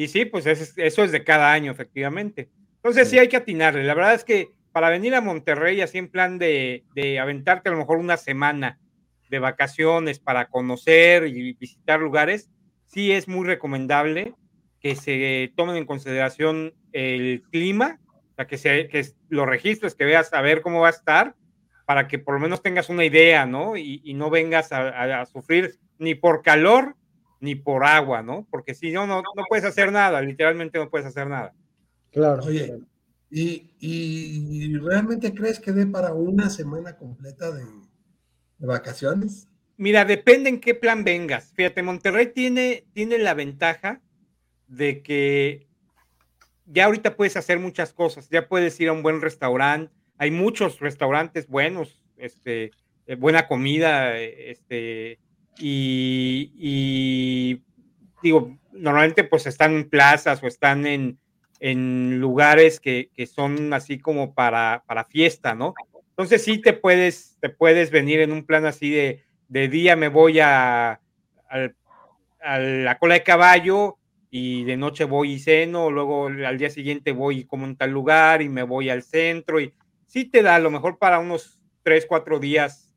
Y 0.00 0.08
sí, 0.08 0.24
pues 0.24 0.46
eso 0.46 1.04
es 1.04 1.12
de 1.12 1.24
cada 1.24 1.52
año, 1.52 1.70
efectivamente. 1.70 2.48
Entonces 2.76 3.10
sí. 3.10 3.18
hay 3.18 3.28
que 3.28 3.36
atinarle. 3.36 3.84
La 3.84 3.92
verdad 3.92 4.14
es 4.14 4.24
que 4.24 4.48
para 4.72 4.88
venir 4.88 5.14
a 5.14 5.20
Monterrey 5.20 5.82
así 5.82 5.98
en 5.98 6.08
plan 6.08 6.38
de, 6.38 6.86
de 6.94 7.18
aventarte 7.18 7.68
a 7.68 7.72
lo 7.72 7.76
mejor 7.76 7.98
una 7.98 8.16
semana 8.16 8.80
de 9.28 9.38
vacaciones 9.38 10.18
para 10.18 10.48
conocer 10.48 11.26
y 11.26 11.52
visitar 11.52 12.00
lugares, 12.00 12.50
sí 12.86 13.12
es 13.12 13.28
muy 13.28 13.46
recomendable 13.46 14.32
que 14.80 14.96
se 14.96 15.52
tomen 15.54 15.76
en 15.76 15.84
consideración 15.84 16.72
el 16.92 17.42
clima, 17.52 18.00
o 18.32 18.34
sea, 18.36 18.46
que, 18.46 18.56
se, 18.56 18.88
que 18.88 19.06
lo 19.28 19.44
registres, 19.44 19.94
que 19.94 20.06
veas 20.06 20.32
a 20.32 20.40
ver 20.40 20.62
cómo 20.62 20.80
va 20.80 20.86
a 20.86 20.92
estar, 20.92 21.34
para 21.84 22.08
que 22.08 22.18
por 22.18 22.32
lo 22.32 22.40
menos 22.40 22.62
tengas 22.62 22.88
una 22.88 23.04
idea, 23.04 23.44
¿no? 23.44 23.76
Y, 23.76 24.00
y 24.02 24.14
no 24.14 24.30
vengas 24.30 24.72
a, 24.72 25.20
a, 25.20 25.26
sufrir 25.26 25.74
ni 25.98 26.14
por 26.14 26.40
calor 26.40 26.96
ni 27.40 27.54
por 27.54 27.84
agua, 27.84 28.22
¿no? 28.22 28.46
Porque 28.50 28.74
si 28.74 28.92
no, 28.92 29.06
no, 29.06 29.22
no 29.22 29.44
puedes 29.48 29.64
hacer 29.64 29.90
nada, 29.90 30.20
literalmente 30.20 30.78
no 30.78 30.90
puedes 30.90 31.06
hacer 31.06 31.26
nada. 31.26 31.54
Claro. 32.12 32.44
Oye, 32.44 32.78
¿y, 33.30 33.70
y 33.80 34.76
realmente 34.76 35.34
crees 35.34 35.58
que 35.58 35.72
dé 35.72 35.86
para 35.86 36.12
una 36.12 36.50
semana 36.50 36.96
completa 36.96 37.50
de, 37.50 37.64
de 38.58 38.66
vacaciones? 38.66 39.48
Mira, 39.76 40.04
depende 40.04 40.50
en 40.50 40.60
qué 40.60 40.74
plan 40.74 41.04
vengas. 41.04 41.52
Fíjate, 41.54 41.82
Monterrey 41.82 42.32
tiene, 42.34 42.84
tiene 42.92 43.16
la 43.16 43.32
ventaja 43.32 44.02
de 44.68 45.02
que 45.02 45.66
ya 46.66 46.84
ahorita 46.84 47.16
puedes 47.16 47.36
hacer 47.38 47.58
muchas 47.58 47.94
cosas. 47.94 48.28
Ya 48.28 48.46
puedes 48.46 48.78
ir 48.78 48.90
a 48.90 48.92
un 48.92 49.02
buen 49.02 49.22
restaurante. 49.22 49.90
Hay 50.18 50.30
muchos 50.30 50.80
restaurantes 50.80 51.48
buenos, 51.48 52.02
este, 52.18 52.72
buena 53.18 53.48
comida, 53.48 54.18
este, 54.18 55.18
y, 55.58 57.62
digo, 58.22 58.58
normalmente 58.72 59.24
pues 59.24 59.46
están 59.46 59.74
en 59.74 59.88
plazas 59.88 60.42
o 60.42 60.46
están 60.46 60.86
en, 60.86 61.18
en 61.60 62.18
lugares 62.18 62.80
que, 62.80 63.10
que, 63.14 63.26
son 63.26 63.72
así 63.72 63.98
como 63.98 64.34
para, 64.34 64.82
para 64.86 65.04
fiesta, 65.04 65.54
¿no? 65.54 65.74
Entonces 66.10 66.44
sí 66.44 66.60
te 66.60 66.72
puedes, 66.72 67.38
te 67.40 67.48
puedes 67.48 67.90
venir 67.90 68.20
en 68.20 68.32
un 68.32 68.44
plan 68.44 68.66
así 68.66 68.90
de, 68.90 69.24
de 69.48 69.68
día 69.68 69.96
me 69.96 70.08
voy 70.08 70.40
a, 70.40 70.92
a, 70.92 71.00
a, 72.40 72.58
la 72.58 72.98
cola 72.98 73.14
de 73.14 73.22
caballo 73.22 73.96
y 74.30 74.64
de 74.64 74.76
noche 74.76 75.04
voy 75.04 75.32
y 75.32 75.38
ceno, 75.40 75.90
luego 75.90 76.28
al 76.28 76.58
día 76.58 76.70
siguiente 76.70 77.12
voy 77.12 77.44
como 77.44 77.66
en 77.66 77.76
tal 77.76 77.90
lugar 77.90 78.42
y 78.42 78.48
me 78.48 78.62
voy 78.62 78.88
al 78.88 79.02
centro 79.02 79.60
y 79.60 79.74
sí 80.06 80.24
te 80.24 80.42
da 80.42 80.54
a 80.54 80.60
lo 80.60 80.70
mejor 80.70 80.98
para 80.98 81.18
unos 81.18 81.58
tres, 81.82 82.06
cuatro 82.06 82.38
días, 82.38 82.94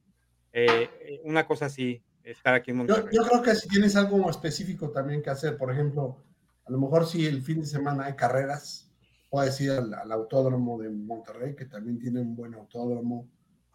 eh, 0.52 1.20
una 1.24 1.46
cosa 1.46 1.66
así, 1.66 2.04
estar 2.24 2.54
aquí 2.54 2.72
en 2.72 2.78
Monterrey. 2.78 3.06
Yo, 3.12 3.22
yo, 3.22 3.28
creo 3.28 3.42
que 3.42 3.56
si 3.56 3.68
tienes 3.68 3.96
algo 3.96 4.30
específico 4.30 4.92
también 4.92 5.22
que 5.22 5.30
hacer, 5.30 5.58
por 5.58 5.72
ejemplo, 5.72 6.24
a 6.66 6.72
lo 6.72 6.80
mejor 6.80 7.06
si 7.06 7.26
el 7.26 7.42
fin 7.42 7.62
de 7.62 7.68
semana 7.68 8.06
hay 8.06 8.16
carreras, 8.16 8.92
puedes 9.30 9.60
ir 9.62 9.72
al, 9.72 9.94
al, 9.94 10.12
autódromo 10.12 10.80
de 10.80 10.90
Monterrey, 10.90 11.56
que 11.56 11.66
también 11.66 12.00
tiene 12.00 12.22
un 12.22 12.36
buen 12.36 12.54
autódromo, 12.54 13.28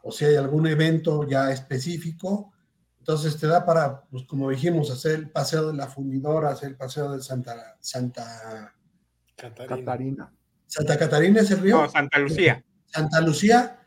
o 0.02 0.12
si 0.12 0.24
hay 0.24 0.36
algún 0.36 0.66
evento 0.66 1.28
ya 1.28 1.50
específico, 1.50 2.52
entonces 3.08 3.38
te 3.38 3.46
da 3.46 3.64
para, 3.64 4.02
pues 4.02 4.24
como 4.24 4.50
dijimos, 4.50 4.90
hacer 4.90 5.14
el 5.14 5.30
paseo 5.30 5.68
de 5.68 5.76
la 5.78 5.86
fundidora, 5.86 6.50
hacer 6.50 6.68
el 6.68 6.76
paseo 6.76 7.12
de 7.12 7.22
Santa, 7.22 7.76
Santa 7.80 8.74
Catarina. 9.34 9.76
Catarina. 9.76 10.32
Santa 10.66 10.98
Catarina 10.98 11.40
es 11.40 11.50
el 11.50 11.60
río. 11.60 11.80
No, 11.80 11.88
Santa 11.88 12.18
Lucía. 12.18 12.62
Santa 12.84 13.20
Lucía, 13.22 13.77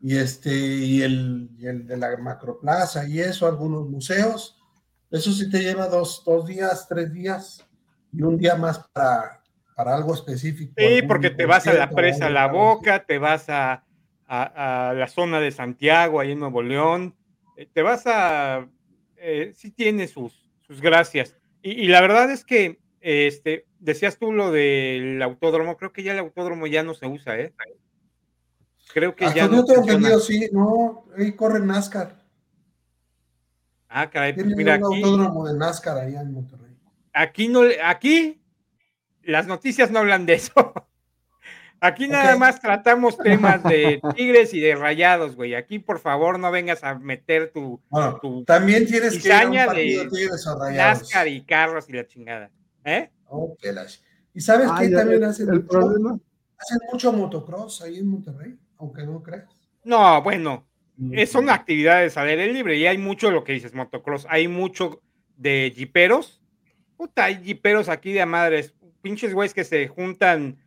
y 0.00 0.16
este, 0.16 0.54
y 0.54 1.02
el, 1.02 1.50
y 1.58 1.66
el 1.66 1.86
de 1.86 1.96
la 1.96 2.16
Macroplaza 2.16 3.06
y 3.08 3.20
eso, 3.20 3.46
algunos 3.46 3.88
museos. 3.88 4.56
Eso 5.10 5.32
sí 5.32 5.50
te 5.50 5.60
lleva 5.60 5.88
dos, 5.88 6.22
dos 6.24 6.46
días, 6.46 6.86
tres 6.88 7.12
días 7.12 7.66
y 8.12 8.22
un 8.22 8.36
día 8.38 8.54
más 8.54 8.78
para, 8.92 9.42
para 9.74 9.96
algo 9.96 10.14
específico. 10.14 10.74
Sí, 10.76 11.02
porque 11.02 11.30
te 11.30 11.46
vas 11.46 11.66
a 11.66 11.72
la 11.72 11.90
presa 11.90 12.30
La 12.30 12.46
Boca, 12.46 13.04
te 13.04 13.18
vas 13.18 13.48
a, 13.48 13.84
a, 14.26 14.90
a, 14.90 14.94
la 14.94 15.08
zona 15.08 15.40
de 15.40 15.50
Santiago, 15.50 16.20
ahí 16.20 16.32
en 16.32 16.40
Nuevo 16.40 16.62
León, 16.62 17.16
eh, 17.56 17.66
te 17.72 17.82
vas 17.82 18.06
a... 18.06 18.68
Eh, 19.16 19.52
sí 19.54 19.72
tiene 19.72 20.06
sus, 20.06 20.48
sus 20.60 20.80
gracias. 20.80 21.36
Y, 21.62 21.72
y, 21.72 21.88
la 21.88 22.00
verdad 22.00 22.30
es 22.30 22.44
que, 22.44 22.78
este, 23.00 23.66
decías 23.80 24.18
tú 24.18 24.32
lo 24.32 24.52
del 24.52 25.20
autódromo, 25.22 25.76
creo 25.76 25.92
que 25.92 26.04
ya 26.04 26.12
el 26.12 26.20
autódromo 26.20 26.68
ya 26.68 26.84
no 26.84 26.94
se 26.94 27.06
usa, 27.06 27.38
¿eh? 27.38 27.52
Creo 28.92 29.14
que 29.14 29.24
Hasta 29.26 29.36
ya 29.36 29.48
no. 29.48 29.64
tengo 29.64 29.80
entendido, 29.82 30.18
sí, 30.20 30.48
no, 30.52 31.04
ahí 31.16 31.32
corre 31.32 31.60
NASCAR. 31.60 32.16
Ah, 33.88 34.08
caray, 34.10 34.34
pues 34.34 34.46
mira 34.46 34.76
un 34.76 34.84
aquí... 34.84 35.02
autódromo 35.02 35.46
de 35.48 35.54
NASCAR 35.58 35.98
allá 35.98 36.20
en 36.20 36.32
Monterrey. 36.32 36.76
Aquí 37.12 37.48
no, 37.48 37.62
aquí 37.84 38.40
las 39.22 39.46
noticias 39.46 39.90
no 39.90 40.00
hablan 40.00 40.26
de 40.26 40.34
eso. 40.34 40.52
Aquí 41.80 42.08
nada 42.08 42.36
más 42.36 42.60
tratamos 42.60 43.16
temas 43.18 43.62
de 43.62 44.00
tigres 44.16 44.52
y 44.52 44.58
de 44.58 44.74
rayados, 44.74 45.36
güey. 45.36 45.54
Aquí, 45.54 45.78
por 45.78 46.00
favor, 46.00 46.36
no 46.36 46.50
vengas 46.50 46.82
a 46.82 46.96
meter 46.98 47.52
tu, 47.52 47.80
bueno, 47.88 48.18
tu 48.20 48.42
también 48.44 48.84
tienes 48.84 49.22
que 49.22 49.28
ir 49.28 49.32
a 49.32 49.46
un 49.46 49.52
de 49.76 50.08
tigres 50.10 50.44
o 50.48 50.58
rayados. 50.58 51.02
NASCAR 51.02 51.28
y 51.28 51.44
carros 51.44 51.88
y 51.88 51.92
la 51.92 52.04
chingada. 52.04 52.50
¿Eh? 52.84 53.12
Okay, 53.28 53.72
las... 53.72 54.02
¿Y 54.34 54.40
sabes 54.40 54.68
Ah, 54.72 54.78
qué 54.80 54.88
también 54.88 55.22
hacen? 55.22 55.48
El 55.50 55.60
mucho? 55.60 55.68
problema. 55.68 56.18
Hacen 56.58 56.78
mucho 56.90 57.12
motocross 57.12 57.80
ahí 57.82 57.98
en 57.98 58.08
Monterrey, 58.08 58.58
aunque 58.78 59.04
no 59.04 59.22
creas. 59.22 59.68
No, 59.84 60.22
bueno, 60.22 60.66
eh, 61.12 61.26
son 61.26 61.48
actividades 61.48 62.16
al 62.16 62.28
aire 62.28 62.52
libre 62.52 62.76
y 62.76 62.86
hay 62.86 62.98
mucho 62.98 63.28
de 63.28 63.32
lo 63.32 63.44
que 63.44 63.52
dices, 63.52 63.74
motocross. 63.74 64.26
Hay 64.28 64.48
mucho 64.48 65.00
de 65.36 65.72
jiperos. 65.74 66.42
Puta, 66.96 67.24
hay 67.24 67.42
jiperos 67.42 67.88
aquí 67.88 68.12
de 68.12 68.26
madres. 68.26 68.74
Pinches 69.00 69.32
güeyes 69.32 69.54
que 69.54 69.64
se 69.64 69.86
juntan 69.86 70.58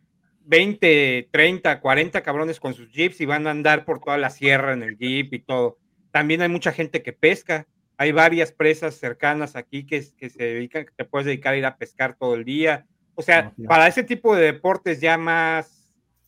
20, 0.44 1.28
30, 1.30 1.80
40 1.80 2.22
cabrones 2.22 2.58
con 2.60 2.74
sus 2.74 2.90
jeeps 2.90 3.20
y 3.20 3.26
van 3.26 3.46
a 3.46 3.50
andar 3.50 3.84
por 3.84 4.00
toda 4.00 4.16
la 4.16 4.30
sierra 4.30 4.72
en 4.72 4.82
el 4.82 4.96
jeep 4.96 5.34
y 5.34 5.38
todo. 5.40 5.78
También 6.10 6.40
hay 6.42 6.48
mucha 6.48 6.72
gente 6.72 7.02
que 7.02 7.12
pesca. 7.12 7.66
Hay 7.98 8.12
varias 8.12 8.52
presas 8.52 8.94
cercanas 8.94 9.54
aquí 9.54 9.84
que, 9.84 10.04
que 10.16 10.30
se 10.30 10.42
dedican, 10.42 10.86
que 10.86 10.92
te 10.96 11.04
puedes 11.04 11.26
dedicar 11.26 11.54
a 11.54 11.58
ir 11.58 11.66
a 11.66 11.76
pescar 11.76 12.16
todo 12.16 12.34
el 12.34 12.44
día. 12.44 12.86
O 13.14 13.22
sea, 13.22 13.52
para 13.68 13.86
ese 13.86 14.02
tipo 14.02 14.34
de 14.34 14.46
deportes 14.46 15.00
ya 15.00 15.18
más 15.18 15.81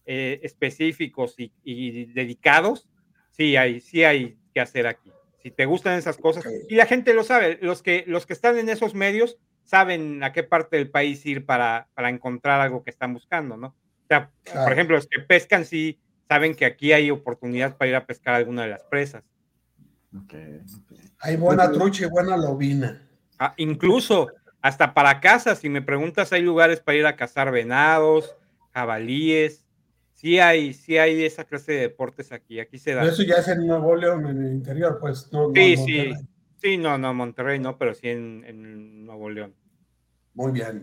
eh, 0.06 0.40
específicos 0.42 1.34
y, 1.38 1.52
y 1.62 2.06
dedicados, 2.06 2.88
sí 3.30 3.56
hay, 3.56 3.80
sí 3.80 4.04
hay 4.04 4.36
que 4.52 4.60
hacer 4.60 4.86
aquí. 4.86 5.10
Si 5.42 5.50
te 5.50 5.66
gustan 5.66 5.98
esas 5.98 6.16
cosas, 6.16 6.44
y 6.68 6.74
la 6.74 6.86
gente 6.86 7.12
lo 7.12 7.22
sabe, 7.22 7.58
los 7.60 7.82
que, 7.82 8.04
los 8.06 8.24
que 8.26 8.32
están 8.32 8.56
en 8.56 8.68
esos 8.68 8.94
medios 8.94 9.38
saben 9.62 10.22
a 10.22 10.32
qué 10.32 10.42
parte 10.42 10.76
del 10.76 10.90
país 10.90 11.24
ir 11.26 11.44
para, 11.44 11.88
para 11.94 12.08
encontrar 12.08 12.60
algo 12.60 12.82
que 12.82 12.90
están 12.90 13.12
buscando, 13.12 13.56
¿no? 13.56 13.68
O 13.68 14.06
sea, 14.08 14.30
Claro. 14.42 14.64
por 14.64 14.72
ejemplo, 14.72 14.96
los 14.96 15.06
que 15.06 15.20
pescan 15.20 15.64
sí 15.64 15.98
saben 16.28 16.54
que 16.54 16.64
aquí 16.64 16.92
hay 16.92 17.10
oportunidad 17.10 17.76
para 17.76 17.88
ir 17.90 17.96
a 17.96 18.06
pescar 18.06 18.34
alguna 18.34 18.62
de 18.62 18.68
las 18.70 18.84
presas. 18.84 19.22
Hay 21.20 21.36
buena 21.36 21.70
trucha 21.72 22.04
y 22.04 22.08
buena 22.08 22.36
lobina. 22.36 23.06
Ah, 23.38 23.54
incluso 23.56 24.28
hasta 24.60 24.94
para 24.94 25.20
casas, 25.20 25.58
si 25.58 25.68
me 25.68 25.82
preguntas, 25.82 26.32
hay 26.32 26.42
lugares 26.42 26.80
para 26.80 26.98
ir 26.98 27.06
a 27.06 27.16
cazar 27.16 27.50
venados, 27.50 28.34
jabalíes. 28.72 29.63
Sí 30.14 30.38
hay, 30.38 30.72
sí 30.72 30.96
hay 30.96 31.24
esa 31.24 31.44
clase 31.44 31.72
de 31.72 31.80
deportes 31.80 32.32
aquí, 32.32 32.58
aquí 32.58 32.78
se 32.78 32.94
da. 32.94 33.02
Pero 33.02 33.12
eso 33.12 33.24
ya 33.24 33.34
es 33.36 33.48
en 33.48 33.66
Nuevo 33.66 33.94
León, 33.94 34.26
en 34.26 34.44
el 34.44 34.52
interior, 34.52 34.98
pues 35.00 35.28
no. 35.32 35.52
Sí, 35.54 35.76
sí, 35.76 36.12
sí, 36.56 36.76
no, 36.78 36.96
no, 36.96 37.12
Monterrey 37.12 37.58
no, 37.58 37.76
pero 37.76 37.94
sí 37.94 38.08
en, 38.08 38.44
en 38.46 39.04
Nuevo 39.04 39.28
León. 39.28 39.54
Muy 40.34 40.52
bien. 40.52 40.82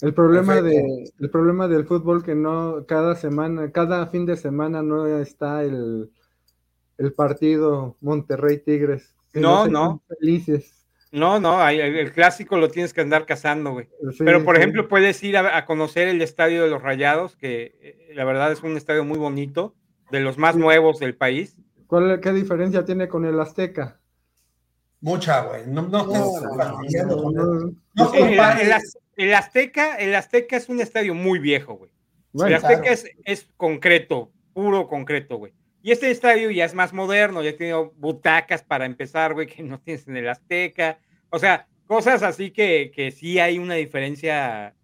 El 0.00 0.14
problema 0.14 0.60
de 0.60 1.12
el 1.18 1.30
problema 1.30 1.68
del 1.68 1.86
fútbol 1.86 2.24
que 2.24 2.34
no 2.34 2.84
cada 2.86 3.16
semana, 3.16 3.70
cada 3.72 4.06
fin 4.08 4.26
de 4.26 4.36
semana 4.36 4.82
no 4.82 5.06
está 5.18 5.62
el, 5.64 6.10
el 6.98 7.12
partido 7.12 7.96
Monterrey 8.00 8.58
Tigres. 8.58 9.14
No, 9.34 9.66
no. 9.66 10.02
Felices. 10.08 10.81
No, 11.12 11.38
no, 11.38 11.68
el, 11.68 11.80
el 11.80 12.12
clásico 12.12 12.56
lo 12.56 12.68
tienes 12.68 12.94
que 12.94 13.02
andar 13.02 13.26
cazando, 13.26 13.72
güey. 13.72 13.86
Sí, 14.12 14.24
Pero, 14.24 14.44
por 14.44 14.56
sí. 14.56 14.62
ejemplo, 14.62 14.88
puedes 14.88 15.22
ir 15.22 15.36
a, 15.36 15.56
a 15.56 15.66
conocer 15.66 16.08
el 16.08 16.22
estadio 16.22 16.62
de 16.62 16.70
los 16.70 16.82
Rayados, 16.82 17.36
que 17.36 17.76
eh, 17.82 18.12
la 18.14 18.24
verdad 18.24 18.50
es 18.50 18.62
un 18.62 18.78
estadio 18.78 19.04
muy 19.04 19.18
bonito, 19.18 19.74
de 20.10 20.20
los 20.20 20.38
más 20.38 20.56
nuevos 20.56 20.98
del 20.98 21.14
país. 21.14 21.56
¿Cuál, 21.86 22.20
¿qué 22.20 22.32
diferencia 22.32 22.84
tiene 22.84 23.08
con 23.08 23.26
el 23.26 23.38
Azteca? 23.38 24.00
Mucha, 25.02 25.42
güey. 25.42 25.66
No, 25.66 25.82
no, 25.82 26.06
el, 29.16 29.34
Azteca, 29.34 29.96
el 29.96 30.14
Azteca 30.14 30.56
es 30.56 30.68
un 30.68 30.80
estadio 30.80 31.14
muy 31.14 31.38
viejo, 31.38 31.74
güey. 31.74 31.90
El 32.46 32.54
Azteca 32.54 32.80
claro. 32.82 32.94
es, 32.94 33.10
es 33.24 33.48
concreto, 33.56 34.30
puro 34.54 34.88
concreto, 34.88 35.36
güey. 35.36 35.52
Y 35.82 35.90
este 35.90 36.10
estadio 36.10 36.50
ya 36.50 36.64
es 36.64 36.74
más 36.74 36.92
moderno, 36.92 37.42
ya 37.42 37.56
tiene 37.56 37.74
butacas 37.96 38.62
para 38.62 38.86
empezar, 38.86 39.34
güey, 39.34 39.48
que 39.48 39.62
no 39.62 39.80
tienes 39.80 40.06
en 40.06 40.16
el 40.16 40.28
Azteca. 40.28 40.98
O 41.28 41.38
sea, 41.38 41.66
cosas 41.86 42.22
así 42.22 42.50
que, 42.52 42.92
que 42.94 43.10
sí 43.10 43.38
hay 43.40 43.58
una 43.58 43.74
diferencia. 43.74 44.74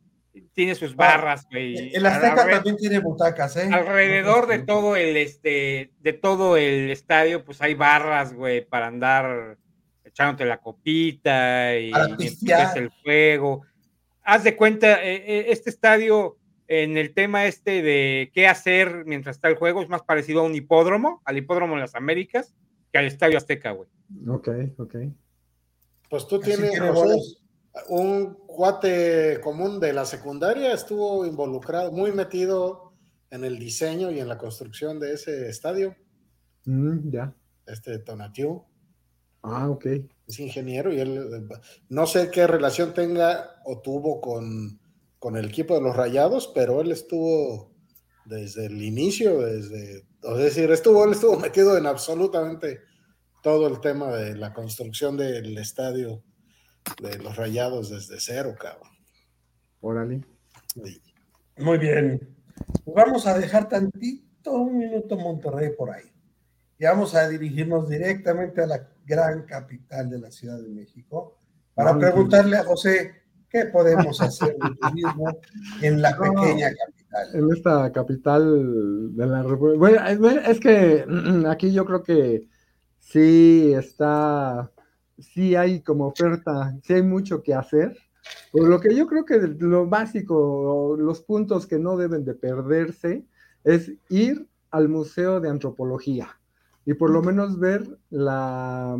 Tiene 0.53 0.75
sus 0.75 0.95
barras, 0.95 1.47
güey. 1.51 1.95
El 1.95 2.05
Azteca 2.05 2.49
también 2.49 2.77
tiene 2.77 2.99
butacas, 2.99 3.57
¿eh? 3.57 3.69
Alrededor 3.73 4.47
de 4.47 4.59
todo 4.61 4.97
el 4.97 5.17
este, 5.17 5.93
de 6.01 6.13
todo 6.13 6.57
el 6.57 6.91
estadio, 6.91 7.45
pues 7.45 7.63
hay 7.63 7.75
barras, 7.75 8.35
güey, 8.35 8.65
para 8.65 8.89
andar 8.89 9.57
echándote 10.05 10.45
la 10.45 10.59
copita 10.59 11.77
y, 11.77 11.93
y 12.19 12.53
el 12.77 12.91
juego. 13.03 13.63
Haz 14.23 14.45
de 14.45 14.57
cuenta, 14.57 15.03
eh, 15.03 15.25
eh, 15.27 15.47
este 15.49 15.71
estadio, 15.71 16.37
en 16.69 16.97
el 16.97 17.15
tema 17.15 17.47
este 17.47 17.83
de 17.83 18.31
qué 18.35 18.47
hacer 18.47 19.05
mientras 19.07 19.37
está 19.37 19.49
el 19.49 19.57
juego, 19.57 19.83
es 19.83 19.89
más 19.89 20.03
parecido 20.03 20.41
a 20.41 20.45
un 20.45 20.55
hipódromo, 20.55 21.23
al 21.25 21.39
hipódromo 21.39 21.75
de 21.75 21.81
las 21.81 21.95
Américas, 21.95 22.55
que 22.93 22.99
al 22.99 23.07
estadio 23.07 23.39
Azteca, 23.39 23.73
güey. 23.73 23.89
ok, 24.29 24.49
ok. 24.79 24.97
Pues 26.11 26.27
tú 26.27 26.37
Así 26.37 26.45
tienes 26.53 26.79
José, 26.79 27.17
un 27.89 28.35
cuate 28.47 29.41
común 29.43 29.81
de 29.81 29.93
la 29.93 30.05
secundaria, 30.05 30.73
estuvo 30.73 31.27
involucrado, 31.27 31.91
muy 31.93 32.13
metido 32.13 32.93
en 33.31 33.45
el 33.45 33.59
diseño 33.59 34.11
y 34.11 34.21
en 34.21 34.29
la 34.29 34.39
construcción 34.39 34.99
de 35.01 35.13
ese 35.15 35.49
estadio, 35.49 35.95
Mm, 36.65 37.11
ya. 37.11 37.35
este 37.67 37.99
Tonatiu. 37.99 38.63
Ah, 39.43 39.69
ok. 39.71 39.87
es 40.27 40.41
ingeniero 40.41 40.93
y 40.93 41.01
él 41.01 41.17
eh, 41.17 41.57
no 41.89 42.07
sé 42.07 42.31
qué 42.31 42.47
relación 42.47 42.93
tenga 42.93 43.63
o 43.65 43.81
tuvo 43.81 44.21
con, 44.21 44.79
con 45.19 45.37
el 45.37 45.47
equipo 45.47 45.75
de 45.75 45.81
los 45.81 45.97
Rayados, 45.97 46.51
pero 46.55 46.81
él 46.81 46.93
estuvo 46.93 47.73
desde 48.25 48.67
el 48.67 48.83
inicio, 48.83 49.41
desde, 49.41 49.99
es 50.23 50.37
decir, 50.39 50.71
estuvo, 50.71 51.05
él 51.05 51.13
estuvo 51.13 51.39
metido 51.39 51.77
en 51.77 51.87
absolutamente 51.87 52.81
todo 53.43 53.69
el 53.69 53.81
tema 53.81 54.09
de 54.15 54.37
la 54.37 54.53
construcción 54.53 55.17
del 55.17 55.57
estadio 55.59 56.23
de 57.03 57.19
los 57.19 57.37
Rayados 57.37 57.91
desde 57.91 58.21
cero, 58.21 58.55
cabrón. 58.61 58.91
Órale. 59.81 60.25
Y- 60.77 61.63
Muy 61.63 61.79
bien. 61.79 62.37
Vamos 62.85 63.27
a 63.27 63.39
dejar 63.39 63.69
tantito, 63.69 64.53
un 64.53 64.79
minuto 64.79 65.17
Monterrey 65.17 65.71
por 65.77 65.91
ahí. 65.91 66.05
Y 66.79 66.85
vamos 66.85 67.15
a 67.15 67.29
dirigirnos 67.29 67.89
directamente 67.89 68.63
a 68.63 68.67
la 68.67 68.89
gran 69.05 69.43
capital 69.47 70.11
de 70.11 70.19
la 70.19 70.31
Ciudad 70.31 70.61
de 70.61 70.69
México 70.69 71.39
para 71.75 71.97
preguntarle 71.97 72.57
a 72.57 72.65
José 72.65 73.23
qué 73.51 73.67
podemos 73.67 74.21
hacer 74.21 74.57
de 74.57 74.75
turismo 74.77 75.39
en 75.83 76.03
la 76.03 76.11
pequeña 76.19 76.71
capital. 76.71 77.29
En 77.35 77.53
esta 77.53 77.93
capital 77.93 79.17
de 79.17 79.27
la 79.27 79.43
República. 79.43 79.79
Bueno, 80.19 80.41
es- 80.47 80.61
que 80.61 81.05
aquí 81.49 81.73
yo 81.73 81.85
creo 81.85 82.03
que 82.03 82.49
sí 82.99 83.73
está, 83.75 84.71
sí 85.19 85.57
hay 85.57 85.81
como 85.81 86.07
oferta, 86.07 86.77
sí 86.83 86.95
hay 86.95 87.03
mucho 87.03 87.43
que 87.43 87.55
hacer. 87.55 87.97
Por 88.53 88.69
lo 88.69 88.79
que 88.81 88.95
yo 88.95 89.07
creo 89.07 89.25
que 89.25 89.39
lo 89.39 89.87
básico, 89.87 90.97
los 90.99 91.23
puntos 91.23 91.67
que 91.67 91.79
no 91.79 91.97
deben 91.97 92.25
de 92.25 92.35
perderse, 92.35 93.25
es 93.65 93.93
ir 94.11 94.47
al 94.71 94.89
Museo 94.89 95.41
de 95.41 95.49
Antropología 95.49 96.29
y 96.85 96.93
por 96.95 97.11
lo 97.11 97.23
menos 97.23 97.59
ver 97.59 97.87
la, 98.11 98.99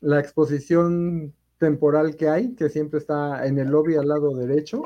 la 0.00 0.20
exposición 0.20 1.32
temporal 1.58 2.16
que 2.16 2.28
hay, 2.28 2.54
que 2.54 2.68
siempre 2.68 2.98
está 2.98 3.46
en 3.46 3.58
el 3.58 3.68
lobby 3.68 3.96
al 3.96 4.08
lado 4.08 4.34
derecho. 4.36 4.82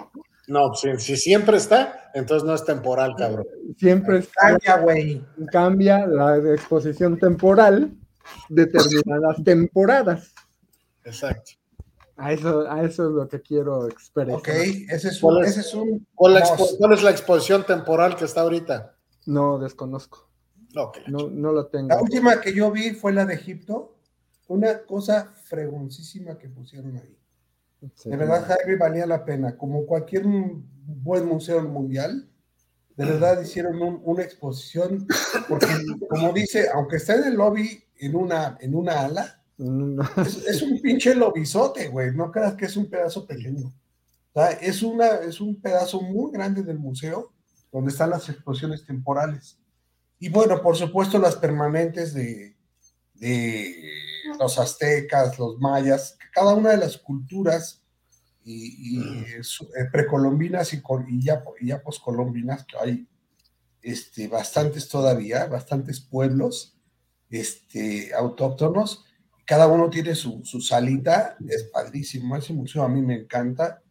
No, 0.49 0.75
si, 0.75 0.97
si 0.99 1.17
siempre 1.17 1.57
está, 1.57 2.11
entonces 2.15 2.47
no 2.47 2.55
es 2.55 2.65
temporal, 2.65 3.15
cabrón. 3.17 3.47
Siempre 3.79 4.19
está 4.19 4.59
Calla, 4.59 4.79
güey. 4.83 5.25
cambia 5.53 6.07
la 6.07 6.39
exposición 6.39 7.19
temporal 7.19 7.93
determinadas 8.49 9.43
temporadas. 9.45 10.35
Exacto. 11.05 11.53
A 12.17 12.33
eso, 12.33 12.71
a 12.71 12.83
eso 12.83 13.09
es 13.09 13.15
lo 13.15 13.29
que 13.29 13.41
quiero 13.41 13.87
expresar. 13.89 14.35
Ok, 14.35 14.49
ese 14.49 15.09
es 15.09 15.23
un, 15.23 15.31
¿Cuál 15.31 15.45
es? 15.45 15.51
ese 15.53 15.61
es 15.61 15.75
un 15.75 16.07
¿Cuál, 16.15 16.93
es 16.93 17.03
la 17.03 17.11
exposición 17.11 17.65
temporal 17.65 18.15
que 18.17 18.27
está 18.27 18.43
ahorita? 18.43 18.95
No 19.27 19.59
desconozco. 19.59 20.29
No, 20.75 20.93
no 21.31 21.53
lo 21.53 21.67
tengo. 21.67 21.89
La 21.89 22.01
última 22.01 22.41
que 22.41 22.53
yo 22.53 22.71
vi 22.71 22.91
fue 22.91 23.13
la 23.13 23.25
de 23.25 23.35
Egipto. 23.35 23.97
Una 24.49 24.81
cosa 24.83 25.33
fregoncísima 25.51 26.39
que 26.39 26.49
pusieron 26.49 26.97
ahí. 26.97 27.19
Sí. 27.95 28.09
De 28.11 28.17
verdad, 28.17 28.47
Jaime, 28.47 28.77
valía 28.77 29.07
la 29.07 29.25
pena. 29.25 29.57
Como 29.57 29.85
cualquier 29.85 30.25
buen 30.25 31.27
museo 31.27 31.61
mundial, 31.63 32.29
de 32.97 33.05
verdad 33.05 33.43
hicieron 33.43 33.81
un- 33.83 34.01
una 34.05 34.23
exposición, 34.23 35.07
porque 35.49 35.67
como 36.09 36.33
dice, 36.33 36.69
aunque 36.73 36.97
está 36.97 37.17
en 37.17 37.25
el 37.25 37.35
lobby 37.35 37.83
en 37.99 38.15
una, 38.15 38.57
en 38.61 38.75
una 38.75 39.01
ala, 39.01 39.37
No, 39.59 40.03
es, 40.25 40.47
es 40.47 40.63
un 40.63 40.81
pinche 40.81 41.15
lobizote, 41.15 41.89
güey. 41.89 42.15
No 42.15 42.31
creas 42.33 42.55
que 42.55 42.65
es 42.67 42.77
un 42.79 42.89
pedazo 42.89 43.27
pequeño. 43.27 43.67
O 44.33 44.41
sea, 44.41 44.53
es, 44.53 44.83
una, 44.83 45.07
es 45.17 45.39
un 45.41 45.61
pedazo 45.61 46.01
muy 46.01 46.33
grande 46.33 46.63
del 46.63 46.79
museo 46.79 47.33
donde 47.73 47.91
están 47.91 48.09
las 48.11 48.27
exposiciones 48.29 48.87
temporales. 48.87 49.59
Y 50.19 50.29
bueno, 50.31 50.63
por 50.63 50.77
supuesto, 50.77 51.19
las 51.19 51.37
permanentes 51.37 52.15
de, 52.15 52.57
de 53.15 53.75
los 54.41 54.59
aztecas, 54.59 55.39
los 55.39 55.59
mayas, 55.61 56.19
cada 56.35 56.55
una 56.55 56.71
de 56.71 56.79
las 56.79 56.99
culturas 56.99 57.85
y, 58.45 59.35
y, 59.39 59.43
su- 59.43 59.67
eh, 59.67 59.87
precolombinas 59.93 60.73
y, 60.75 60.83
y 61.09 61.23
ya, 61.25 61.45
y 61.61 61.69
ya 61.69 61.83
poscolombinas, 61.83 62.65
que 62.67 62.79
hay 62.79 63.09
este, 63.83 64.29
bastantes 64.29 64.89
todavía, 64.89 65.47
bastantes 65.47 66.01
pueblos 66.01 66.77
este, 67.31 68.13
autóctonos 68.15 69.05
cada 69.47 69.67
uno 69.67 69.91
tiene 69.91 70.15
su, 70.15 70.43
su 70.45 70.61
salita, 70.61 71.37
es 71.49 71.65
padrísimo, 71.65 72.37
ese 72.37 72.53
museo 72.53 72.85
a 72.85 72.89
mí 72.89 73.03
me 73.03 73.17
encanta, 73.17 73.83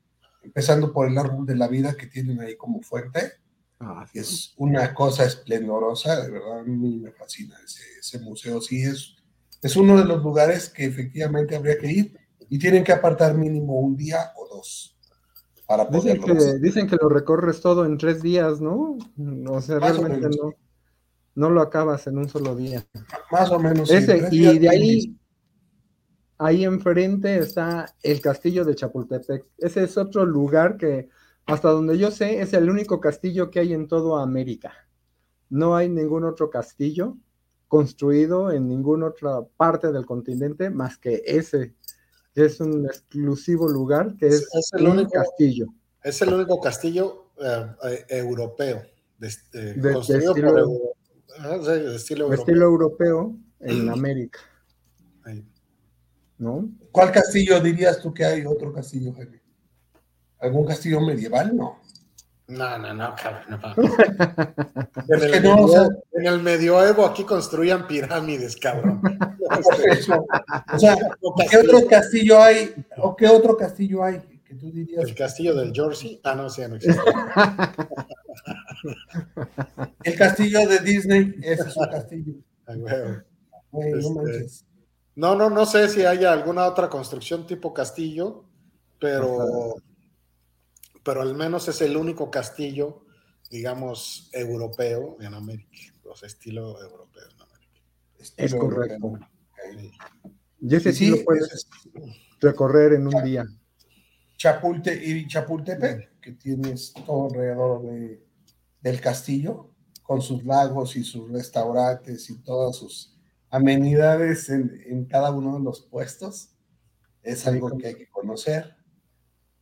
empezando 0.41 0.93
por 0.93 1.05
el 1.09 1.17
árbol 1.17 1.45
de 1.45 1.57
la 1.57 1.67
vida 1.67 1.95
que 1.97 2.07
tienen 2.07 2.39
ahí 2.39 2.55
como 2.55 2.81
fuerte. 2.81 3.33
Ah, 3.81 4.05
que 4.11 4.19
es 4.21 4.53
una 4.55 4.93
cosa 4.93 5.25
esplendorosa, 5.25 6.21
de 6.23 6.31
verdad, 6.31 6.59
a 6.59 6.63
mí 6.63 6.99
me 6.99 7.11
fascina 7.11 7.57
ese, 7.65 7.81
ese 7.99 8.19
museo. 8.19 8.61
Sí, 8.61 8.83
es, 8.83 9.17
es 9.61 9.75
uno 9.75 9.97
de 9.97 10.05
los 10.05 10.23
lugares 10.23 10.69
que 10.69 10.85
efectivamente 10.85 11.55
habría 11.55 11.77
que 11.77 11.91
ir 11.91 12.17
y 12.49 12.57
tienen 12.57 12.83
que 12.83 12.91
apartar 12.91 13.35
mínimo 13.35 13.79
un 13.79 13.95
día 13.95 14.31
o 14.35 14.55
dos 14.55 14.95
para 15.67 15.85
Dicen 15.85 16.19
que, 16.19 16.31
hacer. 16.31 16.59
dicen 16.59 16.87
que 16.87 16.97
lo 16.99 17.09
recorres 17.09 17.61
todo 17.61 17.85
en 17.85 17.99
tres 17.99 18.23
días, 18.23 18.59
¿no? 18.59 18.97
O 19.49 19.61
sea, 19.61 19.79
Más 19.79 19.99
realmente 19.99 20.35
no, 20.35 20.55
no 21.35 21.49
lo 21.51 21.61
acabas 21.61 22.07
en 22.07 22.17
un 22.17 22.27
solo 22.27 22.55
día. 22.55 22.87
Más 23.31 23.51
o 23.51 23.59
menos. 23.59 23.91
Ese, 23.91 24.29
y 24.31 24.57
de 24.57 24.67
ahí, 24.67 25.15
ahí 26.39 26.65
enfrente 26.65 27.37
está 27.37 27.85
el 28.01 28.19
castillo 28.19 28.65
de 28.65 28.73
Chapultepec. 28.73 29.45
Ese 29.59 29.83
es 29.83 29.95
otro 29.95 30.25
lugar 30.25 30.75
que, 30.75 31.09
hasta 31.45 31.69
donde 31.69 31.99
yo 31.99 32.09
sé, 32.09 32.41
es 32.41 32.53
el 32.53 32.67
único 32.67 32.99
castillo 32.99 33.51
que 33.51 33.59
hay 33.59 33.73
en 33.73 33.87
toda 33.87 34.23
América. 34.23 34.73
No 35.49 35.75
hay 35.75 35.87
ningún 35.87 36.23
otro 36.23 36.49
castillo 36.49 37.15
construido 37.69 38.51
en 38.51 38.67
ninguna 38.67 39.05
otra 39.07 39.41
parte 39.55 39.93
del 39.93 40.05
continente 40.05 40.69
más 40.69 40.97
que 40.97 41.21
ese, 41.25 41.75
que 42.33 42.45
es 42.45 42.59
un 42.59 42.85
exclusivo 42.85 43.69
lugar 43.69 44.17
que 44.17 44.27
es, 44.27 44.45
el 44.73 44.85
un 44.87 44.91
único- 44.97 45.11
castillo. 45.11 45.67
Es 46.03 46.21
el 46.21 46.33
único 46.33 46.59
castillo 46.59 47.31
eh, 47.41 47.65
eh, 47.85 48.05
europeo, 48.09 48.81
de, 49.17 49.27
este, 49.27 49.59
De- 49.59 49.73
de 49.75 49.93
construido 49.93 50.31
estilo- 50.35 50.51
por 50.51 50.59
eu- 50.61 50.93
ah, 51.39 51.57
de 51.57 51.95
estilo 51.95 52.25
de 52.29 52.35
europeo. 52.35 52.39
estilo 52.53 52.65
europeo 52.65 53.37
en 53.61 53.89
América, 53.89 54.39
Ahí. 55.23 55.45
¿no? 56.37 56.69
¿Cuál 56.91 57.11
castillo 57.11 57.59
dirías 57.61 58.01
tú 58.01 58.13
que 58.13 58.25
hay 58.25 58.45
otro 58.45 58.73
castillo, 58.73 59.13
Jaime? 59.13 59.41
¿Algún 60.39 60.65
castillo 60.65 61.01
medieval? 61.01 61.55
No. 61.55 61.79
No, 62.49 62.77
no, 62.79 62.93
no, 62.93 63.15
cabrón. 63.15 63.43
no. 63.49 63.59
En, 65.15 65.23
el 65.23 65.31
que 65.31 65.39
no, 65.41 65.55
o 65.63 65.67
sea- 65.67 65.81
medioevo, 65.81 66.03
en 66.13 66.25
el 66.25 66.41
medioevo 66.41 67.05
aquí 67.05 67.23
construían 67.23 67.87
pirámides, 67.87 68.55
cabrón. 68.57 69.01
Eso. 69.91 70.25
O 70.73 70.79
sea, 70.79 70.97
¿qué 71.49 71.57
otro 71.57 71.85
castillo 71.87 72.41
hay? 72.41 72.73
¿O 72.97 73.15
qué 73.15 73.27
otro 73.27 73.55
castillo 73.55 74.03
hay 74.03 74.19
que 74.43 74.55
tú 74.55 74.71
dirías? 74.71 75.03
El 75.07 75.15
castillo 75.15 75.55
del 75.55 75.71
Jersey. 75.73 76.19
Ah, 76.23 76.33
no, 76.35 76.49
sí, 76.49 76.61
no 76.67 76.75
existe. 76.77 77.01
El 80.03 80.17
castillo 80.17 80.67
de 80.67 80.79
Disney, 80.79 81.35
ese 81.41 81.67
es 81.69 81.77
un 81.77 81.87
castillo. 81.87 82.33
Ay, 82.65 82.79
no 82.79 83.81
Este, 83.81 84.13
manches. 84.13 84.65
No, 85.15 85.35
no, 85.35 85.49
no 85.49 85.65
sé 85.65 85.89
si 85.89 86.05
haya 86.05 86.31
alguna 86.31 86.65
otra 86.65 86.89
construcción 86.89 87.45
tipo 87.45 87.73
castillo, 87.73 88.45
pero, 88.99 89.75
pero 91.03 91.21
al 91.21 91.35
menos 91.35 91.67
es 91.67 91.81
el 91.81 91.97
único 91.97 92.29
castillo, 92.31 93.05
digamos, 93.49 94.29
europeo 94.33 95.17
en 95.21 95.33
América, 95.33 95.77
o 96.05 96.15
sea, 96.15 96.27
estilo 96.27 96.81
europeo 96.81 97.23
en 97.35 97.41
América. 97.41 97.81
Es 98.17 98.33
Estilo 98.37 98.59
correcto. 98.59 98.93
europeo. 98.95 99.29
Sí. 99.73 99.91
Y 100.61 100.75
ese 100.75 100.91
sí, 100.93 101.05
Sí, 101.05 101.11
lo 101.11 101.23
puedes 101.23 101.51
es 101.53 101.69
recorrer 102.39 102.93
en 102.93 103.07
un 103.07 103.23
día. 103.23 103.45
Chapulte 104.37 104.93
y 104.93 105.27
Chapultepec, 105.27 106.19
que 106.21 106.31
tienes 106.33 106.93
todo 107.05 107.27
alrededor 107.27 107.83
de, 107.83 108.25
del 108.81 109.01
castillo, 109.01 109.73
con 110.03 110.21
sus 110.21 110.43
lagos 110.43 110.95
y 110.95 111.03
sus 111.03 111.29
restaurantes 111.31 112.29
y 112.29 112.37
todas 112.39 112.77
sus 112.77 113.15
amenidades 113.49 114.49
en, 114.49 114.81
en 114.85 115.05
cada 115.05 115.31
uno 115.31 115.57
de 115.57 115.63
los 115.63 115.81
puestos. 115.81 116.55
Es 117.21 117.45
algo 117.47 117.77
que 117.77 117.87
hay 117.87 117.95
que 117.95 118.09
conocer. 118.09 118.75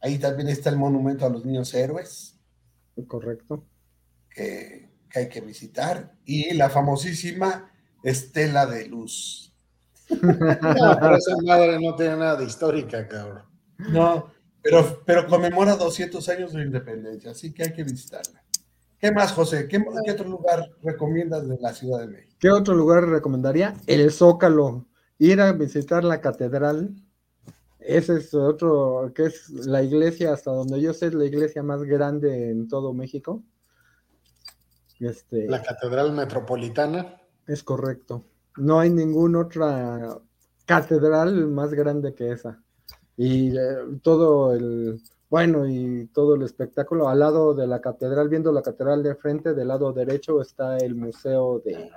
Ahí 0.08 0.20
también 0.20 0.48
está 0.48 0.70
el 0.70 0.78
monumento 0.78 1.26
a 1.26 1.30
los 1.30 1.44
niños 1.44 1.74
héroes, 1.74 2.40
Correcto. 3.08 3.66
que, 4.30 4.90
que 5.10 5.20
hay 5.20 5.28
que 5.28 5.42
visitar, 5.42 6.16
y 6.24 6.54
la 6.54 6.70
famosísima 6.70 7.70
Estela 8.04 8.66
de 8.66 8.88
Luz. 8.88 9.54
No, 10.10 10.98
pero 11.02 11.18
esa 11.18 11.36
madre 11.44 11.78
no 11.82 11.94
tiene 11.98 12.16
nada 12.16 12.38
de 12.38 12.46
histórica, 12.46 13.06
cabrón. 13.06 13.44
No, 13.78 14.32
pero, 14.62 15.04
pero 15.06 15.28
conmemora 15.28 15.76
200 15.76 16.30
años 16.30 16.54
de 16.54 16.62
independencia, 16.64 17.32
así 17.32 17.54
que 17.54 17.64
hay 17.64 17.74
que 17.74 17.84
visitarla. 17.84 18.42
¿Qué 19.00 19.12
más, 19.12 19.34
José? 19.34 19.68
¿Qué, 19.68 19.84
qué 20.06 20.12
otro 20.14 20.30
lugar 20.30 20.72
recomiendas 20.84 21.50
de 21.50 21.58
la 21.60 21.74
Ciudad 21.74 22.00
de 22.00 22.08
México? 22.08 22.36
¿Qué 22.40 22.50
otro 22.50 22.74
lugar 22.76 23.04
recomendaría? 23.04 23.74
El 23.88 24.10
Zócalo. 24.12 24.88
Ir 25.20 25.42
a 25.42 25.52
visitar 25.52 26.06
la 26.06 26.22
catedral. 26.22 26.96
Ese 27.80 28.18
es 28.18 28.34
otro, 28.34 29.12
que 29.14 29.26
es 29.26 29.50
la 29.50 29.84
iglesia, 29.84 30.34
hasta 30.34 30.52
donde 30.52 30.82
yo 30.82 30.94
sé, 30.94 31.08
es 31.08 31.14
la 31.14 31.26
iglesia 31.26 31.64
más 31.64 31.84
grande 31.84 32.50
en 32.50 32.68
todo 32.68 32.94
México. 32.94 33.44
Este, 35.00 35.48
La 35.48 35.62
Catedral 35.62 36.12
Metropolitana. 36.14 37.22
es 37.46 37.64
correcto. 37.64 38.26
No 38.58 38.80
hay 38.80 38.90
ninguna 38.90 39.40
otra 39.42 40.18
catedral 40.66 41.48
más 41.48 41.74
grande 41.74 42.14
que 42.14 42.32
esa. 42.32 42.62
Y 43.16 43.56
eh, 43.56 44.00
todo 44.02 44.54
el, 44.54 45.02
bueno, 45.30 45.68
y 45.68 46.08
todo 46.08 46.36
el 46.36 46.44
espectáculo 46.44 47.10
al 47.10 47.20
lado 47.20 47.54
de 47.54 47.68
la 47.68 47.82
catedral, 47.82 48.30
viendo 48.30 48.52
la 48.52 48.62
catedral 48.62 49.04
de 49.04 49.16
frente, 49.16 49.54
del 49.54 49.68
lado 49.68 49.94
derecho 49.94 50.42
está 50.42 50.78
el 50.78 50.96
museo 50.96 51.60
de, 51.60 51.90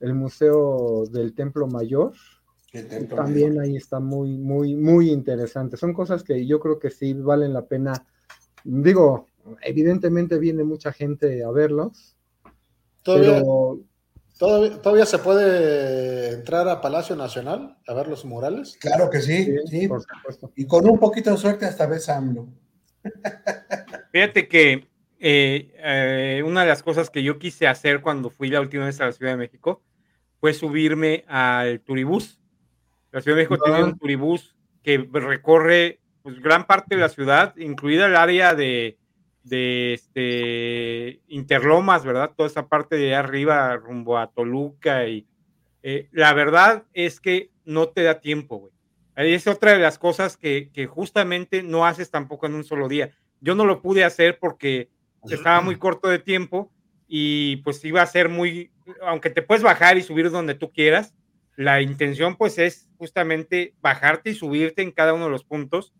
el 0.00 0.14
museo 0.14 1.04
del 1.10 1.34
Templo 1.34 1.66
Mayor. 1.66 2.12
También 3.14 3.60
ahí 3.60 3.76
está 3.76 4.00
muy, 4.00 4.36
muy, 4.36 4.74
muy 4.74 5.10
interesante. 5.10 5.76
Son 5.76 5.92
cosas 5.92 6.22
que 6.22 6.46
yo 6.46 6.58
creo 6.60 6.78
que 6.78 6.90
sí 6.90 7.14
valen 7.14 7.52
la 7.52 7.66
pena. 7.66 7.92
Digo, 8.64 9.28
evidentemente 9.62 10.38
viene 10.38 10.64
mucha 10.64 10.92
gente 10.92 11.44
a 11.44 11.50
verlos, 11.50 12.16
Todavía, 13.02 13.34
pero 13.34 13.80
todavía, 14.38 14.80
todavía 14.80 15.06
se 15.06 15.18
puede 15.18 16.32
entrar 16.32 16.66
a 16.68 16.80
Palacio 16.80 17.14
Nacional 17.14 17.76
a 17.86 17.94
ver 17.94 18.08
los 18.08 18.24
murales. 18.24 18.76
Claro 18.80 19.10
que 19.10 19.20
sí, 19.20 19.44
sí, 19.44 19.58
sí. 19.66 19.88
por 19.88 20.02
supuesto. 20.02 20.52
Y 20.56 20.66
con 20.66 20.88
un 20.88 20.98
poquito 20.98 21.30
de 21.30 21.36
suerte 21.36 21.66
hasta 21.66 21.86
ves 21.86 22.08
AMLO. 22.08 22.48
Fíjate 24.12 24.48
que 24.48 24.88
eh, 25.20 25.74
eh, 25.78 26.42
una 26.44 26.62
de 26.62 26.68
las 26.68 26.82
cosas 26.82 27.10
que 27.10 27.22
yo 27.22 27.38
quise 27.38 27.66
hacer 27.66 28.00
cuando 28.00 28.30
fui 28.30 28.48
la 28.48 28.60
última 28.60 28.86
vez 28.86 29.00
a 29.00 29.06
la 29.06 29.12
Ciudad 29.12 29.32
de 29.32 29.38
México 29.38 29.82
fue 30.40 30.54
subirme 30.54 31.24
al 31.28 31.80
turibús. 31.80 32.40
La 33.14 33.20
Ciudad 33.20 33.36
de 33.36 33.44
México 33.44 33.62
Ah. 33.64 33.70
tiene 33.70 33.84
un 33.84 33.96
turibús 33.98 34.56
que 34.82 35.08
recorre 35.12 36.00
pues, 36.22 36.40
gran 36.40 36.66
parte 36.66 36.96
de 36.96 37.00
la 37.00 37.08
ciudad, 37.08 37.56
incluida 37.56 38.06
el 38.06 38.16
área 38.16 38.54
de, 38.54 38.98
de 39.44 39.94
este, 39.94 41.20
Interlomas, 41.28 42.04
¿verdad? 42.04 42.32
Toda 42.36 42.48
esa 42.48 42.66
parte 42.68 42.96
de 42.96 43.14
arriba 43.14 43.76
rumbo 43.76 44.18
a 44.18 44.32
Toluca. 44.32 45.06
Y 45.06 45.28
eh, 45.84 46.08
la 46.10 46.32
verdad 46.34 46.84
es 46.92 47.20
que 47.20 47.50
no 47.64 47.88
te 47.88 48.02
da 48.02 48.20
tiempo, 48.20 48.56
güey. 48.56 48.72
Es 49.14 49.46
otra 49.46 49.74
de 49.74 49.78
las 49.78 49.96
cosas 49.98 50.36
que, 50.36 50.70
que 50.72 50.86
justamente 50.86 51.62
no 51.62 51.86
haces 51.86 52.10
tampoco 52.10 52.46
en 52.46 52.54
un 52.54 52.64
solo 52.64 52.88
día. 52.88 53.12
Yo 53.40 53.54
no 53.54 53.64
lo 53.64 53.80
pude 53.80 54.02
hacer 54.02 54.38
porque 54.40 54.88
estaba 55.30 55.60
muy 55.60 55.76
corto 55.76 56.08
de 56.08 56.18
tiempo 56.18 56.72
y 57.06 57.56
pues 57.58 57.84
iba 57.84 58.02
a 58.02 58.06
ser 58.06 58.28
muy, 58.28 58.72
aunque 59.02 59.30
te 59.30 59.42
puedes 59.42 59.62
bajar 59.62 59.98
y 59.98 60.02
subir 60.02 60.30
donde 60.30 60.54
tú 60.54 60.72
quieras, 60.72 61.14
la 61.56 61.80
intención 61.80 62.36
pues 62.36 62.58
es 62.58 62.88
justamente 62.98 63.74
bajarte 63.80 64.30
y 64.30 64.34
subirte 64.34 64.82
en 64.82 64.90
cada 64.92 65.14
uno 65.14 65.24
de 65.26 65.30
los 65.30 65.44
puntos 65.44 65.92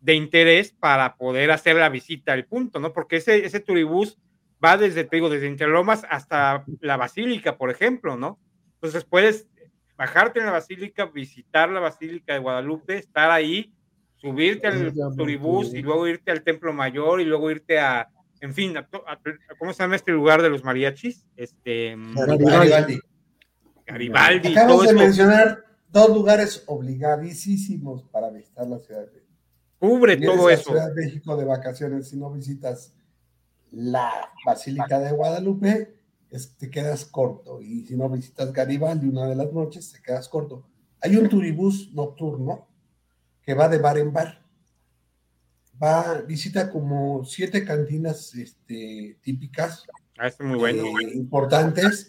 de 0.00 0.14
interés 0.14 0.72
para 0.72 1.16
poder 1.16 1.50
hacer 1.50 1.76
la 1.76 1.88
visita 1.88 2.32
al 2.32 2.44
punto, 2.44 2.78
¿no? 2.78 2.92
Porque 2.92 3.16
ese, 3.16 3.44
ese 3.44 3.60
turibús 3.60 4.18
va 4.64 4.76
desde, 4.76 5.04
te 5.04 5.16
digo, 5.16 5.28
desde 5.28 5.46
Interlomas 5.48 6.04
hasta 6.10 6.64
la 6.80 6.96
Basílica, 6.96 7.56
por 7.56 7.70
ejemplo, 7.70 8.16
¿no? 8.16 8.38
Entonces 8.74 9.04
puedes 9.04 9.48
bajarte 9.96 10.38
en 10.40 10.46
la 10.46 10.52
Basílica, 10.52 11.06
visitar 11.06 11.68
la 11.70 11.80
Basílica 11.80 12.32
de 12.34 12.38
Guadalupe, 12.38 12.96
estar 12.98 13.30
ahí, 13.30 13.72
subirte 14.16 14.66
al 14.68 14.92
turibús 15.16 15.74
y 15.74 15.82
luego 15.82 16.06
irte 16.06 16.30
al 16.30 16.42
Templo 16.42 16.72
Mayor 16.72 17.20
y 17.20 17.24
luego 17.24 17.50
irte 17.50 17.78
a, 17.80 18.08
en 18.40 18.52
fin, 18.54 18.76
a 18.76 18.86
to- 18.86 19.04
a- 19.08 19.12
a- 19.14 19.54
¿cómo 19.58 19.72
se 19.72 19.82
llama 19.82 19.96
este 19.96 20.12
lugar 20.12 20.42
de 20.42 20.50
los 20.50 20.62
mariachis? 20.64 21.24
Este, 21.36 21.96
Garibaldi. 22.58 23.00
Garibaldi. 23.88 24.48
Acabamos 24.52 24.84
todo 24.86 24.92
de 24.92 24.98
mencionar 24.98 25.64
dos 25.90 26.08
lugares 26.10 26.62
obligadísimos 26.66 28.04
para 28.04 28.30
visitar 28.30 28.66
la 28.66 28.78
Ciudad 28.78 29.00
de 29.06 29.12
México. 29.12 29.32
cubre 29.78 30.16
Vienes 30.16 30.36
todo 30.36 30.48
a 30.48 30.52
eso. 30.52 30.70
Ciudad 30.70 30.92
de 30.94 31.04
México 31.04 31.36
de 31.36 31.44
vacaciones 31.44 32.08
si 32.08 32.16
no 32.16 32.30
visitas 32.30 32.92
la 33.70 34.30
Basílica 34.44 34.98
de 34.98 35.12
Guadalupe, 35.12 35.94
es- 36.30 36.56
te 36.56 36.70
quedas 36.70 37.04
corto. 37.04 37.60
Y 37.62 37.84
si 37.86 37.96
no 37.96 38.08
visitas 38.08 38.52
Garibaldi 38.52 39.08
una 39.08 39.26
de 39.26 39.34
las 39.36 39.52
noches, 39.52 39.92
te 39.92 40.00
quedas 40.02 40.28
corto. 40.28 40.66
Hay 41.00 41.16
un 41.16 41.28
turibús 41.28 41.92
nocturno 41.94 42.66
que 43.42 43.54
va 43.54 43.68
de 43.68 43.78
bar 43.78 43.98
en 43.98 44.12
bar. 44.12 44.42
Va, 45.80 46.22
visita 46.22 46.70
como 46.70 47.24
siete 47.24 47.64
cantinas 47.64 48.34
este, 48.34 49.16
típicas 49.22 49.84
Ah, 50.18 50.26
está 50.26 50.42
muy 50.44 50.58
bueno. 50.58 50.82
eh, 51.00 51.12
importantes 51.14 52.08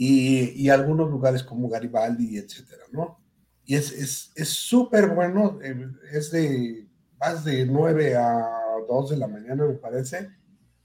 y, 0.00 0.50
y 0.50 0.70
algunos 0.70 1.10
lugares 1.10 1.42
como 1.42 1.68
Garibaldi, 1.68 2.38
etcétera, 2.38 2.84
¿no? 2.92 3.18
Y 3.64 3.74
es 3.74 3.90
es- 3.92 4.30
es 4.36 4.48
súper 4.48 5.08
bueno, 5.08 5.58
eh, 5.60 5.88
es 6.12 6.30
de 6.30 6.86
vas 7.18 7.44
de 7.44 7.66
9 7.66 8.14
a 8.16 8.48
2 8.88 9.10
de 9.10 9.16
la 9.16 9.26
mañana, 9.26 9.66
me 9.66 9.74
parece, 9.74 10.30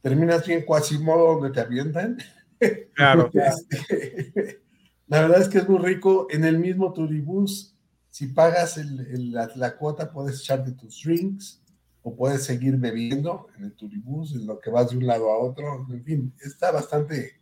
terminas 0.02 0.47
bien 0.47 0.65
modo 1.02 1.36
donde 1.36 1.52
te 1.52 1.62
avientan. 1.62 2.17
Claro. 2.95 3.30
Este, 3.34 4.62
la 5.08 5.21
verdad 5.21 5.41
es 5.41 5.49
que 5.49 5.58
es 5.58 5.67
muy 5.67 5.80
rico. 5.80 6.28
En 6.30 6.45
el 6.45 6.58
mismo 6.60 6.93
turibús, 6.93 7.76
si 8.10 8.28
pagas 8.28 8.78
el, 8.78 9.02
el, 9.12 9.32
la, 9.34 9.52
la, 9.56 9.76
cuota, 9.78 10.12
puedes 10.13 10.39
echarte 10.39 10.71
tus 10.71 11.04
drinks 11.04 11.62
o 12.04 12.15
puedes 12.15 12.43
seguir 12.43 12.78
bebiendo 12.78 13.47
en 13.58 13.65
el 13.65 13.73
turibús, 13.73 14.34
en 14.34 14.47
lo 14.47 14.60
que 14.62 14.69
vas 14.69 14.91
de 14.91 14.97
un 14.97 15.06
lado 15.08 15.30
a 15.30 15.39
otro. 15.39 15.86
En 15.91 16.04
fin, 16.06 16.34
está 16.41 16.71
bastante 16.71 17.34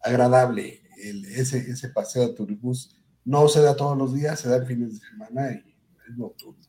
agradable 0.00 0.82
el, 0.96 1.24
ese, 1.24 1.58
ese 1.58 1.88
paseo 1.88 2.28
de 2.28 2.34
turibús. 2.34 2.96
No 3.24 3.48
se 3.48 3.60
da 3.60 3.76
todos 3.76 3.98
los 3.98 4.14
días, 4.14 4.40
se 4.40 4.48
da 4.48 4.56
el 4.56 4.66
fin 4.66 4.88
de 4.88 4.94
semana 4.94 5.52
y 5.52 5.76
es 6.08 6.16
nocturno. 6.16 6.62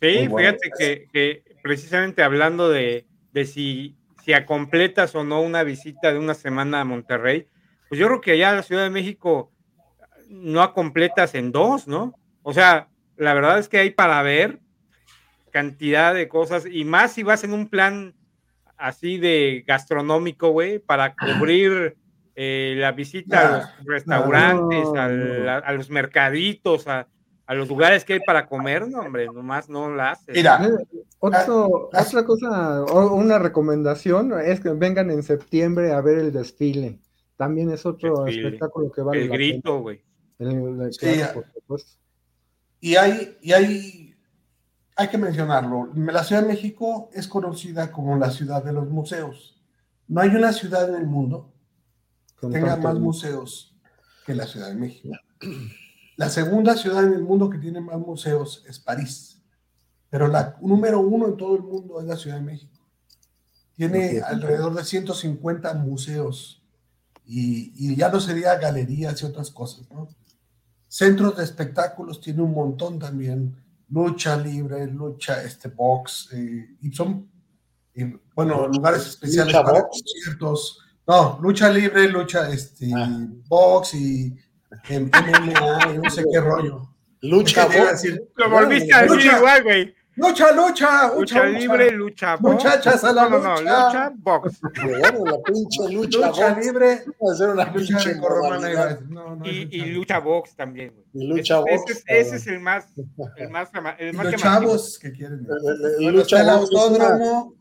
Sí, 0.00 0.28
bueno. 0.28 0.36
fíjate 0.36 0.70
que, 0.78 1.08
que, 1.12 1.44
precisamente 1.62 2.22
hablando 2.22 2.68
de, 2.68 3.06
de 3.32 3.44
si, 3.44 3.96
si 4.24 4.32
acompletas 4.32 5.14
o 5.14 5.24
no 5.24 5.42
una 5.42 5.62
visita 5.62 6.12
de 6.12 6.18
una 6.18 6.34
semana 6.34 6.80
a 6.80 6.84
Monterrey, 6.84 7.48
pues 7.88 7.98
yo 7.98 8.06
creo 8.06 8.20
que 8.20 8.32
allá 8.32 8.50
en 8.50 8.56
la 8.56 8.62
Ciudad 8.62 8.84
de 8.84 8.90
México 8.90 9.52
no 10.28 10.62
acompletas 10.62 11.34
en 11.34 11.52
dos, 11.52 11.88
¿no? 11.88 12.14
O 12.42 12.52
sea, 12.52 12.88
la 13.16 13.34
verdad 13.34 13.58
es 13.58 13.68
que 13.68 13.78
hay 13.78 13.90
para 13.90 14.22
ver 14.22 14.60
cantidad 15.50 16.14
de 16.14 16.28
cosas 16.28 16.64
y 16.70 16.84
más 16.84 17.12
si 17.12 17.22
vas 17.22 17.44
en 17.44 17.52
un 17.52 17.68
plan 17.68 18.14
así 18.76 19.18
de 19.18 19.64
gastronómico, 19.66 20.50
güey, 20.50 20.78
para 20.78 21.14
cubrir 21.14 21.96
eh, 22.42 22.74
la 22.78 22.92
visita 22.92 23.38
a 23.38 23.58
los 23.58 23.86
restaurantes, 23.86 24.84
no, 24.84 24.94
no. 24.94 25.50
A, 25.50 25.56
a, 25.58 25.72
los 25.74 25.90
mercaditos, 25.90 26.88
a, 26.88 27.06
a, 27.44 27.54
los 27.54 27.68
lugares 27.68 28.02
que 28.02 28.14
hay 28.14 28.20
para 28.20 28.46
comer, 28.46 28.88
no, 28.88 29.00
hombre, 29.00 29.26
nomás 29.26 29.68
no 29.68 29.94
la 29.94 30.12
haces. 30.12 30.34
Mira, 30.34 30.58
Otro, 31.18 31.90
ah, 31.92 32.00
otra 32.00 32.24
cosa, 32.24 32.82
una 33.12 33.38
recomendación 33.38 34.32
es 34.40 34.58
que 34.60 34.70
vengan 34.70 35.10
en 35.10 35.22
septiembre 35.22 35.92
a 35.92 36.00
ver 36.00 36.16
el 36.16 36.32
desfile. 36.32 36.98
También 37.36 37.70
es 37.72 37.84
otro 37.84 38.24
desfile. 38.24 38.46
espectáculo 38.46 38.90
que 38.90 39.02
vale 39.02 39.20
el 39.20 39.28
la 39.28 39.34
grito, 39.34 39.80
güey. 39.80 40.02
Sí, 40.92 41.20
y 42.80 42.96
hay, 42.96 43.36
y 43.42 43.52
hay, 43.52 44.14
hay 44.96 45.08
que 45.08 45.18
mencionarlo. 45.18 45.90
La 45.94 46.24
Ciudad 46.24 46.40
de 46.40 46.48
México 46.48 47.10
es 47.12 47.28
conocida 47.28 47.92
como 47.92 48.16
la 48.16 48.30
ciudad 48.30 48.64
de 48.64 48.72
los 48.72 48.88
museos. 48.88 49.62
No 50.08 50.22
hay 50.22 50.30
una 50.30 50.54
ciudad 50.54 50.88
en 50.88 50.94
el 50.94 51.06
mundo 51.06 51.52
tenga 52.40 52.76
más 52.76 52.98
museos 52.98 53.74
que 54.24 54.34
la 54.34 54.46
Ciudad 54.46 54.68
de 54.68 54.74
México. 54.74 55.08
La 56.16 56.28
segunda 56.28 56.76
ciudad 56.76 57.04
en 57.04 57.14
el 57.14 57.22
mundo 57.22 57.48
que 57.48 57.58
tiene 57.58 57.80
más 57.80 57.98
museos 57.98 58.64
es 58.68 58.78
París, 58.78 59.40
pero 60.08 60.28
la 60.28 60.56
número 60.60 61.00
uno 61.00 61.28
en 61.28 61.36
todo 61.36 61.56
el 61.56 61.62
mundo 61.62 62.00
es 62.00 62.06
la 62.06 62.16
Ciudad 62.16 62.36
de 62.36 62.42
México. 62.42 62.78
Tiene 63.74 64.20
alrededor 64.20 64.74
de 64.74 64.84
150 64.84 65.72
museos 65.74 66.62
y, 67.24 67.72
y 67.74 67.96
ya 67.96 68.10
no 68.10 68.20
sería 68.20 68.56
galerías 68.56 69.22
y 69.22 69.24
otras 69.24 69.50
cosas, 69.50 69.90
¿no? 69.90 70.08
Centros 70.88 71.36
de 71.36 71.44
espectáculos 71.44 72.20
tiene 72.20 72.42
un 72.42 72.52
montón 72.52 72.98
también, 72.98 73.56
lucha 73.90 74.36
libre, 74.36 74.86
lucha, 74.86 75.42
este, 75.42 75.68
box, 75.68 76.30
eh, 76.32 76.76
y 76.80 76.92
son, 76.92 77.30
y, 77.94 78.04
bueno, 78.34 78.66
lugares 78.68 79.06
especiales 79.06 79.54
para 79.54 79.82
box? 79.82 80.02
conciertos. 80.02 80.78
No, 81.06 81.38
lucha 81.42 81.70
libre, 81.70 82.08
lucha, 82.08 82.48
este, 82.50 82.90
ah. 82.94 83.26
box 83.48 83.94
y 83.94 84.36
MMA, 84.88 85.94
y 85.94 85.98
no 85.98 86.10
sé 86.10 86.24
qué 86.32 86.40
rollo. 86.40 86.88
Lucha 87.22 87.66
box. 87.66 88.04
Lo 88.36 88.50
volviste 88.50 88.94
a 88.94 89.02
decir 89.02 89.32
igual, 89.36 89.62
güey. 89.62 89.94
Lucha, 90.16 90.52
lucha, 90.52 91.14
lucha, 91.14 91.14
lucha 91.14 91.44
libre, 91.46 91.92
lucha 91.92 92.36
box. 92.36 92.54
Muchachas 92.54 93.04
a 93.04 93.12
la 93.12 93.28
no, 93.28 93.38
lucha. 93.38 93.48
No, 93.48 93.54
no, 93.54 93.86
lucha 93.86 94.12
box. 94.14 94.60
Bueno, 94.60 95.24
la 95.24 95.38
pinche 95.42 95.88
lucha, 95.92 96.26
lucha 96.26 96.54
box. 96.54 96.66
libre. 96.66 97.04
Va 97.06 97.32
a 97.32 97.36
ser 97.36 97.48
una 97.50 97.64
lucha 97.64 97.98
pinche 97.98 98.14
romana. 98.20 98.98
No, 99.08 99.36
no, 99.36 99.46
y, 99.46 99.68
y, 99.70 99.80
lucha 99.92 100.18
box 100.18 100.54
también. 100.56 100.92
Güey. 100.94 101.24
Y 101.24 101.28
lucha 101.28 101.60
ese, 101.66 101.76
box. 101.76 101.90
Ese, 101.90 102.20
ese, 102.20 102.36
es 102.36 102.46
el 102.48 102.60
más, 102.60 102.86
el 103.36 103.50
más, 103.50 103.70
el 103.98 104.14
más 104.14 104.26
los 104.26 104.36
chavos 104.36 104.98
que 104.98 105.12
quieren. 105.12 105.46
El, 105.48 106.06
el, 106.06 106.14
lucha 106.14 106.40
el 106.40 106.46
box 106.58 106.70
autódromo. 106.74 107.59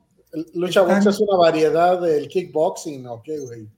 Lucha 0.53 0.81
están, 0.81 1.03
box 1.03 1.07
es 1.07 1.19
una 1.21 1.37
variedad 1.37 2.01
del 2.01 2.27
kickboxing, 2.27 3.07
¿o 3.07 3.21
qué, 3.23 3.39
güey? 3.39 3.69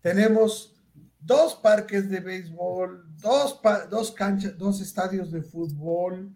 Tenemos 0.00 0.74
dos 1.18 1.54
parques 1.56 2.08
de 2.08 2.20
béisbol, 2.20 3.04
dos, 3.20 3.60
dos 3.90 4.12
canchas, 4.12 4.56
dos 4.56 4.80
estadios 4.80 5.32
de 5.32 5.42
fútbol, 5.42 6.32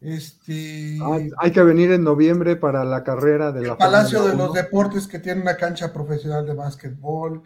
este, 0.00 0.98
hay 1.38 1.52
que 1.52 1.62
venir 1.62 1.90
en 1.90 2.04
noviembre 2.04 2.56
para 2.56 2.84
la 2.84 3.02
carrera 3.02 3.50
de 3.50 3.62
el 3.62 3.68
la 3.68 3.78
Palacio 3.78 4.24
de 4.24 4.36
los 4.36 4.52
Deportes 4.52 5.06
que 5.06 5.18
tiene 5.18 5.40
una 5.40 5.56
cancha 5.56 5.92
profesional 5.92 6.44
de 6.46 6.54
básquetbol. 6.54 7.42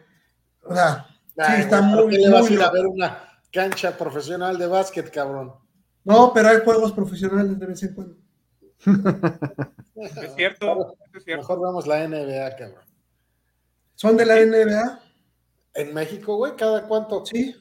O 0.65 0.75
sea, 0.75 1.07
sí, 1.27 1.53
está 1.61 1.81
muy, 1.81 2.19
muy, 2.19 2.31
vas 2.31 2.51
a 2.51 2.53
ir 2.53 2.63
a 2.63 2.71
ver 2.71 2.87
una 2.87 3.19
cancha 3.53 3.97
profesional 3.97 4.59
de 4.59 4.67
básquet, 4.67 5.11
cabrón. 5.11 5.55
No, 6.05 6.33
pero 6.35 6.49
hay 6.49 6.59
juegos 6.65 6.93
profesionales 6.93 7.59
de 7.59 7.67
vez 7.67 7.83
en 7.85 7.95
cuando. 7.95 8.17
Es 8.87 10.35
cierto, 10.35 10.97
es 11.13 11.25
cierto. 11.25 11.43
Mejor 11.43 11.61
vamos 11.61 11.87
la 11.87 12.07
NBA, 12.07 12.57
cabrón. 12.57 12.85
¿Son 13.95 14.17
de 14.17 14.25
la 14.27 14.37
NBA? 14.37 15.01
En 15.75 15.95
México, 15.95 16.37
güey, 16.37 16.57
¿cada 16.57 16.87
cuánto? 16.89 17.25
Sí. 17.27 17.55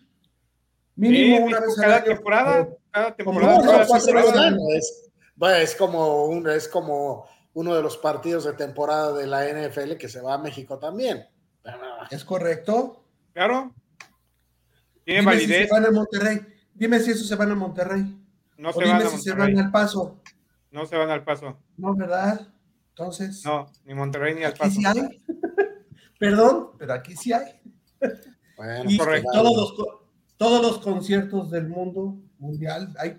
Mínimo 0.95 1.37
sí, 1.37 1.43
una 1.43 1.59
vez 1.59 1.75
cada 1.75 1.87
al 1.87 2.03
año. 2.03 2.13
temporada. 2.15 2.69
Cada 2.91 3.15
temporada. 3.15 3.57
No, 3.57 3.63
no, 3.63 3.97
temporada 3.97 4.57
es, 4.75 5.11
bueno, 5.35 5.55
es, 5.57 5.75
como 5.75 6.25
un, 6.25 6.49
es 6.49 6.67
como 6.67 7.25
uno 7.53 7.75
de 7.75 7.81
los 7.81 7.97
partidos 7.97 8.45
de 8.45 8.53
temporada 8.53 9.13
de 9.13 9.27
la 9.27 9.45
NFL 9.45 9.95
que 9.97 10.09
se 10.09 10.21
va 10.21 10.35
a 10.35 10.37
México 10.37 10.79
también. 10.79 11.25
Es 12.09 12.23
correcto. 12.23 13.03
Claro. 13.33 13.73
Tiene 15.03 15.21
Dime 15.21 15.31
validez. 15.33 15.61
Si 15.61 15.67
se 15.67 15.73
van 15.73 15.85
a 15.85 15.91
Monterrey. 15.91 16.39
Dime 16.73 16.99
si 16.99 17.11
eso 17.11 17.23
se 17.25 17.35
van 17.35 17.51
a 17.51 17.55
Monterrey. 17.55 18.01
No 18.57 18.69
o 18.69 18.73
se 18.73 18.79
dime 18.79 18.91
van 18.91 19.01
a 19.01 19.09
si 19.09 19.15
Monterrey. 19.15 19.53
se 19.53 19.53
van 19.53 19.65
al 19.65 19.71
paso. 19.71 20.21
No 20.71 20.85
se 20.85 20.97
van 20.97 21.09
al 21.09 21.23
paso. 21.23 21.57
No, 21.77 21.95
¿verdad? 21.95 22.47
Entonces. 22.89 23.43
No, 23.45 23.71
ni 23.85 23.93
Monterrey 23.93 24.35
ni 24.35 24.43
al 24.43 24.51
aquí 24.51 24.59
paso. 24.59 24.75
sí 24.75 24.85
hay. 24.85 25.23
Perdón, 26.19 26.71
pero 26.77 26.93
aquí 26.93 27.15
sí 27.15 27.31
hay. 27.31 27.61
Bueno, 28.57 28.89
y 28.89 28.97
correcto. 28.97 29.29
todos 29.31 29.55
los, 29.55 29.99
todos 30.35 30.61
los 30.61 30.79
conciertos 30.79 31.49
del 31.49 31.67
mundo 31.67 32.17
mundial, 32.39 32.93
hay, 32.97 33.17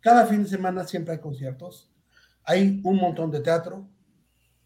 cada 0.00 0.26
fin 0.26 0.42
de 0.42 0.48
semana 0.48 0.84
siempre 0.84 1.14
hay 1.14 1.20
conciertos, 1.20 1.90
hay 2.42 2.80
un 2.82 2.96
montón 2.96 3.30
de 3.30 3.40
teatro, 3.40 3.88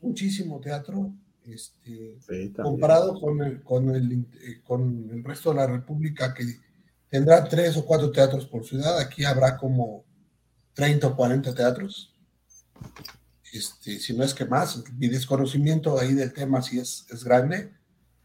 muchísimo 0.01 0.61
teatro, 0.61 1.13
este, 1.45 2.19
sí, 2.21 2.53
comparado 2.55 3.21
con 3.21 3.43
el, 3.43 3.63
con, 3.63 3.95
el, 3.95 4.13
eh, 4.13 4.63
con 4.65 5.11
el 5.11 5.23
resto 5.23 5.51
de 5.51 5.57
la 5.57 5.67
República 5.67 6.33
que 6.33 6.45
tendrá 7.09 7.45
tres 7.45 7.77
o 7.77 7.85
cuatro 7.85 8.11
teatros 8.11 8.47
por 8.47 8.65
ciudad, 8.65 8.99
aquí 8.99 9.25
habrá 9.25 9.57
como 9.59 10.05
30 10.75 11.07
o 11.07 11.17
40 11.17 11.55
teatros. 11.55 12.13
Este, 13.53 13.99
si 14.01 14.17
no 14.17 14.25
es 14.25 14.35
que 14.35 14.45
más, 14.45 14.83
mi 14.99 15.09
desconocimiento 15.09 15.99
ahí 15.99 16.15
del 16.15 16.33
tema 16.33 16.61
sí 16.61 16.79
es, 16.79 17.07
es 17.11 17.25
grande, 17.25 17.73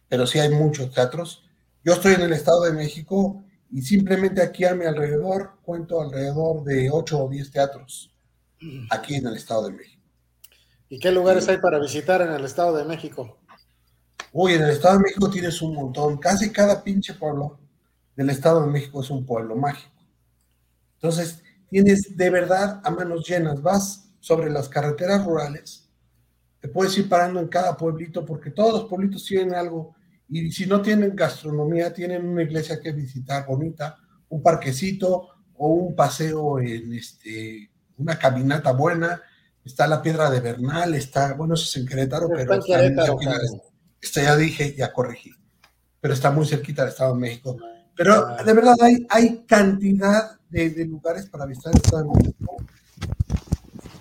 pero 0.08 0.26
sí 0.26 0.40
hay 0.40 0.50
muchos 0.50 0.92
teatros. 0.92 1.44
Yo 1.84 1.94
estoy 1.94 2.14
en 2.14 2.22
el 2.22 2.34
Estado 2.34 2.64
de 2.64 2.74
México 2.74 3.44
y 3.72 3.82
simplemente 3.84 4.42
aquí 4.42 4.66
a 4.66 4.74
mi 4.74 4.86
alrededor 4.86 5.60
cuento 5.62 6.02
alrededor 6.02 6.64
de 6.64 6.90
8 6.92 7.26
o 7.26 7.30
10 7.30 7.52
teatros 7.52 8.12
aquí 8.90 9.16
en 9.16 9.28
el 9.28 9.36
Estado 9.36 9.68
de 9.68 9.74
México. 9.74 10.02
¿Y 10.90 11.00
qué 11.00 11.12
lugares 11.12 11.48
hay 11.48 11.60
para 11.60 11.80
visitar 11.80 12.22
en 12.22 12.32
el 12.32 12.44
Estado 12.44 12.76
de 12.76 12.84
México? 12.84 13.38
Uy, 14.32 14.54
en 14.54 14.64
el 14.64 14.72
Estado 14.72 14.98
de 14.98 15.04
México 15.04 15.30
tienes 15.30 15.62
un 15.62 15.76
montón. 15.76 16.18
Casi 16.18 16.52
cada 16.52 16.84
pinche 16.84 17.14
pueblo 17.14 17.60
del 18.16 18.32
Estado 18.32 18.62
de 18.66 18.72
México 18.72 19.02
es 19.02 19.10
un 19.10 19.26
pueblo 19.26 19.56
mágico. 19.56 19.94
Entonces, 20.96 21.44
tienes 21.70 22.18
de 22.18 22.30
verdad 22.30 22.82
a 22.84 22.90
manos 22.90 23.28
llenas. 23.28 23.62
Vas 23.62 24.10
sobre 24.20 24.50
las 24.50 24.68
carreteras 24.68 25.26
rurales, 25.26 25.90
te 26.60 26.68
puedes 26.68 26.98
ir 26.98 27.08
parando 27.08 27.40
en 27.40 27.48
cada 27.48 27.78
pueblito 27.78 28.26
porque 28.26 28.52
todos 28.52 28.74
los 28.74 28.90
pueblitos 28.90 29.26
tienen 29.26 29.56
algo 29.56 29.96
y 30.28 30.52
si 30.52 30.66
no 30.68 30.82
tienen 30.82 31.16
gastronomía, 31.16 31.94
tienen 31.94 32.28
una 32.28 32.44
iglesia 32.44 32.80
que 32.80 32.92
visitar 32.92 33.48
bonita, 33.48 33.98
un 34.30 34.44
parquecito 34.44 35.30
o 35.58 35.68
un 35.70 35.96
paseo 35.96 36.60
en 36.60 36.94
este, 36.94 37.72
una 37.98 38.18
caminata 38.20 38.72
buena. 38.72 39.22
Está 39.66 39.88
la 39.88 40.02
piedra 40.02 40.30
de 40.30 40.40
Bernal, 40.40 40.94
está, 40.94 41.34
bueno, 41.34 41.56
eso 41.56 41.64
es 41.64 41.78
en 41.78 41.88
Querétaro, 41.88 42.30
pero 42.30 42.42
está, 42.42 42.56
en 42.56 42.62
Querétaro, 42.62 43.20
está, 43.20 43.38
está, 44.02 44.22
ya 44.22 44.36
dije, 44.36 44.76
ya 44.76 44.94
corregí, 44.94 45.32
pero 46.00 46.14
está 46.14 46.32
muy 46.32 46.46
cerquita 46.46 46.84
del 46.84 46.92
Estado 46.92 47.14
de 47.16 47.20
México. 47.20 47.58
Pero 48.00 48.14
ah. 48.14 48.42
de 48.42 48.54
verdad 48.54 48.76
hay, 48.82 49.06
hay 49.10 49.44
cantidad 49.46 50.40
de, 50.50 50.70
de, 50.70 50.86
lugares 50.86 51.30
para 51.30 51.46
visitar 51.46 51.74
el 51.74 51.82
Estado 51.82 52.04
de 52.04 52.10
México. 52.18 52.56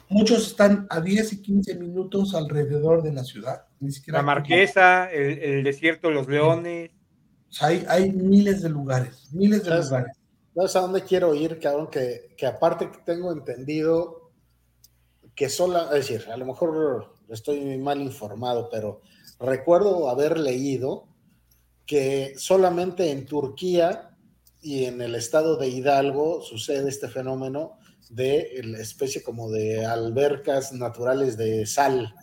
Muchos 0.09 0.46
están 0.46 0.86
a 0.88 1.01
10 1.01 1.32
y 1.32 1.42
15 1.42 1.74
minutos 1.74 2.32
alrededor 2.36 3.03
de 3.03 3.12
la 3.12 3.24
ciudad. 3.24 3.64
Ni 3.80 3.90
siquiera 3.90 4.20
la 4.20 4.22
Marquesa, 4.22 5.11
el, 5.11 5.38
el, 5.40 5.64
desierto 5.64 6.09
de 6.09 6.14
los 6.14 6.28
Leones. 6.28 6.92
O 7.51 7.53
sea, 7.53 7.68
hay, 7.68 7.84
hay, 7.88 8.12
miles 8.12 8.62
de 8.62 8.68
lugares, 8.68 9.32
miles 9.32 9.64
de 9.64 9.70
¿Sabes, 9.70 9.86
lugares. 9.86 10.16
¿Sabes 10.55 10.76
a 10.76 10.80
dónde 10.80 11.03
quiero 11.03 11.34
ir, 11.34 11.59
cabrón? 11.59 11.88
Que, 11.90 12.36
que 12.36 12.46
aparte 12.46 12.88
tengo 13.05 13.32
entendido 13.32 14.30
que 15.34 15.49
sola, 15.49 15.88
es 15.94 16.09
decir, 16.09 16.30
a 16.30 16.36
lo 16.36 16.46
mejor 16.46 17.16
estoy 17.30 17.76
mal 17.78 18.01
informado, 18.01 18.68
pero 18.70 19.01
recuerdo 19.40 20.09
haber 20.09 20.38
leído 20.38 21.07
que 21.89 22.34
solamente 22.36 23.11
en 23.11 23.24
Turquía 23.24 24.11
y 24.61 24.84
en 24.84 25.01
el 25.01 25.14
estado 25.14 25.57
de 25.57 25.68
Hidalgo 25.68 26.43
sucede 26.43 26.91
este 26.91 27.09
fenómeno 27.09 27.78
de 28.11 28.61
la 28.62 28.78
especie 28.78 29.22
como 29.22 29.51
de 29.51 29.86
albercas 29.86 30.74
naturales 30.74 31.39
de 31.39 31.64
sal. 31.64 32.14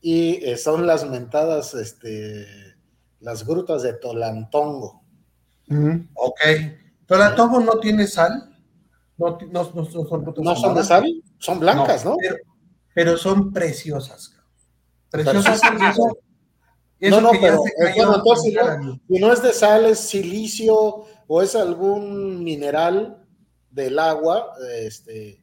Y 0.00 0.44
eh, 0.44 0.56
son 0.56 0.88
las 0.88 1.08
mentadas, 1.08 1.72
este, 1.74 2.46
las 3.20 3.46
grutas 3.46 3.82
de 3.82 3.92
Tolantongo. 3.92 5.04
Ok. 6.14 6.40
¿Tolantongo 7.06 7.60
no 7.60 7.78
tiene 7.78 8.08
sal? 8.08 8.58
No, 9.16 9.38
no, 9.52 9.70
no, 9.72 9.84
son, 9.84 10.34
¿No 10.36 10.56
son 10.56 10.74
de 10.74 10.82
sal, 10.82 11.22
son 11.38 11.60
blancas, 11.60 12.04
¿no? 12.04 12.16
Pero, 12.92 13.16
son 13.18 13.52
preciosas. 13.52 14.36
Preciosas. 15.10 15.60
No, 17.10 17.20
no, 17.20 17.30
pero 17.40 17.64
entonces, 18.14 18.54
si 19.08 19.18
no 19.18 19.32
es 19.32 19.42
de 19.42 19.52
sal, 19.52 19.86
es 19.86 19.98
silicio 19.98 21.04
o 21.26 21.42
es 21.42 21.54
algún 21.54 22.42
mineral 22.42 23.24
del 23.70 23.98
agua, 23.98 24.52
este, 24.80 25.42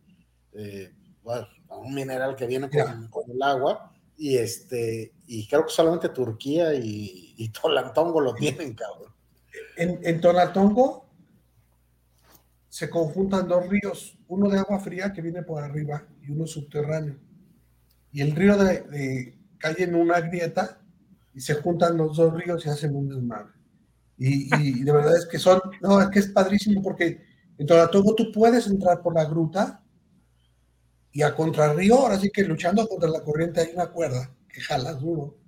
eh, 0.53 0.91
bueno, 1.23 1.47
un 1.69 1.93
mineral 1.93 2.35
que 2.35 2.47
viene 2.47 2.69
con, 3.09 3.31
el 3.31 3.41
agua, 3.41 3.91
y 4.17 4.37
este, 4.37 5.13
y 5.27 5.47
creo 5.47 5.65
que 5.65 5.71
solamente 5.71 6.09
Turquía 6.09 6.73
y, 6.73 7.33
y 7.37 7.49
Tolantongo 7.49 8.21
lo 8.21 8.33
tienen, 8.33 8.73
cabrón. 8.73 9.11
En, 9.77 9.99
en 10.03 10.21
Tolantongo 10.21 11.05
se 12.71 12.89
conjuntan 12.89 13.47
dos 13.49 13.67
ríos, 13.67 14.17
uno 14.29 14.49
de 14.49 14.59
agua 14.59 14.79
fría 14.79 15.11
que 15.11 15.21
viene 15.21 15.43
por 15.43 15.61
arriba 15.61 16.05
y 16.25 16.31
uno 16.31 16.47
subterráneo. 16.47 17.17
Y 18.13 18.21
el 18.21 18.35
río 18.35 18.57
de, 18.57 19.37
cae 19.57 19.83
en 19.83 19.95
una 19.95 20.21
grieta 20.21 20.80
y 21.33 21.41
se 21.41 21.55
juntan 21.55 21.97
los 21.97 22.17
dos 22.17 22.33
ríos 22.33 22.65
y 22.65 22.69
hacen 22.69 22.95
un 22.95 23.09
desmadre. 23.09 23.53
Y, 24.17 24.53
y, 24.55 24.83
de 24.83 24.91
verdad 24.91 25.17
es 25.17 25.25
que 25.25 25.39
son, 25.39 25.59
no, 25.81 26.01
es 26.01 26.09
que 26.09 26.19
es 26.19 26.27
padrísimo 26.27 26.81
porque 26.81 27.21
en 27.57 27.65
Tolantongo 27.65 28.15
tú 28.15 28.31
puedes 28.31 28.67
entrar 28.67 29.01
por 29.01 29.15
la 29.15 29.25
gruta 29.25 29.83
y 31.11 31.21
a 31.23 31.35
contrarrío, 31.35 31.95
ahora 31.95 32.19
sí 32.19 32.29
que 32.31 32.43
luchando 32.43 32.87
contra 32.87 33.09
la 33.09 33.23
corriente 33.23 33.61
hay 33.61 33.73
una 33.73 33.87
cuerda 33.87 34.33
que 34.47 34.61
jalas 34.61 34.99
duro 34.99 35.41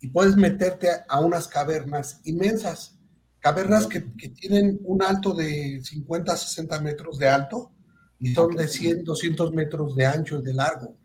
y 0.00 0.08
puedes 0.08 0.36
meterte 0.36 0.88
a, 1.08 1.20
unas 1.20 1.46
cavernas 1.46 2.20
inmensas, 2.24 2.98
cavernas 3.38 3.86
que, 3.86 4.00
tienen 4.00 4.80
un 4.84 5.02
alto 5.02 5.34
de 5.34 5.80
50 5.82 6.32
a 6.32 6.36
60 6.36 6.80
metros 6.80 7.18
de 7.18 7.28
alto 7.28 7.72
y 8.18 8.34
son 8.34 8.54
de 8.56 8.66
100, 8.66 9.04
200 9.04 9.52
metros 9.52 9.94
de 9.94 10.06
ancho 10.06 10.38
y 10.38 10.42
de 10.42 10.54
largo. 10.54 10.96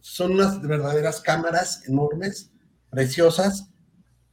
Son 0.00 0.32
unas 0.32 0.60
verdaderas 0.62 1.20
cámaras 1.20 1.82
enormes, 1.86 2.49
preciosas, 2.90 3.70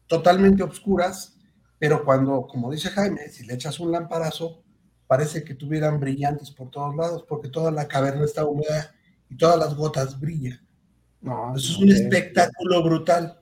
totalmente 0.08 0.64
oscuras, 0.64 1.38
pero 1.80 2.03
cuando, 2.03 2.47
como 2.47 2.72
dice 2.72 2.89
Jaime, 2.89 3.30
si 3.30 3.45
le 3.45 3.53
echas 3.53 3.80
un 3.80 3.91
lamparazo, 3.91 4.64
parece 5.05 5.43
que 5.43 5.53
tuvieran 5.53 5.99
brillantes 5.99 6.51
por 6.51 6.70
todos 6.70 6.95
lados, 6.95 7.24
porque 7.28 7.49
toda 7.49 7.72
la 7.72 7.88
caverna 7.88 8.26
está 8.26 8.45
húmeda 8.45 8.93
y 9.30 9.38
todas 9.38 9.58
las 9.58 9.76
gotas 9.76 10.20
brillan. 10.20 10.60
Eso 11.55 11.72
es 11.74 11.78
un 11.78 11.89
espectáculo 11.89 12.84
brutal. 12.84 13.39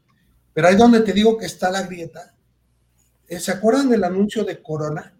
Pero 0.53 0.67
ahí 0.67 0.75
donde 0.75 1.01
te 1.01 1.13
digo 1.13 1.37
que 1.37 1.45
está 1.45 1.69
la 1.69 1.83
grieta, 1.83 2.33
eh, 3.27 3.39
¿se 3.39 3.51
acuerdan 3.51 3.89
del 3.89 4.03
anuncio 4.03 4.43
de 4.43 4.61
Corona? 4.61 5.13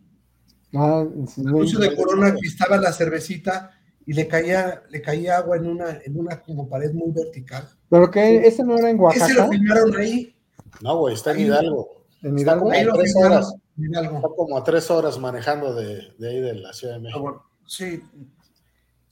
Ah, 0.73 1.05
el 1.37 1.47
anuncio 1.47 1.79
de 1.79 1.95
Corona 1.95 2.33
que 2.33 2.47
estaba 2.47 2.77
la 2.77 2.93
cervecita 2.93 3.74
y 4.05 4.13
le 4.13 4.27
caía, 4.27 4.83
le 4.89 5.01
caía 5.01 5.37
agua 5.37 5.57
en 5.57 5.67
una, 5.67 5.99
en 6.03 6.19
una 6.19 6.41
como 6.41 6.69
pared 6.69 6.93
muy 6.93 7.11
vertical. 7.11 7.67
¿Pero 7.89 8.11
que 8.11 8.47
ese 8.47 8.63
no 8.63 8.77
era 8.77 8.89
en 8.89 8.99
Oaxaca? 8.99 9.25
Ese 9.25 9.33
lo 9.33 9.49
filmaron 9.49 9.95
ahí. 9.97 10.35
No, 10.81 10.99
güey, 10.99 11.15
está 11.15 11.31
en 11.31 11.39
Hidalgo. 11.41 12.05
¿En 12.21 12.37
Hidalgo? 12.37 12.71
Ahí 12.71 12.83
lo 12.83 12.93
horas. 12.93 13.53
Está 13.77 14.29
como 14.35 14.57
a 14.57 14.63
tres 14.63 14.89
horas 14.89 15.17
manejando 15.19 15.73
de, 15.73 16.13
ahí 16.21 16.39
de 16.39 16.55
la 16.55 16.73
Ciudad 16.73 16.95
de 16.95 16.99
México. 17.01 17.43
Ah, 17.43 17.51
sí. 17.65 18.01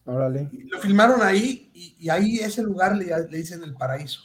Órale. 0.05 0.49
Lo 0.51 0.79
filmaron 0.79 1.21
ahí 1.21 1.71
y, 1.73 2.09
ahí 2.09 2.39
ese 2.39 2.61
lugar 2.61 2.95
le, 2.95 3.05
le, 3.05 3.37
dicen 3.37 3.63
el 3.63 3.73
paraíso. 3.73 4.21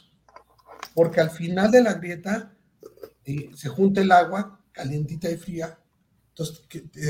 Porque 0.93 1.21
al 1.21 1.29
final 1.29 1.71
de 1.71 1.81
la 1.81 1.93
grieta 1.93 2.53
eh, 3.25 3.49
se 3.55 3.69
junta 3.69 4.01
el 4.01 4.11
agua 4.11 4.59
calientita 4.71 5.29
y 5.29 5.37
fría. 5.37 5.77
Entonces 6.29 6.65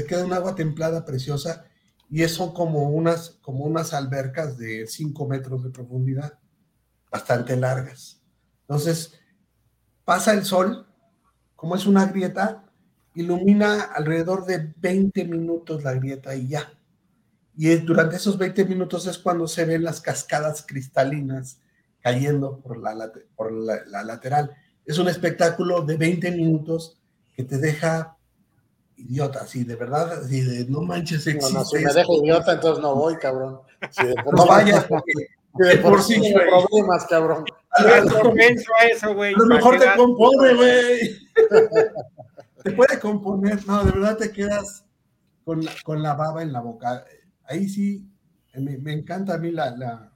queda 0.07 0.25
un 0.25 0.33
agua 0.33 0.55
templada, 0.55 1.05
preciosa. 1.05 1.65
Y 2.09 2.27
son 2.27 2.53
como 2.53 2.89
unas, 2.89 3.31
como 3.41 3.65
unas 3.65 3.93
albercas 3.93 4.57
de 4.57 4.87
5 4.87 5.27
metros 5.27 5.63
de 5.63 5.69
profundidad, 5.69 6.39
bastante 7.11 7.55
largas. 7.55 8.21
Entonces 8.61 9.13
pasa 10.05 10.33
el 10.33 10.43
sol, 10.43 10.87
como 11.55 11.75
es 11.75 11.85
una 11.85 12.05
grieta, 12.05 12.65
ilumina 13.13 13.81
alrededor 13.81 14.45
de 14.45 14.73
20 14.77 15.25
minutos 15.25 15.83
la 15.83 15.93
grieta 15.93 16.35
y 16.35 16.47
ya. 16.47 16.73
Y 17.55 17.75
durante 17.77 18.15
esos 18.15 18.37
20 18.37 18.65
minutos 18.65 19.05
es 19.07 19.17
cuando 19.17 19.47
se 19.47 19.65
ven 19.65 19.83
las 19.83 19.99
cascadas 19.99 20.65
cristalinas 20.65 21.59
cayendo 21.99 22.61
por 22.61 22.77
la, 22.77 23.11
por 23.35 23.51
la, 23.51 24.03
lateral. 24.03 24.55
Es 24.85 24.97
un 24.97 25.09
espectáculo 25.09 25.81
de 25.81 25.97
20 25.97 26.31
minutos 26.31 27.01
que 27.35 27.43
te 27.43 27.57
deja 27.57 28.17
idiota, 28.99 29.39
así 29.41 29.63
de 29.63 29.75
verdad, 29.75 30.23
así 30.23 30.41
de 30.41 30.65
no 30.65 30.81
manches. 30.81 31.25
No, 31.35 31.65
si 31.65 31.77
me 31.77 31.93
dejo 31.93 32.23
idiota, 32.23 32.53
entonces 32.53 32.81
no 32.81 32.95
voy, 32.95 33.15
cabrón. 33.17 33.59
no 34.31 34.45
vayas 34.45 34.83
porque 34.89 35.13
de 35.53 35.77
por 35.77 36.01
sí 36.01 36.21
problemas, 36.33 37.05
cabrón. 37.07 37.45
A 37.71 37.83
lo 38.01 39.45
mejor 39.45 39.79
te 39.79 39.85
compone, 39.95 40.53
güey. 40.53 40.99
te 42.63 42.71
puede 42.71 42.99
componer, 42.99 43.65
no, 43.67 43.83
de 43.83 43.91
verdad 43.91 44.17
te 44.17 44.31
quedas 44.31 44.85
con, 45.43 45.61
con 45.83 46.03
la 46.03 46.13
baba 46.13 46.41
en 46.41 46.53
la 46.53 46.61
boca. 46.61 47.05
Ahí 47.45 47.67
sí, 47.67 48.05
me, 48.53 48.93
encanta 48.93 49.35
a 49.35 49.37
mí 49.37 49.51
la, 49.51 49.71
la, 49.75 50.11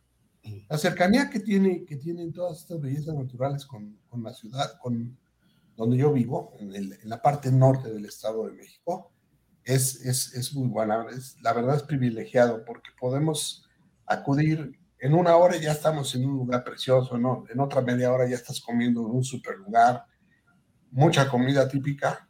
la, 0.70 0.78
cercanía 0.78 1.30
que, 1.30 1.40
tiene, 1.40 1.86
que 1.86 1.96
tienen 1.98 2.34
todas 2.34 2.60
estas 2.60 2.82
bellezas 2.82 3.16
naturales 3.16 3.66
con, 3.66 3.98
con 4.10 4.24
la 4.24 4.34
ciudad, 4.34 4.78
con 4.80 5.18
donde 5.76 5.98
yo 5.98 6.14
vivo, 6.14 6.54
en, 6.60 6.98
la 7.04 7.22
parte 7.22 7.52
norte 7.52 7.92
del 7.92 8.06
Estado 8.06 8.48
de 8.48 8.54
México. 8.54 9.12
Es, 9.64 10.06
es, 10.06 10.34
es 10.34 10.54
muy 10.54 10.68
buena, 10.68 11.06
la 11.42 11.54
verdad 11.54 11.78
es 11.78 11.84
privilegiado 11.84 12.66
porque 12.66 12.90
podemos 13.00 13.66
acudir 14.06 14.78
en 15.04 15.14
una 15.14 15.36
hora 15.36 15.58
ya 15.58 15.74
estamos 15.74 16.16
en 16.16 16.26
un 16.26 16.38
lugar 16.38 16.64
precioso, 16.64 17.18
¿no? 17.18 17.44
En 17.50 17.60
otra 17.60 17.82
media 17.82 18.12
hora 18.12 18.26
ya 18.26 18.36
estás 18.36 18.62
comiendo 18.62 19.02
en 19.02 19.12
un 19.12 19.24
super 19.24 19.58
lugar, 19.58 20.06
mucha 20.92 21.28
comida 21.28 21.68
típica, 21.68 22.30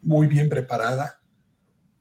muy 0.00 0.28
bien 0.28 0.48
preparada. 0.48 1.20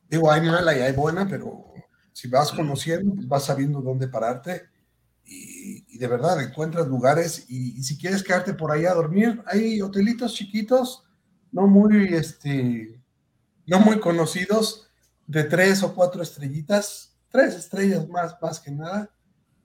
Digo, 0.07 0.32
hay 0.32 0.41
mala 0.41 0.78
y 0.78 0.82
hay 0.82 0.93
buena, 0.93 1.28
pero 1.28 1.74
si 2.14 2.28
vas 2.28 2.51
conociendo, 2.51 3.16
pues 3.16 3.28
vas 3.28 3.45
sabiendo 3.45 3.82
dónde 3.82 4.07
pararte 4.07 4.64
y, 5.26 5.79
de 6.00 6.08
verdad 6.08 6.41
encuentras 6.41 6.88
lugares 6.88 7.45
y, 7.50 7.84
si 7.84 7.97
quieres 7.97 8.24
quedarte 8.24 8.54
por 8.54 8.72
ahí 8.72 8.86
a 8.86 8.93
dormir, 8.93 9.43
hay 9.45 9.82
hotelitos 9.82 10.34
chiquitos, 10.34 11.04
no 11.52 11.68
muy, 11.68 12.14
este, 12.14 13.02
no 13.66 13.80
muy 13.82 14.00
conocidos, 14.00 14.89
de 15.28 15.43
tres 15.43 15.84
o 15.84 15.93
cuatro 15.93 16.24
estrellitas, 16.24 17.18
tres 17.30 17.54
estrellas 17.54 18.08
más, 18.08 18.38
más 18.41 18.62
que 18.62 18.72
nada, 18.72 19.12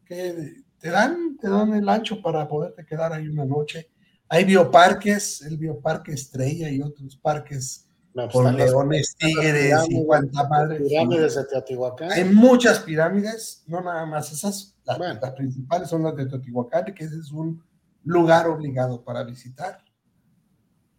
que 0.05 0.65
te 0.79 0.91
dan, 0.91 1.39
te 1.41 1.49
dan 1.49 1.73
el 1.73 1.89
ancho 1.89 2.21
para 2.21 2.49
poderte 2.49 2.85
quedar 2.85 3.13
ahí 3.13 3.29
una 3.29 3.45
noche. 3.45 3.89
Hay 4.29 4.45
bioparques, 4.45 5.41
el 5.43 5.57
bioparque 5.57 6.13
Estrella 6.13 6.69
y 6.69 6.83
otros 6.83 7.17
parques 7.17 7.87
no, 8.13 8.29
pues 8.29 8.33
con 8.33 8.57
leones, 8.57 9.15
tigres 9.17 9.75
y 9.89 10.05
cuanta 10.05 10.49
madre. 10.49 10.81
Pirámides 10.81 11.37
de 11.37 11.45
Teotihuacán. 11.45 12.11
Hay 12.11 12.25
muchas 12.25 12.81
pirámides, 12.81 13.63
no 13.67 13.81
nada 13.81 14.05
más 14.05 14.33
esas, 14.33 14.74
las, 14.85 15.33
principales 15.33 15.89
son 15.89 16.03
las 16.03 16.17
de 16.17 16.27
Teotihuacán, 16.27 16.95
que 16.95 17.05
ese 17.05 17.19
es 17.19 17.33
un 17.33 17.63
lugar 18.05 18.47
obligado 18.49 19.03
para 19.03 19.25
visitar. 19.25 19.83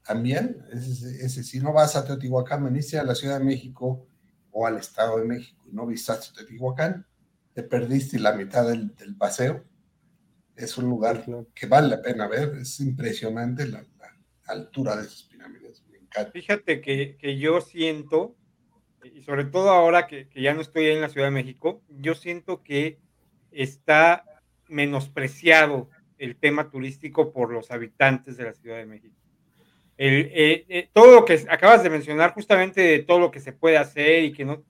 También, 0.03 0.63
ese, 0.71 1.25
ese, 1.25 1.43
si 1.43 1.59
no 1.59 1.73
vas 1.73 1.95
a 1.95 2.05
Teotihuacán, 2.05 2.63
veniste 2.63 2.97
a 2.97 3.03
la 3.03 3.15
Ciudad 3.15 3.39
de 3.39 3.45
México 3.45 4.07
o 4.51 4.65
al 4.65 4.77
Estado 4.77 5.17
de 5.17 5.25
México 5.25 5.63
y 5.67 5.73
no 5.73 5.85
visitaste 5.85 6.33
Teotihuacán, 6.33 7.05
te 7.55 7.63
perdiste 7.63 8.19
la 8.19 8.33
mitad 8.33 8.67
del, 8.67 8.93
paseo. 9.17 9.63
Es 10.55 10.77
un 10.77 10.89
lugar 10.89 11.25
que 11.53 11.67
vale 11.67 11.87
la 11.87 12.01
pena 12.01 12.27
ver, 12.27 12.55
es 12.57 12.79
impresionante 12.81 13.67
la, 13.67 13.83
altura 14.47 14.95
de 14.95 15.03
esas 15.03 15.23
pirámides. 15.23 15.83
Fíjate 16.31 16.81
que, 16.81 17.37
yo 17.39 17.61
siento, 17.61 18.37
y 19.03 19.23
sobre 19.23 19.45
todo 19.45 19.71
ahora 19.71 20.05
que, 20.05 20.29
ya 20.35 20.53
no 20.53 20.61
estoy 20.61 20.87
en 20.87 21.01
la 21.01 21.09
Ciudad 21.09 21.27
de 21.27 21.31
México, 21.31 21.81
yo 21.89 22.13
siento 22.13 22.61
que 22.61 22.99
está 23.55 24.23
menospreciado 24.67 25.89
el 26.17 26.35
tema 26.37 26.69
turístico 26.69 27.31
por 27.31 27.51
los 27.51 27.71
habitantes 27.71 28.37
de 28.37 28.43
la 28.45 28.53
Ciudad 28.53 28.77
de 28.77 28.85
México. 28.85 29.15
Eh, 29.97 30.65
eh, 30.67 30.89
todo 30.93 31.15
lo 31.15 31.25
que 31.25 31.45
acabas 31.49 31.83
de 31.83 31.89
mencionar, 31.89 32.33
justamente 32.33 32.81
de 32.81 32.99
todo 32.99 33.19
lo 33.19 33.31
que 33.31 33.39
se 33.39 33.53
puede 33.53 33.77
hacer 33.77 34.23
y 34.25 34.33
que 34.33 34.43
no, 34.45 34.63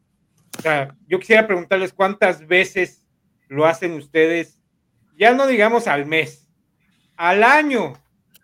o 0.58 0.62
sea, 0.62 0.96
yo 1.08 1.20
quisiera 1.20 1.48
preguntarles 1.48 1.94
cuántas 1.94 2.46
veces 2.48 3.06
lo 3.48 3.66
hacen 3.66 3.94
ustedes 3.94 4.60
ya 5.18 5.34
no 5.34 5.48
digamos 5.48 5.88
al 5.88 6.06
mes, 6.06 6.48
al 7.16 7.44
año. 7.44 7.94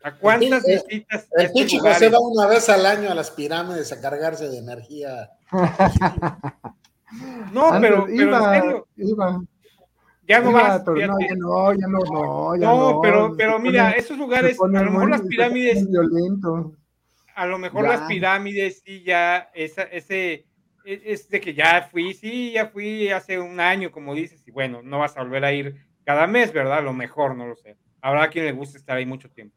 ¿A 0.04 0.16
cuántas 0.16 0.66
El- 0.68 0.82
visitas? 0.88 1.28
El 1.38 1.52
pinche 1.52 1.78
lugares? 1.78 2.00
José 2.00 2.10
va 2.10 2.20
una 2.20 2.48
vez 2.48 2.68
al 2.70 2.86
año 2.86 3.12
a 3.12 3.14
las 3.16 3.30
pirámides 3.30 3.92
a 3.92 4.02
cargarse 4.02 4.48
de 4.50 4.58
energía. 4.58 5.30
No, 7.52 7.74
Antes 7.74 7.89
pero, 7.92 8.06
pero 8.06 8.22
en 8.22 8.28
iba, 8.30 8.54
serio, 8.54 8.88
iba, 8.96 9.44
ya 10.24 10.39
no 10.39 10.51
vas. 10.51 10.82
pero 10.86 11.07
no, 11.07 11.19
ya 11.19 11.36
no, 11.36 11.74
ya 11.74 11.88
no, 11.88 11.99
no, 11.99 12.55
ya 12.55 12.65
No, 12.67 12.91
no. 12.93 13.01
pero, 13.01 13.34
pero 13.38 13.59
mira, 13.59 13.91
esos 13.91 14.17
lugares, 14.17 14.57
a 14.61 14.67
lo 14.67 14.91
mejor 14.91 15.09
las 15.09 15.22
pirámides, 15.22 15.89
violento. 15.89 16.74
a 17.36 17.45
lo 17.45 17.57
mejor 17.57 17.84
Ya. 17.84 17.89
las 17.89 18.01
pirámides, 18.03 18.82
sí, 18.86 19.03
ya, 19.03 19.49
esa, 19.53 19.84
ese, 19.84 20.45
e- 20.86 21.01
es 21.05 21.30
de 21.30 21.41
que 21.41 21.53
ya 21.53 21.88
fui, 21.91 22.13
sí, 22.13 22.51
ya 22.53 22.67
fui 22.67 23.09
hace 23.09 23.39
un 23.39 23.59
año, 23.59 23.91
como 23.91 24.13
dices, 24.15 24.47
y 24.47 24.51
bueno, 24.51 24.82
no 24.84 24.99
vas 24.99 25.17
a 25.17 25.24
volver 25.24 25.43
a 25.45 25.51
ir 25.53 25.76
cada 26.05 26.28
mes, 26.28 26.51
¿verdad? 26.53 26.80
A 26.80 26.82
lo 26.82 26.93
mejor, 26.93 27.36
no 27.36 27.47
lo 27.47 27.55
sé. 27.55 27.78
Habrá 28.01 28.30
quien 28.30 28.45
le 28.45 28.51
guste 28.51 28.78
estar 28.78 28.97
ahí 28.97 29.05
mucho 29.05 29.30
tiempo. 29.30 29.55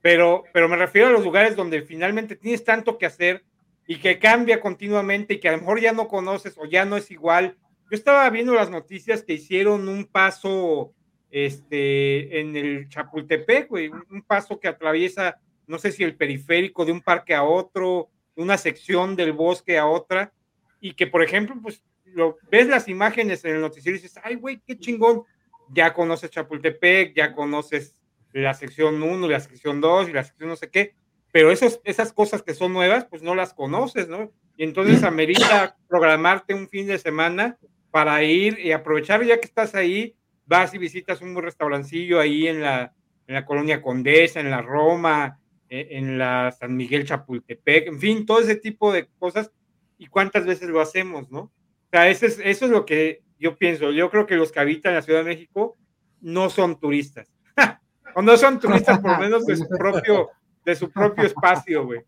Pero, 0.00 0.44
pero 0.52 0.68
me 0.68 0.76
refiero 0.76 1.08
a 1.08 1.12
los 1.12 1.24
lugares 1.24 1.56
donde 1.56 1.82
finalmente 1.82 2.36
tienes 2.36 2.64
tanto 2.64 2.96
que 2.96 3.06
hacer 3.06 3.44
y 3.86 3.96
que 3.98 4.18
cambia 4.18 4.60
continuamente 4.60 5.34
y 5.34 5.40
que 5.40 5.48
a 5.48 5.52
lo 5.52 5.58
mejor 5.58 5.80
ya 5.80 5.92
no 5.92 6.08
conoces 6.08 6.56
o 6.56 6.64
ya 6.64 6.84
no 6.84 6.96
es 6.96 7.10
igual. 7.10 7.58
Yo 7.90 7.96
estaba 7.96 8.30
viendo 8.30 8.54
las 8.54 8.70
noticias 8.70 9.24
que 9.24 9.32
hicieron 9.32 9.88
un 9.88 10.04
paso 10.04 10.94
este, 11.28 12.40
en 12.40 12.54
el 12.54 12.88
Chapultepec, 12.88 13.68
güey, 13.68 13.88
un 13.88 14.22
paso 14.22 14.60
que 14.60 14.68
atraviesa, 14.68 15.40
no 15.66 15.76
sé 15.76 15.90
si 15.90 16.04
el 16.04 16.14
periférico 16.14 16.84
de 16.84 16.92
un 16.92 17.00
parque 17.00 17.34
a 17.34 17.42
otro, 17.42 18.08
de 18.36 18.42
una 18.44 18.58
sección 18.58 19.16
del 19.16 19.32
bosque 19.32 19.76
a 19.76 19.86
otra, 19.86 20.32
y 20.80 20.94
que, 20.94 21.08
por 21.08 21.24
ejemplo, 21.24 21.56
pues 21.60 21.82
lo, 22.04 22.38
ves 22.48 22.68
las 22.68 22.86
imágenes 22.86 23.44
en 23.44 23.56
el 23.56 23.60
noticiero 23.60 23.98
y 23.98 24.00
dices, 24.00 24.20
ay, 24.22 24.36
güey, 24.36 24.62
qué 24.64 24.78
chingón, 24.78 25.24
ya 25.72 25.92
conoces 25.92 26.30
Chapultepec, 26.30 27.16
ya 27.16 27.34
conoces 27.34 27.96
la 28.32 28.54
sección 28.54 29.02
1, 29.02 29.28
la 29.28 29.40
sección 29.40 29.80
2 29.80 30.10
y 30.10 30.12
la 30.12 30.22
sección 30.22 30.48
no 30.48 30.54
sé 30.54 30.70
qué, 30.70 30.94
pero 31.32 31.50
esos, 31.50 31.80
esas 31.82 32.12
cosas 32.12 32.42
que 32.42 32.54
son 32.54 32.72
nuevas, 32.72 33.04
pues 33.06 33.22
no 33.22 33.34
las 33.34 33.52
conoces, 33.52 34.08
¿no? 34.08 34.32
Y 34.56 34.62
entonces 34.62 35.02
amerita 35.02 35.76
programarte 35.88 36.54
un 36.54 36.68
fin 36.68 36.86
de 36.86 36.98
semana 36.98 37.58
para 37.90 38.22
ir 38.22 38.58
y 38.58 38.72
aprovechar 38.72 39.24
ya 39.24 39.38
que 39.38 39.46
estás 39.46 39.74
ahí, 39.74 40.16
vas 40.46 40.74
y 40.74 40.78
visitas 40.78 41.20
un 41.20 41.36
restaurancillo 41.36 42.20
ahí 42.20 42.48
en 42.48 42.60
la, 42.60 42.94
en 43.26 43.34
la 43.34 43.44
colonia 43.44 43.82
Condesa, 43.82 44.40
en 44.40 44.50
la 44.50 44.62
Roma, 44.62 45.38
eh, 45.68 45.88
en 45.92 46.18
la 46.18 46.50
San 46.52 46.76
Miguel 46.76 47.06
Chapultepec, 47.06 47.88
en 47.88 48.00
fin, 48.00 48.26
todo 48.26 48.40
ese 48.40 48.56
tipo 48.56 48.92
de 48.92 49.08
cosas 49.18 49.52
y 49.98 50.06
cuántas 50.06 50.46
veces 50.46 50.68
lo 50.68 50.80
hacemos, 50.80 51.30
¿no? 51.30 51.40
O 51.40 51.88
sea, 51.90 52.08
eso 52.08 52.26
es, 52.26 52.40
eso 52.42 52.64
es 52.64 52.70
lo 52.70 52.84
que 52.84 53.22
yo 53.38 53.56
pienso. 53.56 53.90
Yo 53.90 54.10
creo 54.10 54.26
que 54.26 54.36
los 54.36 54.52
que 54.52 54.60
habitan 54.60 54.94
la 54.94 55.02
Ciudad 55.02 55.20
de 55.20 55.30
México 55.30 55.76
no 56.20 56.50
son 56.50 56.78
turistas. 56.78 57.32
o 58.14 58.22
no 58.22 58.36
son 58.36 58.58
turistas 58.58 58.98
por 59.00 59.12
lo 59.12 59.18
menos 59.18 59.46
de 59.46 59.56
su 59.56 59.68
propio, 59.68 60.30
de 60.64 60.74
su 60.76 60.90
propio 60.90 61.24
espacio, 61.24 61.84
güey. 61.84 62.00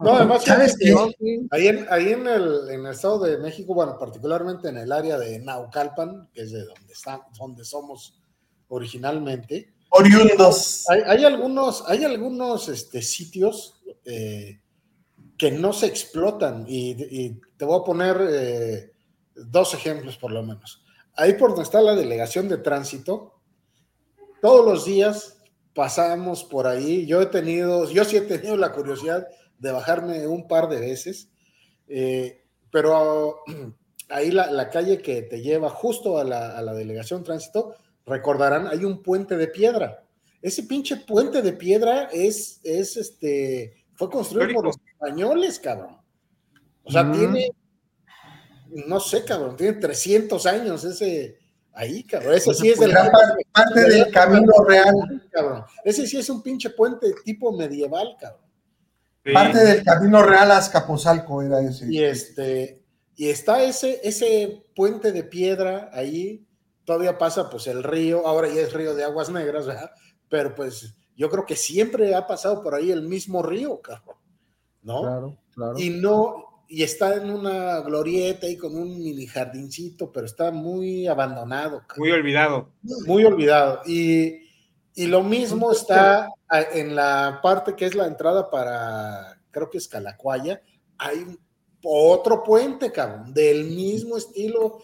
No, 0.00 0.16
además, 0.16 0.44
¿Sabes 0.44 0.76
que 0.76 0.94
Ahí, 1.50 1.68
en, 1.68 1.86
ahí 1.90 2.08
en, 2.08 2.26
el, 2.26 2.68
en 2.70 2.86
el 2.86 2.92
Estado 2.92 3.20
de 3.20 3.38
México, 3.38 3.74
bueno, 3.74 3.96
particularmente 3.98 4.68
en 4.68 4.78
el 4.78 4.90
área 4.90 5.18
de 5.18 5.38
Naucalpan, 5.38 6.28
que 6.32 6.42
es 6.42 6.52
de 6.52 6.64
donde, 6.64 6.92
está, 6.92 7.26
donde 7.38 7.64
somos 7.64 8.20
originalmente, 8.68 9.74
Oriundos. 9.90 10.84
hay, 10.88 11.00
hay 11.06 11.24
algunos, 11.24 11.84
hay 11.86 12.04
algunos 12.04 12.68
este, 12.68 13.02
sitios 13.02 13.82
eh, 14.04 14.60
que 15.36 15.50
no 15.50 15.72
se 15.72 15.86
explotan 15.86 16.64
y, 16.66 16.92
y 16.92 17.40
te 17.56 17.64
voy 17.64 17.80
a 17.80 17.84
poner 17.84 18.16
eh, 18.30 18.92
dos 19.34 19.74
ejemplos 19.74 20.16
por 20.16 20.32
lo 20.32 20.42
menos. 20.42 20.82
Ahí 21.14 21.34
por 21.34 21.50
donde 21.50 21.64
está 21.64 21.80
la 21.82 21.94
delegación 21.94 22.48
de 22.48 22.58
tránsito, 22.58 23.34
todos 24.40 24.64
los 24.64 24.84
días 24.84 25.38
pasamos 25.74 26.44
por 26.44 26.66
ahí. 26.66 27.06
Yo 27.06 27.20
he 27.20 27.26
tenido, 27.26 27.90
yo 27.90 28.04
sí 28.04 28.16
he 28.16 28.22
tenido 28.22 28.56
la 28.56 28.72
curiosidad 28.72 29.26
de 29.62 29.72
bajarme 29.72 30.26
un 30.26 30.46
par 30.48 30.68
de 30.68 30.80
veces, 30.80 31.28
eh, 31.88 32.42
pero 32.70 33.40
ahí 34.08 34.30
la, 34.30 34.50
la, 34.50 34.68
calle 34.70 34.98
que 35.00 35.22
te 35.22 35.40
lleva 35.40 35.70
justo 35.70 36.18
a 36.18 36.24
la, 36.24 36.58
a 36.58 36.62
la 36.62 36.74
delegación 36.74 37.22
tránsito, 37.22 37.76
recordarán, 38.04 38.66
hay 38.66 38.84
un 38.84 39.02
puente 39.02 39.36
de 39.36 39.46
piedra. 39.48 40.02
Ese 40.42 40.64
pinche 40.64 40.96
puente 40.96 41.40
de 41.40 41.52
piedra 41.52 42.08
es, 42.12 42.60
es 42.64 42.96
este, 42.96 43.84
fue 43.94 44.10
construido 44.10 44.50
Histórico. 44.50 44.60
por 44.62 44.66
los 44.66 44.92
españoles, 44.92 45.58
cabrón. 45.60 45.96
O 46.82 46.90
sea, 46.90 47.04
Mm. 47.04 47.12
tiene, 47.12 47.50
no 48.86 48.98
sé, 48.98 49.24
cabrón, 49.24 49.56
tiene 49.56 49.74
300 49.74 50.44
años 50.46 50.82
ese, 50.82 51.38
ahí, 51.72 52.02
cabrón. 52.02 52.34
Ese 52.34 52.54
sí 52.54 52.70
es 52.70 52.80
del 52.80 52.90
Era 52.90 53.10
pa- 53.12 53.36
parte 53.52 53.80
del 53.82 54.10
camino 54.10 54.52
real. 54.66 54.94
cabrón. 55.30 55.64
Ese 55.84 56.06
sí 56.08 56.18
es 56.18 56.28
un 56.28 56.42
pinche 56.42 56.70
puente 56.70 57.14
tipo 57.24 57.52
medieval, 57.52 58.16
cabrón. 58.18 58.41
Sí. 59.24 59.32
Parte 59.32 59.58
del 59.58 59.84
camino 59.84 60.22
real 60.22 60.50
a 60.50 60.56
Azcapotzalco 60.58 61.42
era 61.42 61.60
ese. 61.60 61.86
Y 61.92 62.02
este, 62.02 62.82
y 63.14 63.28
está 63.28 63.62
ese, 63.62 64.00
ese 64.02 64.64
puente 64.74 65.12
de 65.12 65.22
piedra 65.22 65.90
ahí, 65.92 66.44
todavía 66.84 67.18
pasa 67.18 67.48
pues 67.50 67.66
el 67.66 67.82
río, 67.82 68.26
ahora 68.26 68.48
ya 68.48 68.62
es 68.62 68.72
río 68.72 68.94
de 68.94 69.04
aguas 69.04 69.30
negras, 69.30 69.66
¿verdad? 69.66 69.90
Pero 70.28 70.54
pues 70.54 70.96
yo 71.16 71.30
creo 71.30 71.46
que 71.46 71.56
siempre 71.56 72.14
ha 72.14 72.26
pasado 72.26 72.62
por 72.62 72.74
ahí 72.74 72.90
el 72.90 73.02
mismo 73.02 73.42
río, 73.42 73.80
cabrón, 73.80 74.16
¿no? 74.82 75.02
Claro, 75.02 75.38
claro. 75.54 75.78
Y 75.78 75.90
no, 75.90 76.64
y 76.68 76.82
está 76.82 77.14
en 77.16 77.30
una 77.30 77.80
glorieta 77.80 78.48
y 78.48 78.56
con 78.56 78.74
un 78.76 78.98
mini 78.98 79.26
jardincito, 79.26 80.10
pero 80.10 80.26
está 80.26 80.50
muy 80.50 81.06
abandonado, 81.06 81.82
cabrón 81.86 81.98
Muy 81.98 82.10
olvidado. 82.10 82.70
muy 83.06 83.24
olvidado. 83.24 83.82
Y, 83.86 84.40
y 84.94 85.06
lo 85.06 85.22
mismo 85.22 85.72
está 85.72 86.28
en 86.74 86.94
la 86.94 87.40
parte 87.42 87.74
que 87.74 87.86
es 87.86 87.94
la 87.94 88.06
entrada 88.06 88.50
para, 88.50 89.38
creo 89.50 89.70
que 89.70 89.78
es 89.78 89.88
Calacuaya, 89.88 90.60
hay 90.98 91.18
un- 91.18 91.38
otro 91.84 92.44
puente, 92.44 92.92
cabrón, 92.92 93.32
del 93.34 93.64
mismo 93.64 94.16
estilo 94.16 94.82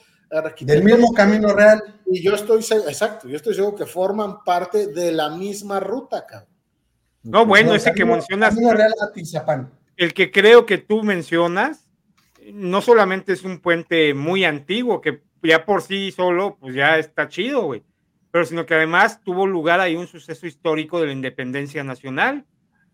Del 0.61 0.83
mismo 0.85 1.13
camino 1.15 1.55
real. 1.55 1.83
Y 2.07 2.23
yo 2.23 2.35
estoy, 2.35 2.59
exacto, 2.61 3.29
yo 3.29 3.37
estoy 3.37 3.55
seguro 3.55 3.77
que 3.77 3.87
forman 3.87 4.43
parte 4.45 4.89
de 4.89 5.11
la 5.13 5.31
misma 5.31 5.81
ruta, 5.81 6.27
cabrón. 6.27 6.51
No, 7.23 7.47
bueno, 7.47 7.71
No, 7.71 7.77
ese 7.77 7.93
que 7.93 8.05
mencionas, 8.05 8.55
Camino 8.55 8.73
real 8.75 8.93
a 9.01 9.13
Tizapán. 9.13 9.71
el 9.97 10.13
que 10.13 10.31
creo 10.31 10.67
que 10.67 10.79
tú 10.79 11.03
mencionas, 11.03 11.89
no 12.53 12.81
solamente 12.83 13.33
es 13.33 13.43
un 13.45 13.61
puente 13.61 14.13
muy 14.15 14.45
antiguo, 14.45 15.01
que 15.01 15.23
ya 15.43 15.65
por 15.65 15.83
sí 15.83 16.11
solo, 16.13 16.57
pues 16.61 16.75
ya 16.75 16.99
está 16.99 17.29
chido, 17.29 17.63
güey, 17.63 17.83
pero 18.31 18.45
sino 18.45 18.67
que 18.67 18.75
además 18.75 19.23
tuvo 19.23 19.47
lugar 19.47 19.81
ahí 19.81 19.97
un 19.97 20.07
suceso 20.07 20.47
histórico 20.47 21.01
de 21.01 21.07
la 21.07 21.13
independencia 21.13 21.83
nacional. 21.85 22.45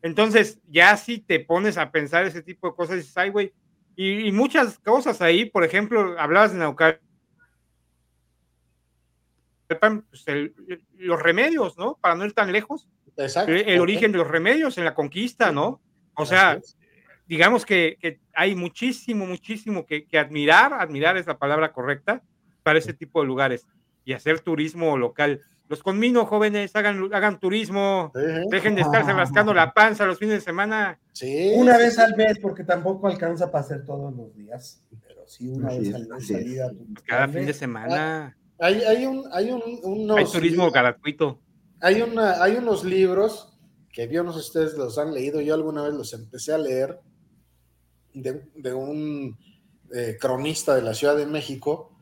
Entonces, 0.03 0.61
ya 0.69 0.97
si 0.97 1.19
te 1.19 1.41
pones 1.41 1.79
a 1.79 1.91
pensar 1.91 2.25
ese 2.27 2.43
tipo 2.43 2.69
de 2.69 2.75
cosas, 2.77 2.97
dices, 2.97 3.17
ay, 3.17 3.31
güey, 3.31 3.53
y, 3.97 4.27
y 4.29 4.33
muchas 4.33 4.79
cosas 4.79 5.21
ahí, 5.23 5.45
por 5.47 5.65
ejemplo, 5.65 6.19
hablabas 6.19 6.53
de 6.53 6.59
Naucalpan, 6.59 7.01
pues, 10.11 10.27
el- 10.29 10.55
los 10.99 11.21
remedios, 11.23 11.77
¿no? 11.79 11.97
Para 12.01 12.15
no 12.15 12.25
ir 12.25 12.33
tan 12.33 12.53
lejos, 12.53 12.89
Exacto. 13.17 13.53
el, 13.53 13.69
el 13.69 13.81
origen 13.81 14.13
de 14.13 14.19
los 14.19 14.29
remedios 14.29 14.79
en 14.79 14.85
la 14.85 14.95
conquista, 14.95 15.53
¿no? 15.53 15.81
O 16.17 16.27
sea, 16.27 16.61
digamos 17.27 17.65
que, 17.65 17.97
que 18.01 18.21
hay 18.35 18.55
muchísimo, 18.55 19.27
muchísimo 19.27 19.87
que, 19.87 20.07
que 20.07 20.19
admirar, 20.19 20.75
admirar 20.75 21.17
es 21.17 21.27
la 21.27 21.39
palabra 21.39 21.73
correcta 21.73 22.23
para 22.63 22.79
ese 22.79 22.93
tipo 22.95 23.21
de 23.21 23.27
lugares 23.27 23.67
y 24.05 24.13
hacer 24.13 24.41
turismo 24.41 24.97
local. 24.97 25.41
Los 25.69 25.83
conmino, 25.83 26.27
jóvenes, 26.27 26.77
hagan, 26.77 27.09
hagan 27.15 27.41
turismo, 27.41 28.13
Sí, 28.15 28.21
dejen 28.51 28.75
de 28.75 28.83
estarse 28.83 29.13
rascando 29.15 29.55
la 29.55 29.73
panza 29.73 30.05
los 30.05 30.19
fines 30.19 30.35
de 30.35 30.41
semana. 30.43 30.99
Sí, 31.13 31.53
Una 31.57 31.79
vez 31.79 31.99
al 31.99 32.15
mes, 32.17 32.39
porque 32.39 32.65
tampoco 32.65 33.07
alcanza 33.09 33.51
para 33.51 33.65
hacer 33.65 33.85
todos 33.85 34.15
los 34.15 34.35
días. 34.37 34.83
Pero 35.07 35.27
sí, 35.27 35.49
una 35.49 35.69
vez 35.71 35.95
al 35.95 36.03
mes 36.07 36.13
así 36.13 36.35
es. 36.35 36.39
salida. 36.41 36.71
Cada 37.07 37.29
fin 37.29 37.47
de 37.47 37.55
semana 37.55 38.37
Hay, 38.59 38.83
hay, 38.83 39.07
un, 39.07 39.25
hay, 39.33 39.51
un, 39.51 39.63
unos 39.83 40.19
hay 40.19 40.25
turismo 40.27 40.65
libros- 40.67 40.73
gratuito. 40.75 41.41
hay, 41.81 42.03
una, 42.03 42.43
hay 42.43 42.57
unos 42.57 42.85
libros 42.85 43.51
que 43.91 44.07
yo 44.13 44.23
no 44.23 44.33
sé 44.33 44.41
si 44.41 44.47
ustedes 44.49 44.75
los 44.75 44.99
han 44.99 45.15
leído, 45.15 45.41
yo 45.41 45.55
alguna 45.55 45.83
vez 45.85 45.95
los 45.95 46.13
empecé 46.13 46.53
a 46.53 46.59
leer 46.59 47.01
de, 48.13 48.43
de 48.55 48.75
un 48.75 49.39
eh, 49.95 50.17
cronista 50.21 50.75
de 50.75 50.83
la 50.83 50.95
Ciudad 50.95 51.17
de 51.17 51.27
México 51.27 51.94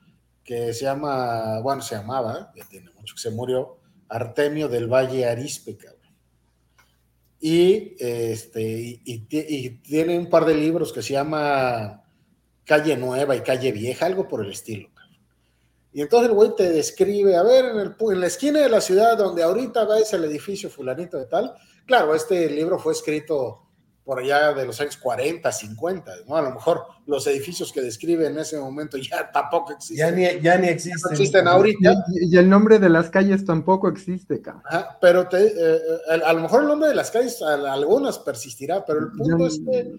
que 0.45 0.73
se 0.73 0.85
llama, 0.85 1.61
bueno, 1.61 1.83
se 1.83 1.95
llamaba, 1.95 2.53
ya 2.57 2.65
tiene 2.69 2.91
mucho 2.93 3.15
que 3.15 3.21
se 3.21 3.31
murió, 3.31 3.79
Artemio 4.09 4.69
del 4.69 4.89
Valle 4.89 5.27
Arispe, 5.27 5.77
cabrón. 5.77 6.01
Y, 7.41 7.97
este, 7.99 8.63
y, 8.63 9.01
y 9.05 9.19
ti- 9.21 9.47
y 9.49 9.71
tiene 9.81 10.19
un 10.19 10.29
par 10.31 10.45
de 10.45 10.55
libros 10.55 10.93
que 10.93 11.03
se 11.03 11.15
llama 11.15 12.05
Calle 12.65 12.97
Nueva 12.97 13.35
y 13.35 13.41
Calle 13.41 13.73
Vieja, 13.73 14.07
algo 14.07 14.29
por 14.29 14.45
el 14.45 14.53
estilo. 14.53 14.89
Y 15.95 16.01
entonces 16.01 16.31
el 16.31 16.35
güey 16.35 16.55
te 16.57 16.71
describe, 16.71 17.37
a 17.37 17.43
ver, 17.43 17.67
en, 17.67 17.79
el 17.81 17.95
en 17.99 18.21
la 18.21 18.27
esquina 18.27 18.61
de 18.61 18.69
la 18.71 18.81
ciudad 18.81 19.19
donde 19.19 19.43
ahorita 19.43 19.85
ves 19.85 20.13
el 20.15 20.25
edificio 20.25 20.71
fulanito 20.71 21.19
de 21.19 21.27
tal, 21.27 21.53
claro, 21.87 22.15
este 22.15 22.49
libro 22.49 22.79
fue 22.79 22.93
escrito 22.95 23.62
por 24.05 24.19
allá 24.19 24.53
de 24.53 24.67
los 24.67 24.81
años 24.81 24.97
40, 24.97 25.51
50, 25.53 26.13
¿no? 26.27 26.37
A 26.37 26.43
lo 26.43 26.51
mejor 26.53 26.87
los 27.07 27.25
edificios 27.29 27.73
que 27.73 27.81
describe 27.81 28.27
en 28.27 28.37
ese 28.39 28.59
momento 28.59 28.97
ya 28.97 29.31
tampoco 29.31 29.73
existen. 29.73 29.97
Ya 29.97 30.11
ni, 30.35 30.41
ya 30.43 30.59
ni 30.59 30.69
existen. 30.69 31.01
No 31.05 31.11
existen 31.11 31.47
ahorita. 31.49 31.93
Y, 32.21 32.35
y 32.35 32.39
el 32.39 32.49
nombre 32.49 32.79
de 32.81 32.89
las 32.89 33.11
calles 33.11 33.45
tampoco 33.45 33.89
existe, 33.89 34.43
cabrón. 34.43 34.63
Ajá, 34.67 34.99
pero 35.01 35.29
te, 35.29 35.39
eh, 35.47 35.53
eh, 35.77 36.21
a 36.25 36.33
lo 36.33 36.41
mejor 36.41 36.63
el 36.63 36.69
nombre 36.69 36.89
de 36.89 36.95
las 36.97 37.11
calles, 37.13 37.41
a- 37.43 37.73
algunas 37.73 38.19
persistirá, 38.19 38.85
pero 38.85 38.99
el 39.01 39.13
punto 39.13 39.39
Ya- 39.39 39.47
es 39.47 39.61
que, 39.71 39.95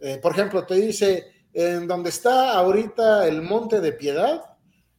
eh, 0.00 0.18
por 0.18 0.32
ejemplo, 0.32 0.66
te 0.66 0.74
dice, 0.74 1.24
en 1.52 1.86
donde 1.86 2.10
está 2.10 2.54
ahorita 2.54 3.28
el 3.28 3.40
Monte 3.40 3.80
de 3.80 3.92
Piedad, 3.92 4.42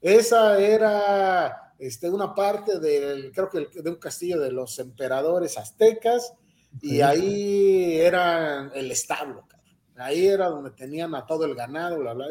esa 0.01 0.57
era 0.59 1.73
este, 1.77 2.09
una 2.09 2.33
parte 2.33 2.79
del, 2.79 3.33
creo 3.33 3.49
que 3.49 3.57
el- 3.57 3.83
de 3.83 3.89
un 3.89 3.97
castillo 3.97 4.39
de 4.39 4.49
los 4.53 4.79
emperadores 4.79 5.57
aztecas, 5.57 6.33
y 6.81 7.01
ahí 7.01 7.99
era 7.99 8.71
el 8.73 8.91
establo, 8.91 9.45
cabrón. 9.47 9.75
ahí 9.97 10.27
era 10.27 10.47
donde 10.47 10.71
tenían 10.71 11.13
a 11.15 11.25
todo 11.25 11.45
el 11.45 11.55
ganado, 11.55 11.99
bla, 11.99 12.13
bla. 12.13 12.27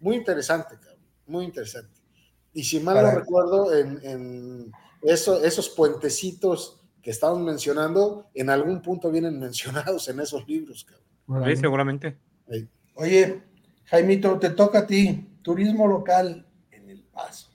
Muy 0.00 0.16
interesante, 0.16 0.76
cabrón, 0.80 1.00
muy 1.26 1.44
interesante. 1.44 2.00
Y 2.52 2.64
si 2.64 2.80
mal 2.80 2.96
no 2.96 3.10
recuerdo, 3.20 3.74
en, 3.74 4.00
en 4.04 4.72
eso- 5.02 5.42
esos 5.44 5.68
puentecitos 5.70 6.80
que 7.02 7.10
estamos 7.10 7.38
mencionando, 7.40 8.28
en 8.34 8.50
algún 8.50 8.80
punto 8.82 9.10
vienen 9.10 9.38
mencionados 9.40 10.08
en 10.08 10.20
esos 10.20 10.46
libros, 10.48 10.84
cabrón. 10.84 11.50
Sí, 11.54 11.60
seguramente. 11.60 12.16
Oye, 12.94 13.42
Jaimito, 13.84 14.38
te 14.38 14.50
toca 14.50 14.80
a 14.80 14.86
ti. 14.86 15.28
Turismo 15.42 15.86
local 15.86 16.46
en 16.70 16.90
El 16.90 17.02
Paso. 17.02 17.50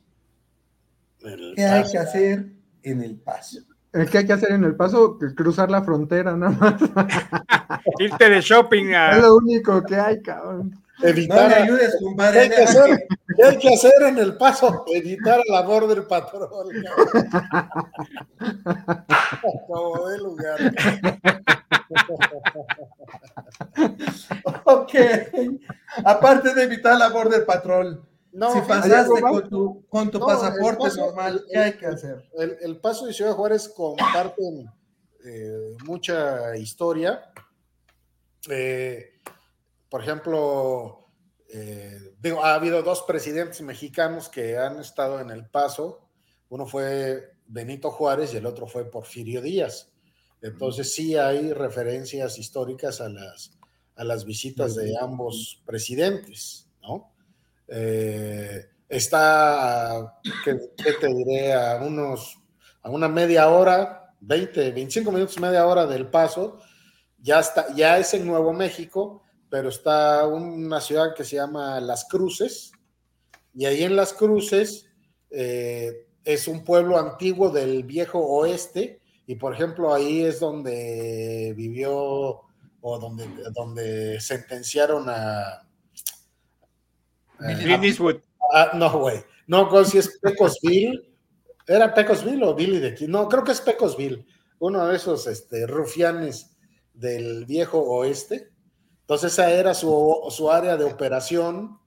El 1.20 1.54
¿Qué 1.56 1.66
hay 1.66 1.84
que 1.92 1.98
hacer 1.98 2.52
en 2.84 3.02
El 3.04 3.16
Paso? 3.18 3.60
El 3.94 4.10
que 4.10 4.20
hay 4.20 4.26
que 4.26 4.34
hacer 4.34 4.52
en 4.54 4.64
el 4.64 4.76
paso, 4.76 5.18
cruzar 5.36 5.70
la 5.70 5.84
frontera, 5.84 6.36
nada 6.38 6.54
más. 6.54 6.76
Irte 8.00 8.30
de 8.30 8.40
shopping 8.42 8.94
a... 8.94 9.12
Es 9.18 9.22
lo 9.22 9.36
único 9.36 9.84
que 9.84 9.96
hay, 9.96 10.22
cabrón. 10.22 10.72
No 11.02 11.08
Evitar, 11.08 11.50
me 11.50 11.56
a- 11.56 11.64
ayudes, 11.64 11.96
¿qué 12.00 12.06
compadre. 12.06 12.40
hay 12.42 12.50
que 12.50 12.62
hacer? 12.64 13.08
¿Qué 13.36 13.44
hay 13.44 13.58
que 13.58 13.74
hacer 13.74 13.92
en 14.04 14.18
el 14.20 14.38
paso? 14.38 14.86
Evitar 14.94 15.40
a 15.40 15.52
la 15.52 15.62
Border 15.64 16.08
Patrol, 16.08 16.48
cabrón. 16.84 17.30
Como 19.68 20.08
de 20.10 20.18
lugar. 20.20 20.60
Ok. 24.64 24.94
Aparte 26.06 26.54
de 26.54 26.64
evitar 26.64 26.98
la 26.98 27.10
Border 27.10 27.46
Patrol, 27.46 28.02
No, 28.34 28.54
si 28.54 28.62
pasaste 28.62 29.22
con 29.22 29.50
tu, 29.50 29.86
con 29.90 30.10
tu 30.12 30.20
No, 30.20 30.26
pasaporte 30.26 30.84
el 30.84 30.90
paso- 30.90 31.06
normal, 31.06 31.46
¿qué 31.52 31.58
hay 31.60 31.74
que 31.78 31.86
hacer? 31.86 32.30
El, 32.38 32.58
el 32.62 32.80
Paso 32.80 33.06
de 33.06 33.14
Ciudad 33.14 33.34
Juárez 33.34 33.68
comparten 33.70 34.70
eh, 35.26 35.76
mucha 35.86 36.56
historia. 36.56 37.32
Eh, 38.50 39.20
por 39.90 40.02
ejemplo, 40.02 41.08
eh, 41.54 41.98
digo, 42.20 42.44
ha 42.44 42.56
habido 42.56 42.82
dos 42.82 43.04
presidentes 43.04 43.62
mexicanos 43.62 44.30
que 44.30 44.58
han 44.58 44.80
estado 44.80 45.20
en 45.20 45.30
El 45.30 45.46
Paso. 45.48 46.08
Uno 46.50 46.66
fue 46.66 47.32
Benito 47.48 47.92
Juárez 47.92 48.34
y 48.34 48.38
el 48.38 48.46
otro 48.46 48.66
fue 48.68 48.90
Porfirio 48.90 49.42
Díaz. 49.42 49.90
Entonces 50.42 50.94
sí 50.94 51.18
hay 51.18 51.54
referencias 51.54 52.40
históricas 52.40 53.00
a 53.02 53.10
las, 53.10 53.52
a 53.96 54.04
las 54.04 54.26
visitas 54.26 54.76
de 54.76 54.96
ambos 55.00 55.62
presidentes, 55.66 56.68
¿no? 56.82 57.12
Eh, 57.74 58.66
está, 58.90 60.20
¿qué, 60.44 60.54
te 61.00 61.08
diré? 61.08 61.54
A 61.54 61.82
unos, 61.82 62.38
a 62.82 62.90
una 62.90 63.08
media 63.08 63.50
hora, 63.50 64.14
20, 64.20 64.72
25 64.72 65.12
minutos, 65.12 65.40
media 65.40 65.66
hora 65.66 65.88
del 65.88 66.08
paso, 66.08 66.60
ya 67.18 67.40
está, 67.40 67.74
ya 67.74 67.98
es 67.98 68.14
en 68.14 68.28
Nuevo 68.28 68.52
México, 68.52 69.24
pero 69.50 69.70
está 69.70 70.28
una 70.28 70.82
ciudad 70.82 71.16
que 71.16 71.24
se 71.24 71.38
llama 71.38 71.80
Las 71.80 72.06
Cruces, 72.06 72.74
y 73.54 73.66
ahí 73.66 73.84
en 73.84 73.96
Las 73.96 74.12
Cruces 74.12 74.88
eh, 75.30 76.08
es 76.26 76.50
un 76.50 76.66
pueblo 76.66 77.00
antiguo 77.00 77.52
del 77.52 77.84
viejo 77.84 78.20
oeste, 78.20 79.00
y 79.28 79.36
por 79.36 79.54
ejemplo 79.54 79.94
ahí 79.94 80.24
es 80.24 80.42
donde 80.42 81.54
vivió 81.56 82.42
o 82.82 83.00
donde, 83.00 83.26
donde 83.54 84.20
sentenciaron 84.20 85.06
a... 85.08 85.71
a- 87.42 87.58
Clint 87.60 87.84
Eastwood. 87.84 88.18
Ah, 88.54 88.72
no, 88.74 89.00
güey. 89.00 89.24
No, 89.48 89.84
si 89.86 89.98
es 89.98 90.20
Pecosville. 90.22 91.10
¿Era 91.68 91.94
Pecosville 91.94 92.44
o 92.44 92.54
Billy 92.56 92.80
de 92.80 92.90
aquí? 92.90 93.08
No, 93.08 93.28
creo 93.30 93.44
que 93.44 93.52
es 93.52 93.62
Pecosville. 93.62 94.26
Uno 94.60 94.88
de 94.88 94.96
esos 94.96 95.28
este, 95.28 95.66
rufianes 95.68 96.58
del 96.94 97.46
viejo 97.46 97.80
oeste. 97.80 98.50
Entonces, 99.02 99.34
esa 99.34 99.52
era 99.52 99.74
su, 99.74 100.18
su 100.30 100.52
área 100.52 100.78
de 100.78 100.86
operación. 100.86 101.80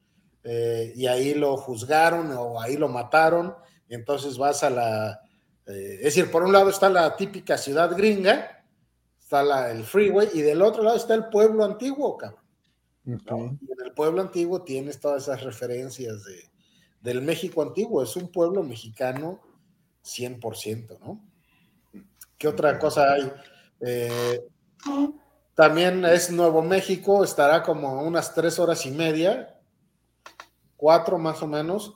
eh, 0.46 0.92
y 0.94 1.06
ahí 1.06 1.32
lo 1.34 1.56
juzgaron 1.56 2.30
o 2.36 2.60
ahí 2.60 2.76
lo 2.76 2.88
mataron. 2.88 3.54
Y 3.88 3.94
entonces 3.94 4.36
vas 4.38 4.62
a 4.62 4.70
la. 4.70 5.20
eh, 5.66 5.96
es 5.98 6.04
decir, 6.04 6.30
por 6.30 6.42
un 6.42 6.52
lado 6.52 6.68
está 6.70 6.88
la 6.90 7.16
típica 7.16 7.56
ciudad 7.56 7.96
gringa, 7.96 8.62
está 9.18 9.42
la, 9.42 9.70
el 9.70 9.84
freeway, 9.84 10.28
y 10.34 10.42
del 10.42 10.60
otro 10.62 10.82
lado 10.82 10.96
está 10.96 11.14
el 11.14 11.26
pueblo 11.30 11.64
antiguo, 11.64 12.16
cabrón. 12.18 12.43
Y 13.06 13.12
en 13.12 13.58
el 13.84 13.92
pueblo 13.92 14.22
antiguo 14.22 14.62
tienes 14.62 14.98
todas 14.98 15.24
esas 15.24 15.42
referencias 15.42 16.24
de, 16.24 16.50
del 17.00 17.20
México 17.20 17.62
antiguo, 17.62 18.02
es 18.02 18.16
un 18.16 18.28
pueblo 18.28 18.62
mexicano 18.62 19.40
100%, 20.02 20.98
¿no? 21.00 21.22
¿Qué 22.38 22.48
otra 22.48 22.78
cosa 22.78 23.12
hay? 23.12 23.32
Eh, 23.80 24.42
también 25.54 26.04
es 26.04 26.30
Nuevo 26.30 26.62
México, 26.62 27.22
estará 27.22 27.62
como 27.62 28.02
unas 28.02 28.34
tres 28.34 28.58
horas 28.58 28.86
y 28.86 28.90
media, 28.90 29.60
cuatro 30.76 31.18
más 31.18 31.42
o 31.42 31.46
menos, 31.46 31.94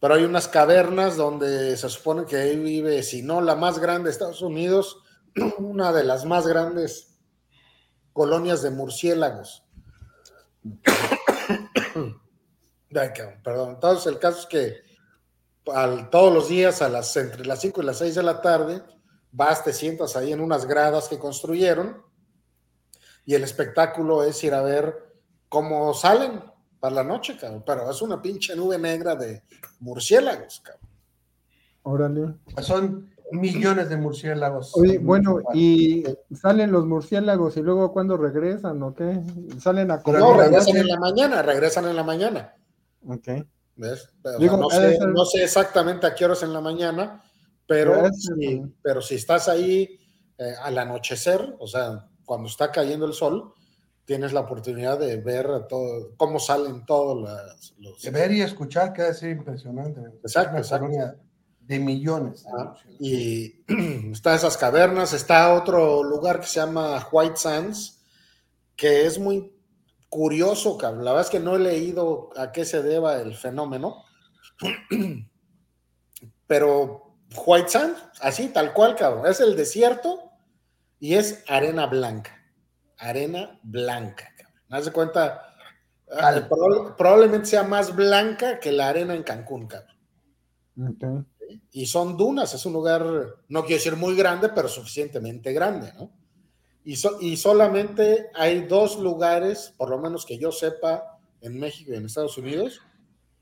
pero 0.00 0.14
hay 0.14 0.24
unas 0.24 0.48
cavernas 0.48 1.16
donde 1.16 1.76
se 1.76 1.88
supone 1.88 2.26
que 2.26 2.36
ahí 2.36 2.58
vive, 2.58 3.02
si 3.02 3.22
no 3.22 3.40
la 3.40 3.56
más 3.56 3.78
grande 3.78 4.08
de 4.08 4.12
Estados 4.12 4.42
Unidos, 4.42 5.02
una 5.58 5.92
de 5.92 6.04
las 6.04 6.24
más 6.24 6.46
grandes 6.46 7.18
colonias 8.12 8.62
de 8.62 8.70
murciélagos. 8.70 9.63
Ay, 12.96 13.08
perdón. 13.42 13.70
Entonces, 13.74 14.06
el 14.06 14.18
caso 14.18 14.40
es 14.40 14.46
que 14.46 14.82
al- 15.72 16.10
todos 16.10 16.32
los 16.32 16.48
días, 16.48 16.80
a 16.82 16.88
las, 16.88 17.16
entre 17.16 17.44
las 17.44 17.60
5 17.60 17.82
y 17.82 17.84
las 17.86 17.98
6 17.98 18.14
de 18.14 18.22
la 18.22 18.40
tarde, 18.40 18.82
vas, 19.32 19.64
te 19.64 19.72
sientas 19.72 20.16
ahí 20.16 20.32
en 20.32 20.40
unas 20.40 20.66
gradas 20.66 21.08
que 21.08 21.18
construyeron 21.18 22.02
y 23.26 23.34
el 23.34 23.42
espectáculo 23.42 24.22
es 24.22 24.42
ir 24.44 24.54
a 24.54 24.62
ver 24.62 25.12
cómo 25.48 25.92
salen 25.94 26.40
para 26.78 26.96
la 26.96 27.04
noche, 27.04 27.36
cabrón. 27.38 27.62
Pero 27.66 27.90
es 27.90 28.02
una 28.02 28.20
pinche 28.20 28.54
nube 28.54 28.78
negra 28.78 29.16
de 29.16 29.42
murciélagos, 29.80 30.60
cabrón. 30.60 30.88
Órale. 31.82 32.34
Son 32.62 33.13
millones 33.34 33.88
de 33.88 33.96
murciélagos. 33.96 34.72
Oye, 34.76 34.98
bueno, 34.98 35.40
y 35.52 36.04
salen 36.34 36.72
los 36.72 36.86
murciélagos 36.86 37.56
y 37.56 37.62
luego 37.62 37.92
cuando 37.92 38.16
regresan, 38.16 38.82
¿o 38.82 38.94
qué? 38.94 39.20
Salen 39.60 39.90
a 39.90 40.00
comer. 40.02 40.20
No, 40.20 40.34
regresan 40.36 40.76
en 40.76 40.88
la 40.88 40.98
mañana, 40.98 41.42
regresan 41.42 41.86
en 41.86 41.96
la 41.96 42.02
mañana. 42.04 42.54
Ok. 43.06 43.28
¿Ves? 43.76 44.08
Sea, 44.22 44.38
no, 44.56 44.70
sé, 44.70 44.96
ser- 44.96 45.08
no 45.08 45.24
sé 45.24 45.42
exactamente 45.44 46.06
a 46.06 46.14
qué 46.14 46.24
horas 46.24 46.42
en 46.44 46.52
la 46.52 46.60
mañana, 46.60 47.22
pero, 47.66 47.92
Pero 47.94 48.06
es- 48.06 48.22
si, 48.22 48.62
pero 48.82 49.02
si 49.02 49.16
estás 49.16 49.48
ahí 49.48 49.98
eh, 50.38 50.54
al 50.62 50.78
anochecer, 50.78 51.56
o 51.58 51.66
sea, 51.66 52.06
cuando 52.24 52.48
está 52.48 52.70
cayendo 52.70 53.04
el 53.06 53.12
sol, 53.12 53.52
tienes 54.04 54.32
la 54.32 54.40
oportunidad 54.40 54.98
de 54.98 55.16
ver 55.16 55.46
a 55.46 55.66
todo, 55.66 56.12
cómo 56.16 56.38
salen 56.38 56.84
todos 56.84 57.28
los... 57.78 58.02
De 58.02 58.10
ver 58.10 58.32
y 58.32 58.42
escuchar 58.42 58.92
que 58.92 59.12
ser 59.14 59.30
impresionante. 59.30 60.00
Exacto, 60.22 60.58
exacto. 60.58 60.86
colonia 60.86 61.16
de 61.66 61.78
millones. 61.78 62.44
de 62.44 62.50
Ah. 62.58 62.74
Y 63.00 63.64
están 64.12 64.34
esas 64.36 64.56
cavernas, 64.56 65.12
está 65.12 65.54
otro 65.54 66.02
lugar 66.02 66.40
que 66.40 66.46
se 66.46 66.60
llama 66.60 67.06
White 67.10 67.36
Sands, 67.36 68.02
que 68.76 69.06
es 69.06 69.18
muy 69.18 69.52
curioso, 70.08 70.76
cabrón. 70.78 71.04
La 71.04 71.12
verdad 71.12 71.26
es 71.26 71.30
que 71.30 71.40
no 71.40 71.56
he 71.56 71.58
leído 71.58 72.30
a 72.36 72.52
qué 72.52 72.64
se 72.64 72.82
deba 72.82 73.16
el 73.20 73.34
fenómeno, 73.34 74.04
pero 76.46 77.16
White 77.46 77.68
Sands, 77.68 78.00
así, 78.20 78.48
tal 78.48 78.72
cual, 78.72 78.94
cabrón, 78.96 79.26
es 79.26 79.40
el 79.40 79.56
desierto 79.56 80.30
y 81.00 81.14
es 81.14 81.42
arena 81.48 81.86
blanca, 81.86 82.42
arena 82.98 83.58
blanca, 83.62 84.28
cabrón. 84.36 84.62
Haz 84.70 84.84
de 84.86 84.92
cuenta, 84.92 85.42
proba- 86.48 86.96
probablemente 86.96 87.46
sea 87.46 87.62
más 87.64 87.94
blanca 87.94 88.60
que 88.60 88.70
la 88.72 88.88
arena 88.88 89.14
en 89.14 89.22
Cancún, 89.22 89.66
cabrón. 89.66 89.96
Y 91.72 91.86
son 91.86 92.16
dunas, 92.16 92.54
es 92.54 92.64
un 92.66 92.72
lugar, 92.72 93.04
no 93.48 93.62
quiero 93.62 93.76
decir 93.76 93.96
muy 93.96 94.14
grande, 94.16 94.48
pero 94.54 94.68
suficientemente 94.68 95.52
grande, 95.52 95.92
¿no? 95.94 96.10
Y, 96.84 96.96
so- 96.96 97.18
y 97.20 97.36
solamente 97.36 98.26
hay 98.34 98.62
dos 98.66 98.98
lugares, 98.98 99.72
por 99.76 99.88
lo 99.90 99.98
menos 99.98 100.26
que 100.26 100.38
yo 100.38 100.52
sepa, 100.52 101.18
en 101.40 101.58
México 101.58 101.92
y 101.92 101.96
en 101.96 102.06
Estados 102.06 102.38
Unidos. 102.38 102.80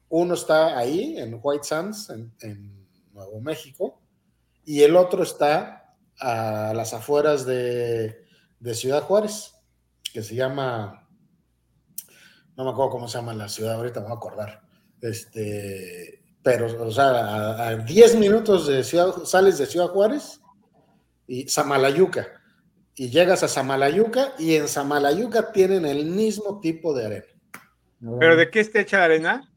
Uno 0.09 0.35
está 0.35 0.77
ahí, 0.79 1.17
en 1.19 1.39
White 1.43 1.65
Sands, 1.65 2.11
en, 2.11 2.33
en 2.41 2.87
Nuevo 3.13 3.41
México, 3.41 4.01
y 4.65 4.83
el 4.83 4.97
otro 4.97 5.23
está 5.23 5.95
a 6.19 6.73
las 6.75 6.95
afueras 6.95 7.45
de, 7.47 8.25
de 8.61 8.75
Ciudad 8.75 9.03
Juárez, 9.03 9.55
que 10.13 10.23
se 10.23 10.35
llama, 10.35 11.09
no 12.57 12.65
me 12.65 12.71
acuerdo 12.71 12.91
cómo 12.91 13.09
se 13.09 13.19
llama 13.19 13.35
la 13.35 13.49
ciudad, 13.49 13.75
ahorita 13.75 14.01
me 14.01 14.07
voy 14.07 14.15
a 14.15 14.17
acordar. 14.17 14.63
Este, 15.01 16.22
pero, 16.43 16.83
o 16.83 16.91
sea, 16.91 17.69
a 17.69 17.77
10 17.77 18.17
minutos 18.17 18.67
de 18.67 18.83
Ciudad, 18.83 19.25
sales 19.25 19.59
de 19.59 19.67
Ciudad 19.67 19.89
Juárez 19.89 20.41
y 21.27 21.49
Samalayuca, 21.49 22.29
y 22.95 23.11
llegas 23.11 23.43
a 23.43 23.49
Samalayuca, 23.49 24.35
y 24.39 24.57
en 24.57 24.69
Samalayuca 24.69 25.53
tienen 25.53 25.87
el 25.87 26.07
mismo 26.07 26.61
tipo 26.61 26.95
de 26.95 27.07
arena. 27.07 27.25
¿Pero 28.19 28.37
de 28.37 28.51
qué 28.51 28.61
está 28.61 28.81
hecha 28.81 28.99
la 28.99 29.05
arena? 29.05 29.53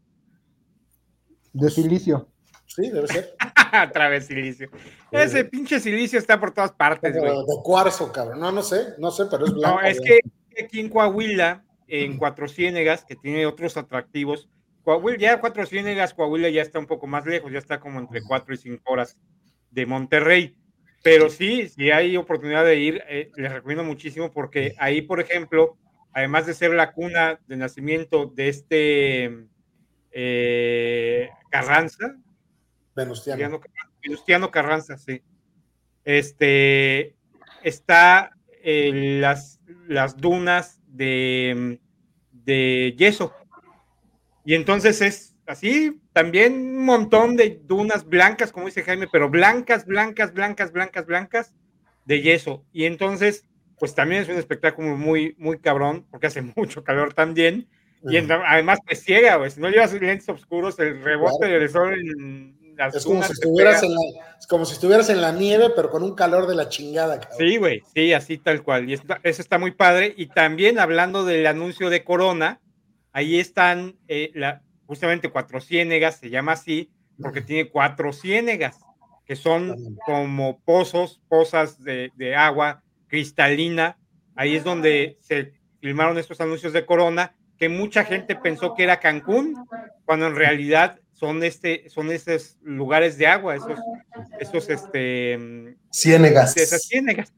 De 1.53 1.69
silicio. 1.69 2.29
Sí, 2.67 2.89
debe 2.89 3.07
ser. 3.07 3.35
Otra 3.89 4.09
vez 4.09 4.27
silicio. 4.27 4.69
Ese 5.11 5.45
pinche 5.45 5.79
silicio 5.79 6.19
está 6.19 6.39
por 6.39 6.53
todas 6.53 6.71
partes, 6.71 7.17
güey. 7.17 7.31
De 7.31 7.63
cuarzo, 7.63 8.11
cabrón. 8.11 8.39
No, 8.39 8.51
no 8.51 8.61
sé, 8.61 8.93
no 8.99 9.09
sé, 9.11 9.25
pero 9.31 9.45
es 9.45 9.53
blanco. 9.53 9.81
No, 9.81 9.87
es 9.87 9.99
que 9.99 10.19
aquí 10.63 10.79
en 10.79 10.89
Coahuila, 10.89 11.63
en 11.87 12.17
Cuatro 12.17 12.47
Ciénegas, 12.47 13.05
que 13.05 13.15
tiene 13.15 13.45
otros 13.45 13.75
atractivos, 13.77 14.49
Coahuila, 14.85 15.17
ya 15.17 15.41
Cuatro 15.41 15.65
Ciénegas, 15.65 16.13
Coahuila 16.13 16.47
ya 16.49 16.61
está 16.61 16.77
un 16.77 16.85
poco 16.85 17.07
más 17.07 17.25
lejos, 17.25 17.51
ya 17.51 17.57
está 17.57 17.79
como 17.79 17.99
entre 17.99 18.21
cuatro 18.21 18.53
y 18.53 18.57
cinco 18.57 18.93
horas 18.93 19.17
de 19.71 19.85
Monterrey. 19.87 20.55
Pero 21.03 21.29
sí, 21.29 21.67
si 21.69 21.91
hay 21.91 22.15
oportunidad 22.17 22.63
de 22.63 22.77
ir, 22.77 23.03
eh, 23.07 23.31
les 23.35 23.51
recomiendo 23.51 23.83
muchísimo 23.83 24.31
porque 24.31 24.75
ahí, 24.77 25.01
por 25.01 25.19
ejemplo, 25.19 25.77
además 26.13 26.45
de 26.45 26.53
ser 26.53 26.71
la 26.71 26.93
cuna 26.93 27.39
de 27.47 27.57
nacimiento 27.57 28.27
de 28.27 28.47
este 28.47 29.47
eh, 30.11 31.29
Carranza, 31.49 32.15
Venustiano. 32.95 33.59
Venustiano 34.03 34.51
Carranza, 34.51 34.97
sí. 34.97 35.21
Este 36.03 37.15
está 37.63 38.37
eh, 38.63 39.19
las, 39.19 39.59
las 39.87 40.15
dunas 40.17 40.79
de, 40.87 41.79
de 42.31 42.95
yeso. 42.97 43.33
Y 44.45 44.53
entonces 44.53 45.01
es 45.01 45.35
así, 45.47 45.99
también 46.13 46.53
un 46.53 46.85
montón 46.85 47.35
de 47.35 47.59
dunas 47.63 48.05
blancas, 48.05 48.51
como 48.51 48.67
dice 48.67 48.83
Jaime, 48.83 49.07
pero 49.11 49.29
blancas, 49.29 49.85
blancas, 49.85 50.33
blancas, 50.33 50.71
blancas, 50.71 51.05
blancas 51.05 51.53
de 52.05 52.21
yeso. 52.21 52.63
Y 52.71 52.85
entonces, 52.85 53.45
pues 53.79 53.93
también 53.95 54.21
es 54.21 54.29
un 54.29 54.37
espectáculo 54.37 54.95
muy, 54.95 55.35
muy 55.37 55.59
cabrón, 55.59 56.05
porque 56.09 56.27
hace 56.27 56.41
mucho 56.55 56.83
calor 56.83 57.13
también. 57.13 57.67
Y 58.07 58.17
además 58.17 58.79
te 58.87 58.95
ciega, 58.95 59.37
güey. 59.37 59.49
Si 59.49 59.59
no 59.59 59.67
llevas 59.69 59.91
lentes 59.93 60.29
oscuros, 60.29 60.77
el 60.77 61.01
rebote 61.01 61.47
del 61.47 61.67
sol 61.69 61.93
en 61.93 62.55
las 62.77 62.93
es 62.93 63.03
como, 63.03 63.23
si 63.23 63.31
estuvieras 63.31 63.81
en 63.81 63.95
la, 63.95 63.99
es 64.39 64.45
como 64.47 64.65
si 64.65 64.73
estuvieras 64.73 65.09
en 65.09 65.21
la 65.21 65.31
nieve, 65.31 65.71
pero 65.75 65.89
con 65.89 66.03
un 66.03 66.13
calor 66.13 66.45
de 66.45 66.53
la 66.53 66.69
chingada, 66.69 67.19
cabrón. 67.19 67.39
Sí, 67.39 67.57
güey, 67.57 67.81
sí, 67.95 68.13
así 68.13 68.37
tal 68.37 68.61
cual. 68.61 68.87
Y 68.87 68.93
está- 68.93 69.19
eso 69.23 69.41
está 69.41 69.57
muy 69.57 69.71
padre. 69.71 70.13
Y 70.17 70.27
también 70.27 70.77
hablando 70.77 71.25
del 71.25 71.47
anuncio 71.47 71.89
de 71.89 72.03
Corona, 72.03 72.59
ahí 73.15 73.39
están 73.39 73.95
eh, 74.09 74.31
la, 74.35 74.61
justamente 74.87 75.29
Cuatro 75.29 75.61
Ciénegas, 75.61 76.17
se 76.17 76.29
llama 76.29 76.51
así, 76.51 76.91
porque 77.17 77.39
tiene 77.39 77.69
cuatro 77.69 78.11
ciénegas, 78.11 78.77
que 79.25 79.37
son 79.37 79.97
como 80.05 80.59
pozos, 80.59 81.21
pozas 81.29 81.81
de, 81.81 82.11
de 82.17 82.35
agua 82.35 82.83
cristalina. 83.07 83.97
Ahí 84.35 84.57
es 84.57 84.65
donde 84.65 85.17
se 85.21 85.53
filmaron 85.79 86.17
estos 86.17 86.41
anuncios 86.41 86.73
de 86.73 86.85
Corona, 86.85 87.33
que 87.57 87.69
mucha 87.69 88.03
gente 88.03 88.35
pensó 88.35 88.75
que 88.75 88.83
era 88.83 88.99
Cancún, 88.99 89.65
cuando 90.03 90.27
en 90.27 90.35
realidad 90.35 90.99
son, 91.13 91.41
este, 91.41 91.89
son 91.89 92.11
esos 92.11 92.57
lugares 92.63 93.17
de 93.17 93.27
agua, 93.27 93.55
esos, 93.55 93.79
esos 94.41 94.69
este, 94.69 95.37
mm, 95.37 95.75
Ciénegas. 95.89 96.57
esas 96.57 96.85
ciénegas. 96.85 97.33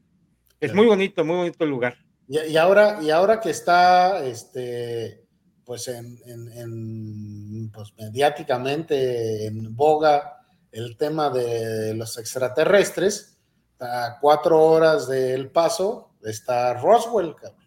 Es 0.58 0.74
muy 0.74 0.86
bonito, 0.86 1.24
muy 1.24 1.36
bonito 1.36 1.62
el 1.62 1.70
lugar. 1.70 1.98
Y, 2.26 2.40
y 2.40 2.56
ahora, 2.56 2.98
y 3.00 3.10
ahora 3.10 3.38
que 3.38 3.50
está 3.50 4.26
este, 4.26 5.27
pues 5.68 5.86
en, 5.88 6.18
en- 6.24 6.48
en, 6.50 7.70
pues 7.70 7.92
mediáticamente 7.98 9.44
en 9.46 9.76
boga 9.76 10.38
el 10.72 10.96
tema 10.96 11.28
de 11.28 11.92
los 11.92 12.16
extraterrestres, 12.16 13.36
a 13.78 14.16
cuatro 14.18 14.58
horas 14.64 15.06
del 15.08 15.50
paso 15.50 16.12
está 16.24 16.72
Roswell, 16.72 17.34
cabrón. 17.36 17.60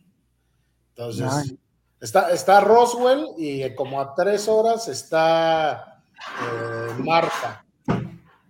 Entonces, 0.95 1.27
Ay. 1.31 1.59
está, 1.99 2.31
está 2.31 2.59
Roswell 2.61 3.27
y 3.37 3.75
como 3.75 4.01
a 4.01 4.15
tres 4.15 4.47
horas 4.47 4.87
está 4.87 6.01
eh, 6.41 7.03
Marfa. 7.03 7.63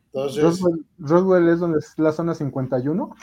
Entonces, 0.05 0.41
Roswell, 0.43 0.85
Roswell 0.97 1.49
es 1.49 1.59
donde 1.59 1.79
es 1.79 1.93
la 1.97 2.13
zona 2.13 2.33
51. 2.35 3.15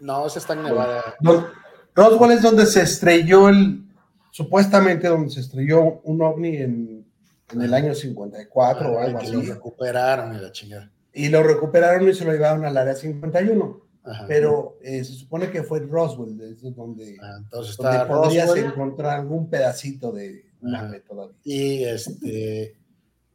no, 0.00 0.26
ese 0.26 0.40
está 0.40 0.54
en 0.54 0.64
Nevada. 0.64 1.14
No, 1.20 1.46
Roswell 1.94 2.32
es 2.32 2.42
donde 2.42 2.66
se 2.66 2.82
estrelló 2.82 3.48
el, 3.48 3.84
supuestamente 4.30 5.08
donde 5.08 5.30
se 5.30 5.40
estrelló 5.40 6.00
un 6.04 6.22
ovni 6.22 6.56
en, 6.56 7.06
en 7.52 7.62
el 7.62 7.74
año 7.74 7.94
54 7.94 8.92
o 8.92 8.98
algo 8.98 9.18
que 9.18 9.28
lo 9.28 9.40
así. 9.40 9.50
recuperaron 9.52 10.34
y 10.36 10.40
la 10.40 10.52
chingada. 10.52 10.90
Y 11.12 11.28
lo 11.28 11.42
recuperaron 11.42 12.08
y 12.08 12.14
se 12.14 12.24
lo 12.24 12.32
llevaron 12.32 12.64
al 12.64 12.76
área 12.76 12.94
51. 12.94 13.80
Ajá. 14.02 14.24
Pero 14.26 14.78
eh, 14.82 15.04
se 15.04 15.12
supone 15.12 15.50
que 15.50 15.62
fue 15.62 15.80
Roswell, 15.80 16.40
es 16.40 16.62
donde, 16.74 17.16
Ah, 17.20 17.36
Entonces 17.38 17.76
donde 17.76 18.06
podrías 18.06 18.48
Roswell 18.48 18.64
encontrar 18.66 19.18
algún 19.20 19.50
pedacito 19.50 20.10
de 20.12 20.44
nave 20.60 21.00
todavía. 21.00 21.36
y 21.44 21.84
este 21.84 22.76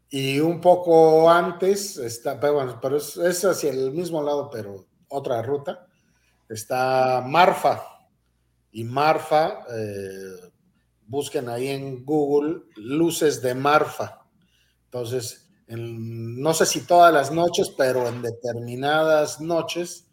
y 0.09 0.39
un 0.39 0.61
poco 0.61 1.29
antes 1.29 1.97
está, 1.97 2.39
pero 2.39 2.53
bueno, 2.53 2.79
pero 2.81 2.97
es, 2.97 3.17
es 3.17 3.43
hacia 3.43 3.71
el 3.71 3.91
mismo 3.91 4.23
lado, 4.23 4.49
pero 4.51 4.85
otra 5.09 5.41
ruta. 5.41 5.87
Está 6.47 7.23
Marfa 7.27 7.81
y 8.71 8.83
Marfa, 8.83 9.63
eh, 9.75 10.51
busquen 11.07 11.49
ahí 11.49 11.67
en 11.69 12.03
Google 12.05 12.61
luces 12.75 13.41
de 13.41 13.55
Marfa. 13.55 14.21
Entonces, 14.85 15.49
en- 15.67 16.39
no 16.41 16.53
sé 16.53 16.65
si 16.65 16.81
todas 16.81 17.13
las 17.13 17.31
noches, 17.31 17.71
pero 17.77 18.07
en 18.07 18.21
determinadas 18.21 19.41
noches 19.41 20.07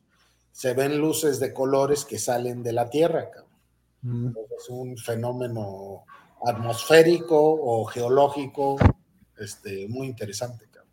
se 0.50 0.74
ven 0.74 0.98
luces 0.98 1.40
de 1.40 1.52
colores 1.52 2.04
que 2.04 2.18
salen 2.18 2.62
de 2.62 2.72
la 2.72 2.90
Tierra. 2.90 3.30
Mm. 4.02 4.28
Es 4.58 4.68
un 4.68 4.96
fenómeno 4.98 6.04
atmosférico 6.44 7.38
o 7.40 7.84
geológico 7.86 8.76
este, 9.38 9.86
muy 9.88 10.08
interesante. 10.08 10.66
cabrón. 10.70 10.90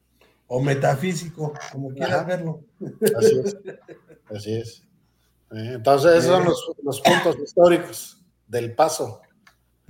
O 0.47 0.61
metafísico, 0.61 1.53
como 1.71 1.89
quieras 1.89 2.25
verlo. 2.25 2.61
Así 3.17 3.39
es. 3.43 3.57
Así 4.33 4.53
es. 4.55 4.83
Eh, 5.51 5.73
Entonces, 5.75 6.23
esos 6.23 6.31
son 6.37 6.45
los, 6.45 6.71
los 6.83 7.01
puntos 7.01 7.37
históricos 7.43 8.17
del 8.47 8.75
paso. 8.75 9.21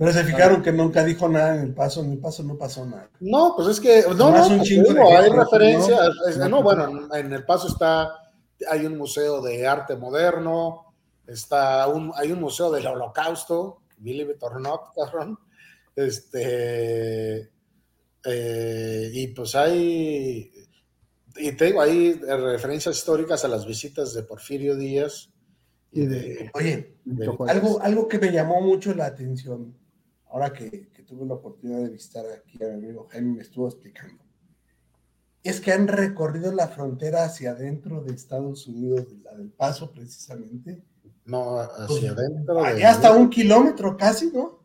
Pero 0.00 0.14
se 0.14 0.24
fijaron 0.24 0.62
que 0.62 0.72
nunca 0.72 1.04
dijo 1.04 1.28
nada 1.28 1.56
en 1.56 1.60
el 1.60 1.74
paso, 1.74 2.00
en 2.00 2.12
el 2.12 2.18
paso 2.18 2.42
no 2.42 2.56
pasó 2.56 2.86
nada. 2.86 3.10
No, 3.20 3.52
pues 3.54 3.68
es 3.68 3.80
que, 3.80 4.02
no, 4.16 4.30
no, 4.30 4.46
un 4.46 4.62
chingo 4.62 4.94
digo, 4.94 5.14
hay 5.14 5.28
referencias. 5.28 6.00
¿no? 6.00 6.26
es- 6.26 6.38
no, 6.38 6.62
bueno, 6.62 7.14
en 7.14 7.30
el 7.34 7.44
paso 7.44 7.68
está, 7.68 8.10
hay 8.70 8.86
un 8.86 8.96
museo 8.96 9.42
de 9.42 9.66
arte 9.66 9.96
moderno, 9.96 10.94
está 11.26 11.86
un, 11.88 12.12
hay 12.16 12.32
un 12.32 12.40
museo 12.40 12.70
del 12.70 12.86
holocausto, 12.86 13.82
believe 13.98 14.32
it 14.32 14.42
or 14.42 14.58
not, 14.58 14.80
cabrón. 14.96 15.38
Este, 15.94 17.50
eh, 18.24 19.10
y 19.12 19.26
pues 19.34 19.54
hay, 19.54 20.50
y 21.36 21.52
te 21.52 21.64
digo, 21.66 21.82
hay 21.82 22.14
referencias 22.14 22.96
históricas 22.96 23.44
a 23.44 23.48
las 23.48 23.66
visitas 23.66 24.14
de 24.14 24.22
Porfirio 24.22 24.76
Díaz 24.76 25.28
y 25.92 26.06
de, 26.06 26.50
Oye, 26.54 26.96
algo, 27.48 27.82
algo 27.82 28.08
que 28.08 28.18
me 28.18 28.32
llamó 28.32 28.62
mucho 28.62 28.94
la 28.94 29.04
atención, 29.04 29.76
ahora 30.30 30.52
que, 30.52 30.88
que 30.90 31.02
tuve 31.02 31.26
la 31.26 31.34
oportunidad 31.34 31.78
de 31.80 31.88
visitar 31.90 32.24
aquí 32.26 32.62
a 32.62 32.68
mi 32.68 32.74
amigo 32.74 33.06
Jaime, 33.10 33.36
me 33.36 33.42
estuvo 33.42 33.66
explicando, 33.68 34.22
es 35.42 35.60
que 35.60 35.72
han 35.72 35.88
recorrido 35.88 36.52
la 36.52 36.68
frontera 36.68 37.24
hacia 37.24 37.52
adentro 37.52 38.02
de 38.02 38.12
Estados 38.14 38.66
Unidos, 38.66 39.06
la 39.22 39.34
del 39.34 39.50
Paso 39.50 39.90
precisamente. 39.90 40.82
no 41.24 41.58
hacia 41.60 41.86
Pues, 41.86 42.04
adentro. 42.10 42.54
de- 42.62 42.66
Allá 42.68 42.90
hasta 42.90 43.12
un 43.12 43.30
kilómetro 43.30 43.96
casi, 43.96 44.30
¿no? 44.32 44.58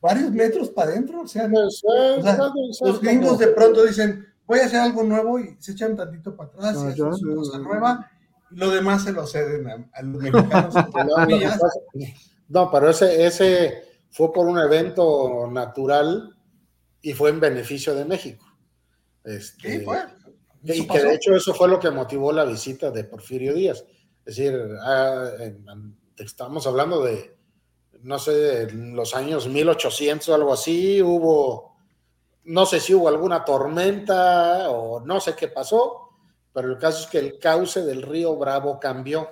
Varios 0.00 0.32
metros 0.32 0.70
para 0.70 0.90
adentro, 0.92 1.22
o 1.22 1.28
sea, 1.28 1.46
no- 1.46 1.60
Pues, 1.62 1.82
eh, 1.84 2.16
O 2.18 2.22
sea, 2.22 2.38
los 2.88 3.00
gringos 3.00 3.38
de 3.38 3.48
pronto 3.48 3.84
dicen, 3.84 4.26
voy 4.46 4.58
a 4.60 4.66
hacer 4.66 4.80
algo 4.80 5.02
nuevo 5.04 5.38
y 5.38 5.56
se 5.60 5.72
echan 5.72 5.94
tantito 5.96 6.36
para 6.36 6.48
atrás 6.50 6.74
y 6.74 6.78
Ah, 6.78 6.88
hacen 6.88 7.14
su 7.14 7.28
ya, 7.28 7.34
cosa 7.36 7.58
nueva 7.58 8.10
y 8.50 8.56
lo 8.56 8.70
demás 8.70 9.04
se 9.04 9.12
lo 9.12 9.26
ceden 9.26 9.68
a, 9.68 9.88
a 9.92 10.02
los 10.02 10.20
mexicanos. 10.22 10.74
No, 12.48 12.64
no, 12.64 12.70
pero 12.72 12.90
ese, 12.90 13.24
ese 13.26 13.84
fue 14.10 14.32
por 14.32 14.46
un 14.46 14.58
evento 14.58 15.48
natural 15.50 16.36
y 17.00 17.12
fue 17.12 17.30
en 17.30 17.40
beneficio 17.40 17.94
de 17.94 18.04
México. 18.04 18.44
Este, 19.24 19.78
Sí, 19.78 19.84
fue. 19.84 19.98
y 20.64 20.86
que 20.86 21.02
de 21.02 21.14
hecho 21.14 21.34
eso 21.34 21.54
fue 21.54 21.68
lo 21.68 21.78
que 21.78 21.90
motivó 21.90 22.32
la 22.32 22.44
visita 22.44 22.90
de 22.90 23.04
Porfirio 23.04 23.54
Díaz. 23.54 23.84
Es 24.24 24.36
decir, 24.36 24.60
ah, 24.82 25.30
estamos 26.16 26.66
hablando 26.66 27.02
de, 27.02 27.36
no 28.02 28.18
sé, 28.18 28.62
en 28.62 28.94
los 28.94 29.14
años 29.14 29.48
1800 29.48 30.28
o 30.28 30.34
algo 30.34 30.52
así, 30.52 31.00
hubo, 31.02 31.76
no 32.44 32.66
sé 32.66 32.80
si 32.80 32.94
hubo 32.94 33.08
alguna 33.08 33.44
tormenta 33.44 34.70
o 34.70 35.00
no 35.00 35.20
sé 35.20 35.34
qué 35.34 35.48
pasó, 35.48 36.10
pero 36.52 36.68
el 36.68 36.78
caso 36.78 37.04
es 37.04 37.06
que 37.06 37.18
el 37.18 37.38
cauce 37.38 37.82
del 37.82 38.02
río 38.02 38.36
Bravo 38.36 38.78
cambió. 38.78 39.28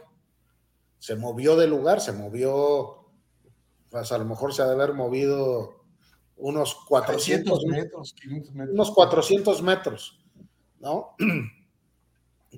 Se 0.98 1.14
movió 1.14 1.56
de 1.56 1.66
lugar, 1.66 2.00
se 2.00 2.12
movió 2.12 2.97
pues 3.90 4.12
a 4.12 4.18
lo 4.18 4.24
mejor 4.24 4.52
se 4.54 4.62
ha 4.62 4.66
de 4.66 4.72
haber 4.74 4.94
movido 4.94 5.84
unos 6.36 6.74
400 6.86 7.64
metros, 7.66 8.14
500 8.20 8.54
metros. 8.54 8.74
unos 8.74 8.90
400 8.92 9.62
metros, 9.62 10.24
¿no? 10.80 11.14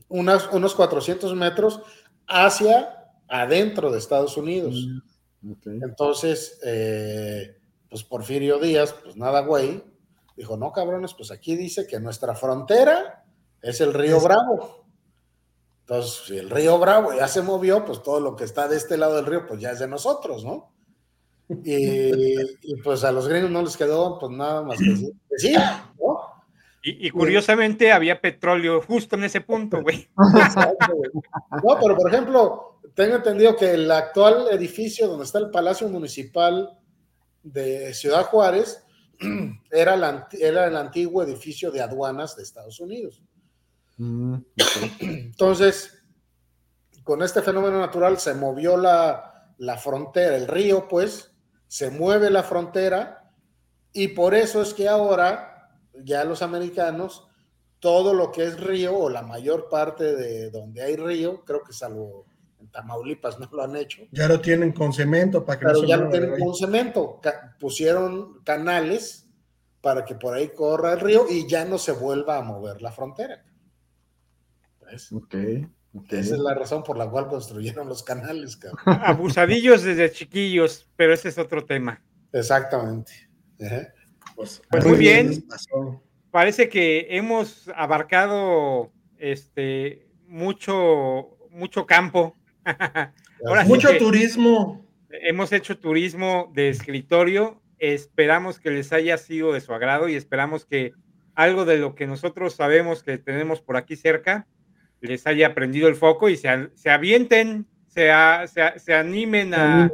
Unas, 0.09 0.49
unos 0.53 0.75
400 0.77 1.35
metros 1.35 1.81
hacia 2.29 3.11
adentro 3.29 3.91
de 3.91 3.99
Estados 3.99 4.37
Unidos. 4.37 4.87
Ok. 5.49 5.67
Entonces, 5.67 6.61
eh, 6.65 7.57
pues 7.89 8.05
Porfirio 8.05 8.59
Díaz, 8.61 8.95
pues 9.03 9.17
nada, 9.17 9.41
güey, 9.41 9.83
dijo, 10.37 10.57
no, 10.57 10.73
cabrones, 10.73 11.15
pues 11.15 11.31
aquí 11.33 11.57
dice 11.57 11.87
que 11.89 11.99
nuestra 11.99 12.35
frontera 12.37 13.25
es 13.63 13.81
el 13.81 13.93
río 13.93 14.19
Es- 14.19 14.25
Bravo. 14.25 14.85
Entonces, 15.81 16.23
si 16.27 16.39
el 16.39 16.51
río 16.51 16.79
Bravo 16.79 17.13
ya 17.13 17.27
se 17.27 17.43
movió, 17.43 17.85
pues 17.85 18.01
todo 18.03 18.21
lo 18.21 18.37
que 18.37 18.45
está 18.45 18.69
de 18.69 18.77
este 18.77 18.97
lado 18.97 19.17
del 19.17 19.27
río, 19.27 19.45
pues 19.47 19.61
ya 19.61 19.73
es 19.73 19.81
de 19.81 19.89
nosotros, 19.89 20.45
¿no? 20.45 20.73
Y, 21.65 22.41
y, 22.63 22.77
pues 22.85 23.03
a 23.05 23.11
los 23.13 23.27
gringos 23.27 23.51
no 23.51 23.63
les 23.63 23.77
quedó 23.77 24.19
pues 24.19 24.31
nada 24.33 24.63
más 24.63 24.79
que 24.79 24.91
decir, 24.91 25.13
sí, 25.37 25.55
¿no? 25.55 26.21
Y, 26.83 27.09
y 27.09 27.11
curiosamente 27.11 27.93
había 27.93 28.21
petróleo 28.21 28.81
justo 28.81 29.17
en 29.17 29.25
ese 29.25 29.41
punto, 29.41 29.83
güey. 29.83 30.09
Exacto, 30.37 30.95
güey. 30.95 31.11
No, 31.63 31.79
pero 31.81 31.97
por 31.97 32.09
ejemplo, 32.13 32.81
tengo 32.95 33.17
entendido 33.17 33.57
que 33.57 33.73
el 33.73 33.91
actual 33.91 34.47
edificio 34.53 35.09
donde 35.09 35.25
está 35.25 35.39
el 35.41 35.51
Palacio 35.51 35.89
Municipal 35.89 36.79
de 37.43 37.93
Ciudad 37.95 38.25
Juárez 38.27 38.85
era, 39.71 39.95
el 39.95 40.05
anti- 40.05 40.43
era 40.43 40.67
el 40.67 40.77
antiguo 40.77 41.23
edificio 41.23 41.71
de 41.71 41.83
aduanas 41.83 42.37
de 42.37 42.45
Estados 42.45 42.81
Unidos. 42.81 43.23
Mm. 43.99 44.37
Entonces, 45.01 46.03
con 47.03 47.23
este 47.23 47.43
fenómeno 47.43 47.79
natural 47.79 48.19
se 48.19 48.35
movió 48.35 48.77
la, 48.77 49.53
la 49.59 49.77
frontera, 49.77 50.37
el 50.37 50.47
río, 50.49 50.89
pues, 50.89 51.30
se 51.71 51.89
mueve 51.89 52.31
la 52.31 52.43
frontera 52.43 53.31
y 53.93 54.09
por 54.09 54.35
eso 54.35 54.61
es 54.61 54.75
que 54.75 54.89
ahora 54.89 55.71
ya 55.95 56.25
los 56.25 56.43
americanos, 56.43 57.29
todo 57.79 58.13
lo 58.13 58.33
que 58.33 58.43
es 58.43 58.59
río 58.59 58.99
o 58.99 59.09
la 59.09 59.23
mayor 59.23 59.69
parte 59.69 60.17
de 60.17 60.51
donde 60.51 60.83
hay 60.83 60.97
río, 60.97 61.45
creo 61.45 61.63
que 61.63 61.73
salvo 61.73 62.27
en 62.59 62.69
Tamaulipas 62.73 63.39
no 63.39 63.49
lo 63.53 63.63
han 63.63 63.77
hecho, 63.77 64.03
Ya 64.11 64.27
lo 64.27 64.41
tienen 64.41 64.73
con 64.73 64.93
cemento 64.93 65.45
para 65.45 65.61
que 65.61 65.67
no 65.67 65.75
se 65.77 65.87
ya 65.87 65.97
lo 65.97 66.11
tienen 66.11 66.37
con 66.41 66.55
cemento, 66.57 67.21
Ca- 67.23 67.57
pusieron 67.61 68.43
canales 68.43 69.29
para 69.81 70.05
que 70.05 70.17
por 70.17 70.35
ahí 70.35 70.49
corra 70.49 70.95
el 70.95 71.01
río 71.01 71.27
y 71.31 71.47
ya 71.47 71.65
no 71.65 71.79
se 71.79 71.93
vuelva 71.93 72.37
a 72.39 72.43
mover 72.43 72.83
la 72.83 72.91
frontera. 72.91 73.45
¿Ves? 74.91 75.13
Ok, 75.13 75.37
Esa 76.11 76.35
es 76.35 76.41
la 76.41 76.55
razón 76.55 76.85
por 76.85 76.97
la 76.97 77.09
cual 77.11 77.27
construyeron 77.29 77.89
los 77.89 78.03
canales, 78.03 78.57
cabrón. 78.57 78.79
Abusadillos 79.05 79.83
desde 79.83 80.13
chiquillos, 80.13 80.89
pero 80.97 81.13
ese 81.13 81.29
es 81.29 81.39
otro 81.39 81.65
tema. 81.65 82.01
Exactamente. 82.33 83.13
Ajá. 83.61 83.89
Pues, 84.37 84.63
Pues 84.71 84.87
muy 84.87 84.99
bien. 84.99 85.45
Parece 86.31 86.69
que 86.69 87.09
hemos 87.11 87.69
abarcado 87.75 88.93
este 89.19 90.09
mucho, 90.27 91.37
mucho 91.51 91.87
campo. 91.87 92.37
Ahora 93.45 93.65
sí 93.65 93.69
Mucho 93.69 93.97
turismo. 93.99 94.87
Hemos 95.11 95.53
hecho 95.53 95.77
turismo 95.79 96.53
de 96.55 96.69
escritorio. 96.69 97.61
Esperamos 97.79 98.61
que 98.61 98.71
les 98.71 98.93
haya 98.93 99.19
sido 99.19 99.53
de 99.53 99.61
su 99.61 99.75
agrado 99.75 100.09
y 100.09 100.15
esperamos 100.15 100.65
que 100.67 100.93
algo 101.35 101.65
de 101.65 101.79
lo 101.79 101.97
que 101.97 102.07
nosotros 102.07 102.55
sabemos 102.55 103.03
que 103.03 103.19
tenemos 103.19 103.61
por 103.61 103.77
aquí 103.77 103.97
cerca 103.97 104.47
les 105.01 105.27
haya 105.27 105.55
prendido 105.55 105.89
el 105.89 105.97
foco 105.97 106.29
y 106.29 106.37
se, 106.37 106.71
se 106.75 106.91
avienten, 106.91 107.67
se, 107.89 108.11
a- 108.11 108.47
se 108.47 108.63
a- 108.63 108.79
se 108.79 108.95
animen 108.95 109.55
a, 109.55 109.91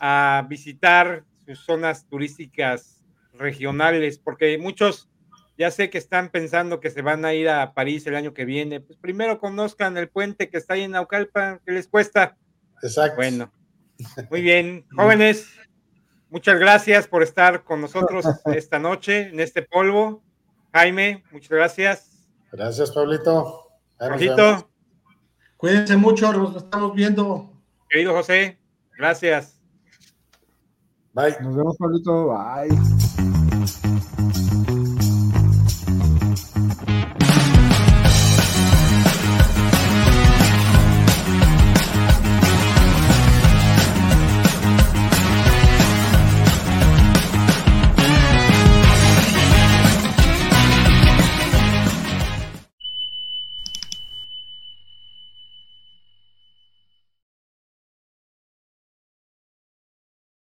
a 0.00 0.46
visitar 0.48 1.24
sus 1.46 1.58
zonas 1.64 2.06
turísticas 2.08 3.02
regionales, 3.34 4.18
porque 4.18 4.56
muchos 4.58 5.08
ya 5.56 5.70
sé 5.70 5.88
que 5.90 5.98
están 5.98 6.30
pensando 6.30 6.80
que 6.80 6.90
se 6.90 7.02
van 7.02 7.24
a 7.24 7.32
ir 7.34 7.48
a 7.48 7.74
París 7.74 8.06
el 8.06 8.16
año 8.16 8.34
que 8.34 8.44
viene. 8.44 8.80
Pues 8.80 8.98
primero 8.98 9.38
conozcan 9.38 9.96
el 9.96 10.08
puente 10.08 10.48
que 10.48 10.56
está 10.58 10.74
ahí 10.74 10.82
en 10.82 10.92
Naucalpan, 10.92 11.60
que 11.64 11.72
les 11.72 11.86
cuesta. 11.86 12.36
Exacto. 12.82 13.16
Bueno, 13.16 13.52
muy 14.30 14.40
bien, 14.42 14.84
jóvenes, 14.96 15.46
muchas 16.28 16.58
gracias 16.58 17.06
por 17.06 17.22
estar 17.22 17.62
con 17.62 17.80
nosotros 17.80 18.24
esta 18.46 18.78
noche 18.80 19.28
en 19.28 19.38
este 19.38 19.62
polvo. 19.62 20.24
Jaime, 20.72 21.22
muchas 21.30 21.50
gracias. 21.50 22.26
Gracias, 22.50 22.90
Pablito. 22.90 23.63
Rosito, 23.98 24.68
Cuídense 25.56 25.96
mucho, 25.96 26.32
nos 26.32 26.56
estamos 26.56 26.94
viendo. 26.94 27.50
querido 27.88 28.12
José, 28.12 28.58
gracias. 28.98 29.60
Bye. 31.12 31.36
Nos 31.40 31.56
vemos, 31.56 31.76
Pablito. 31.78 32.28
Bye. 32.28 33.03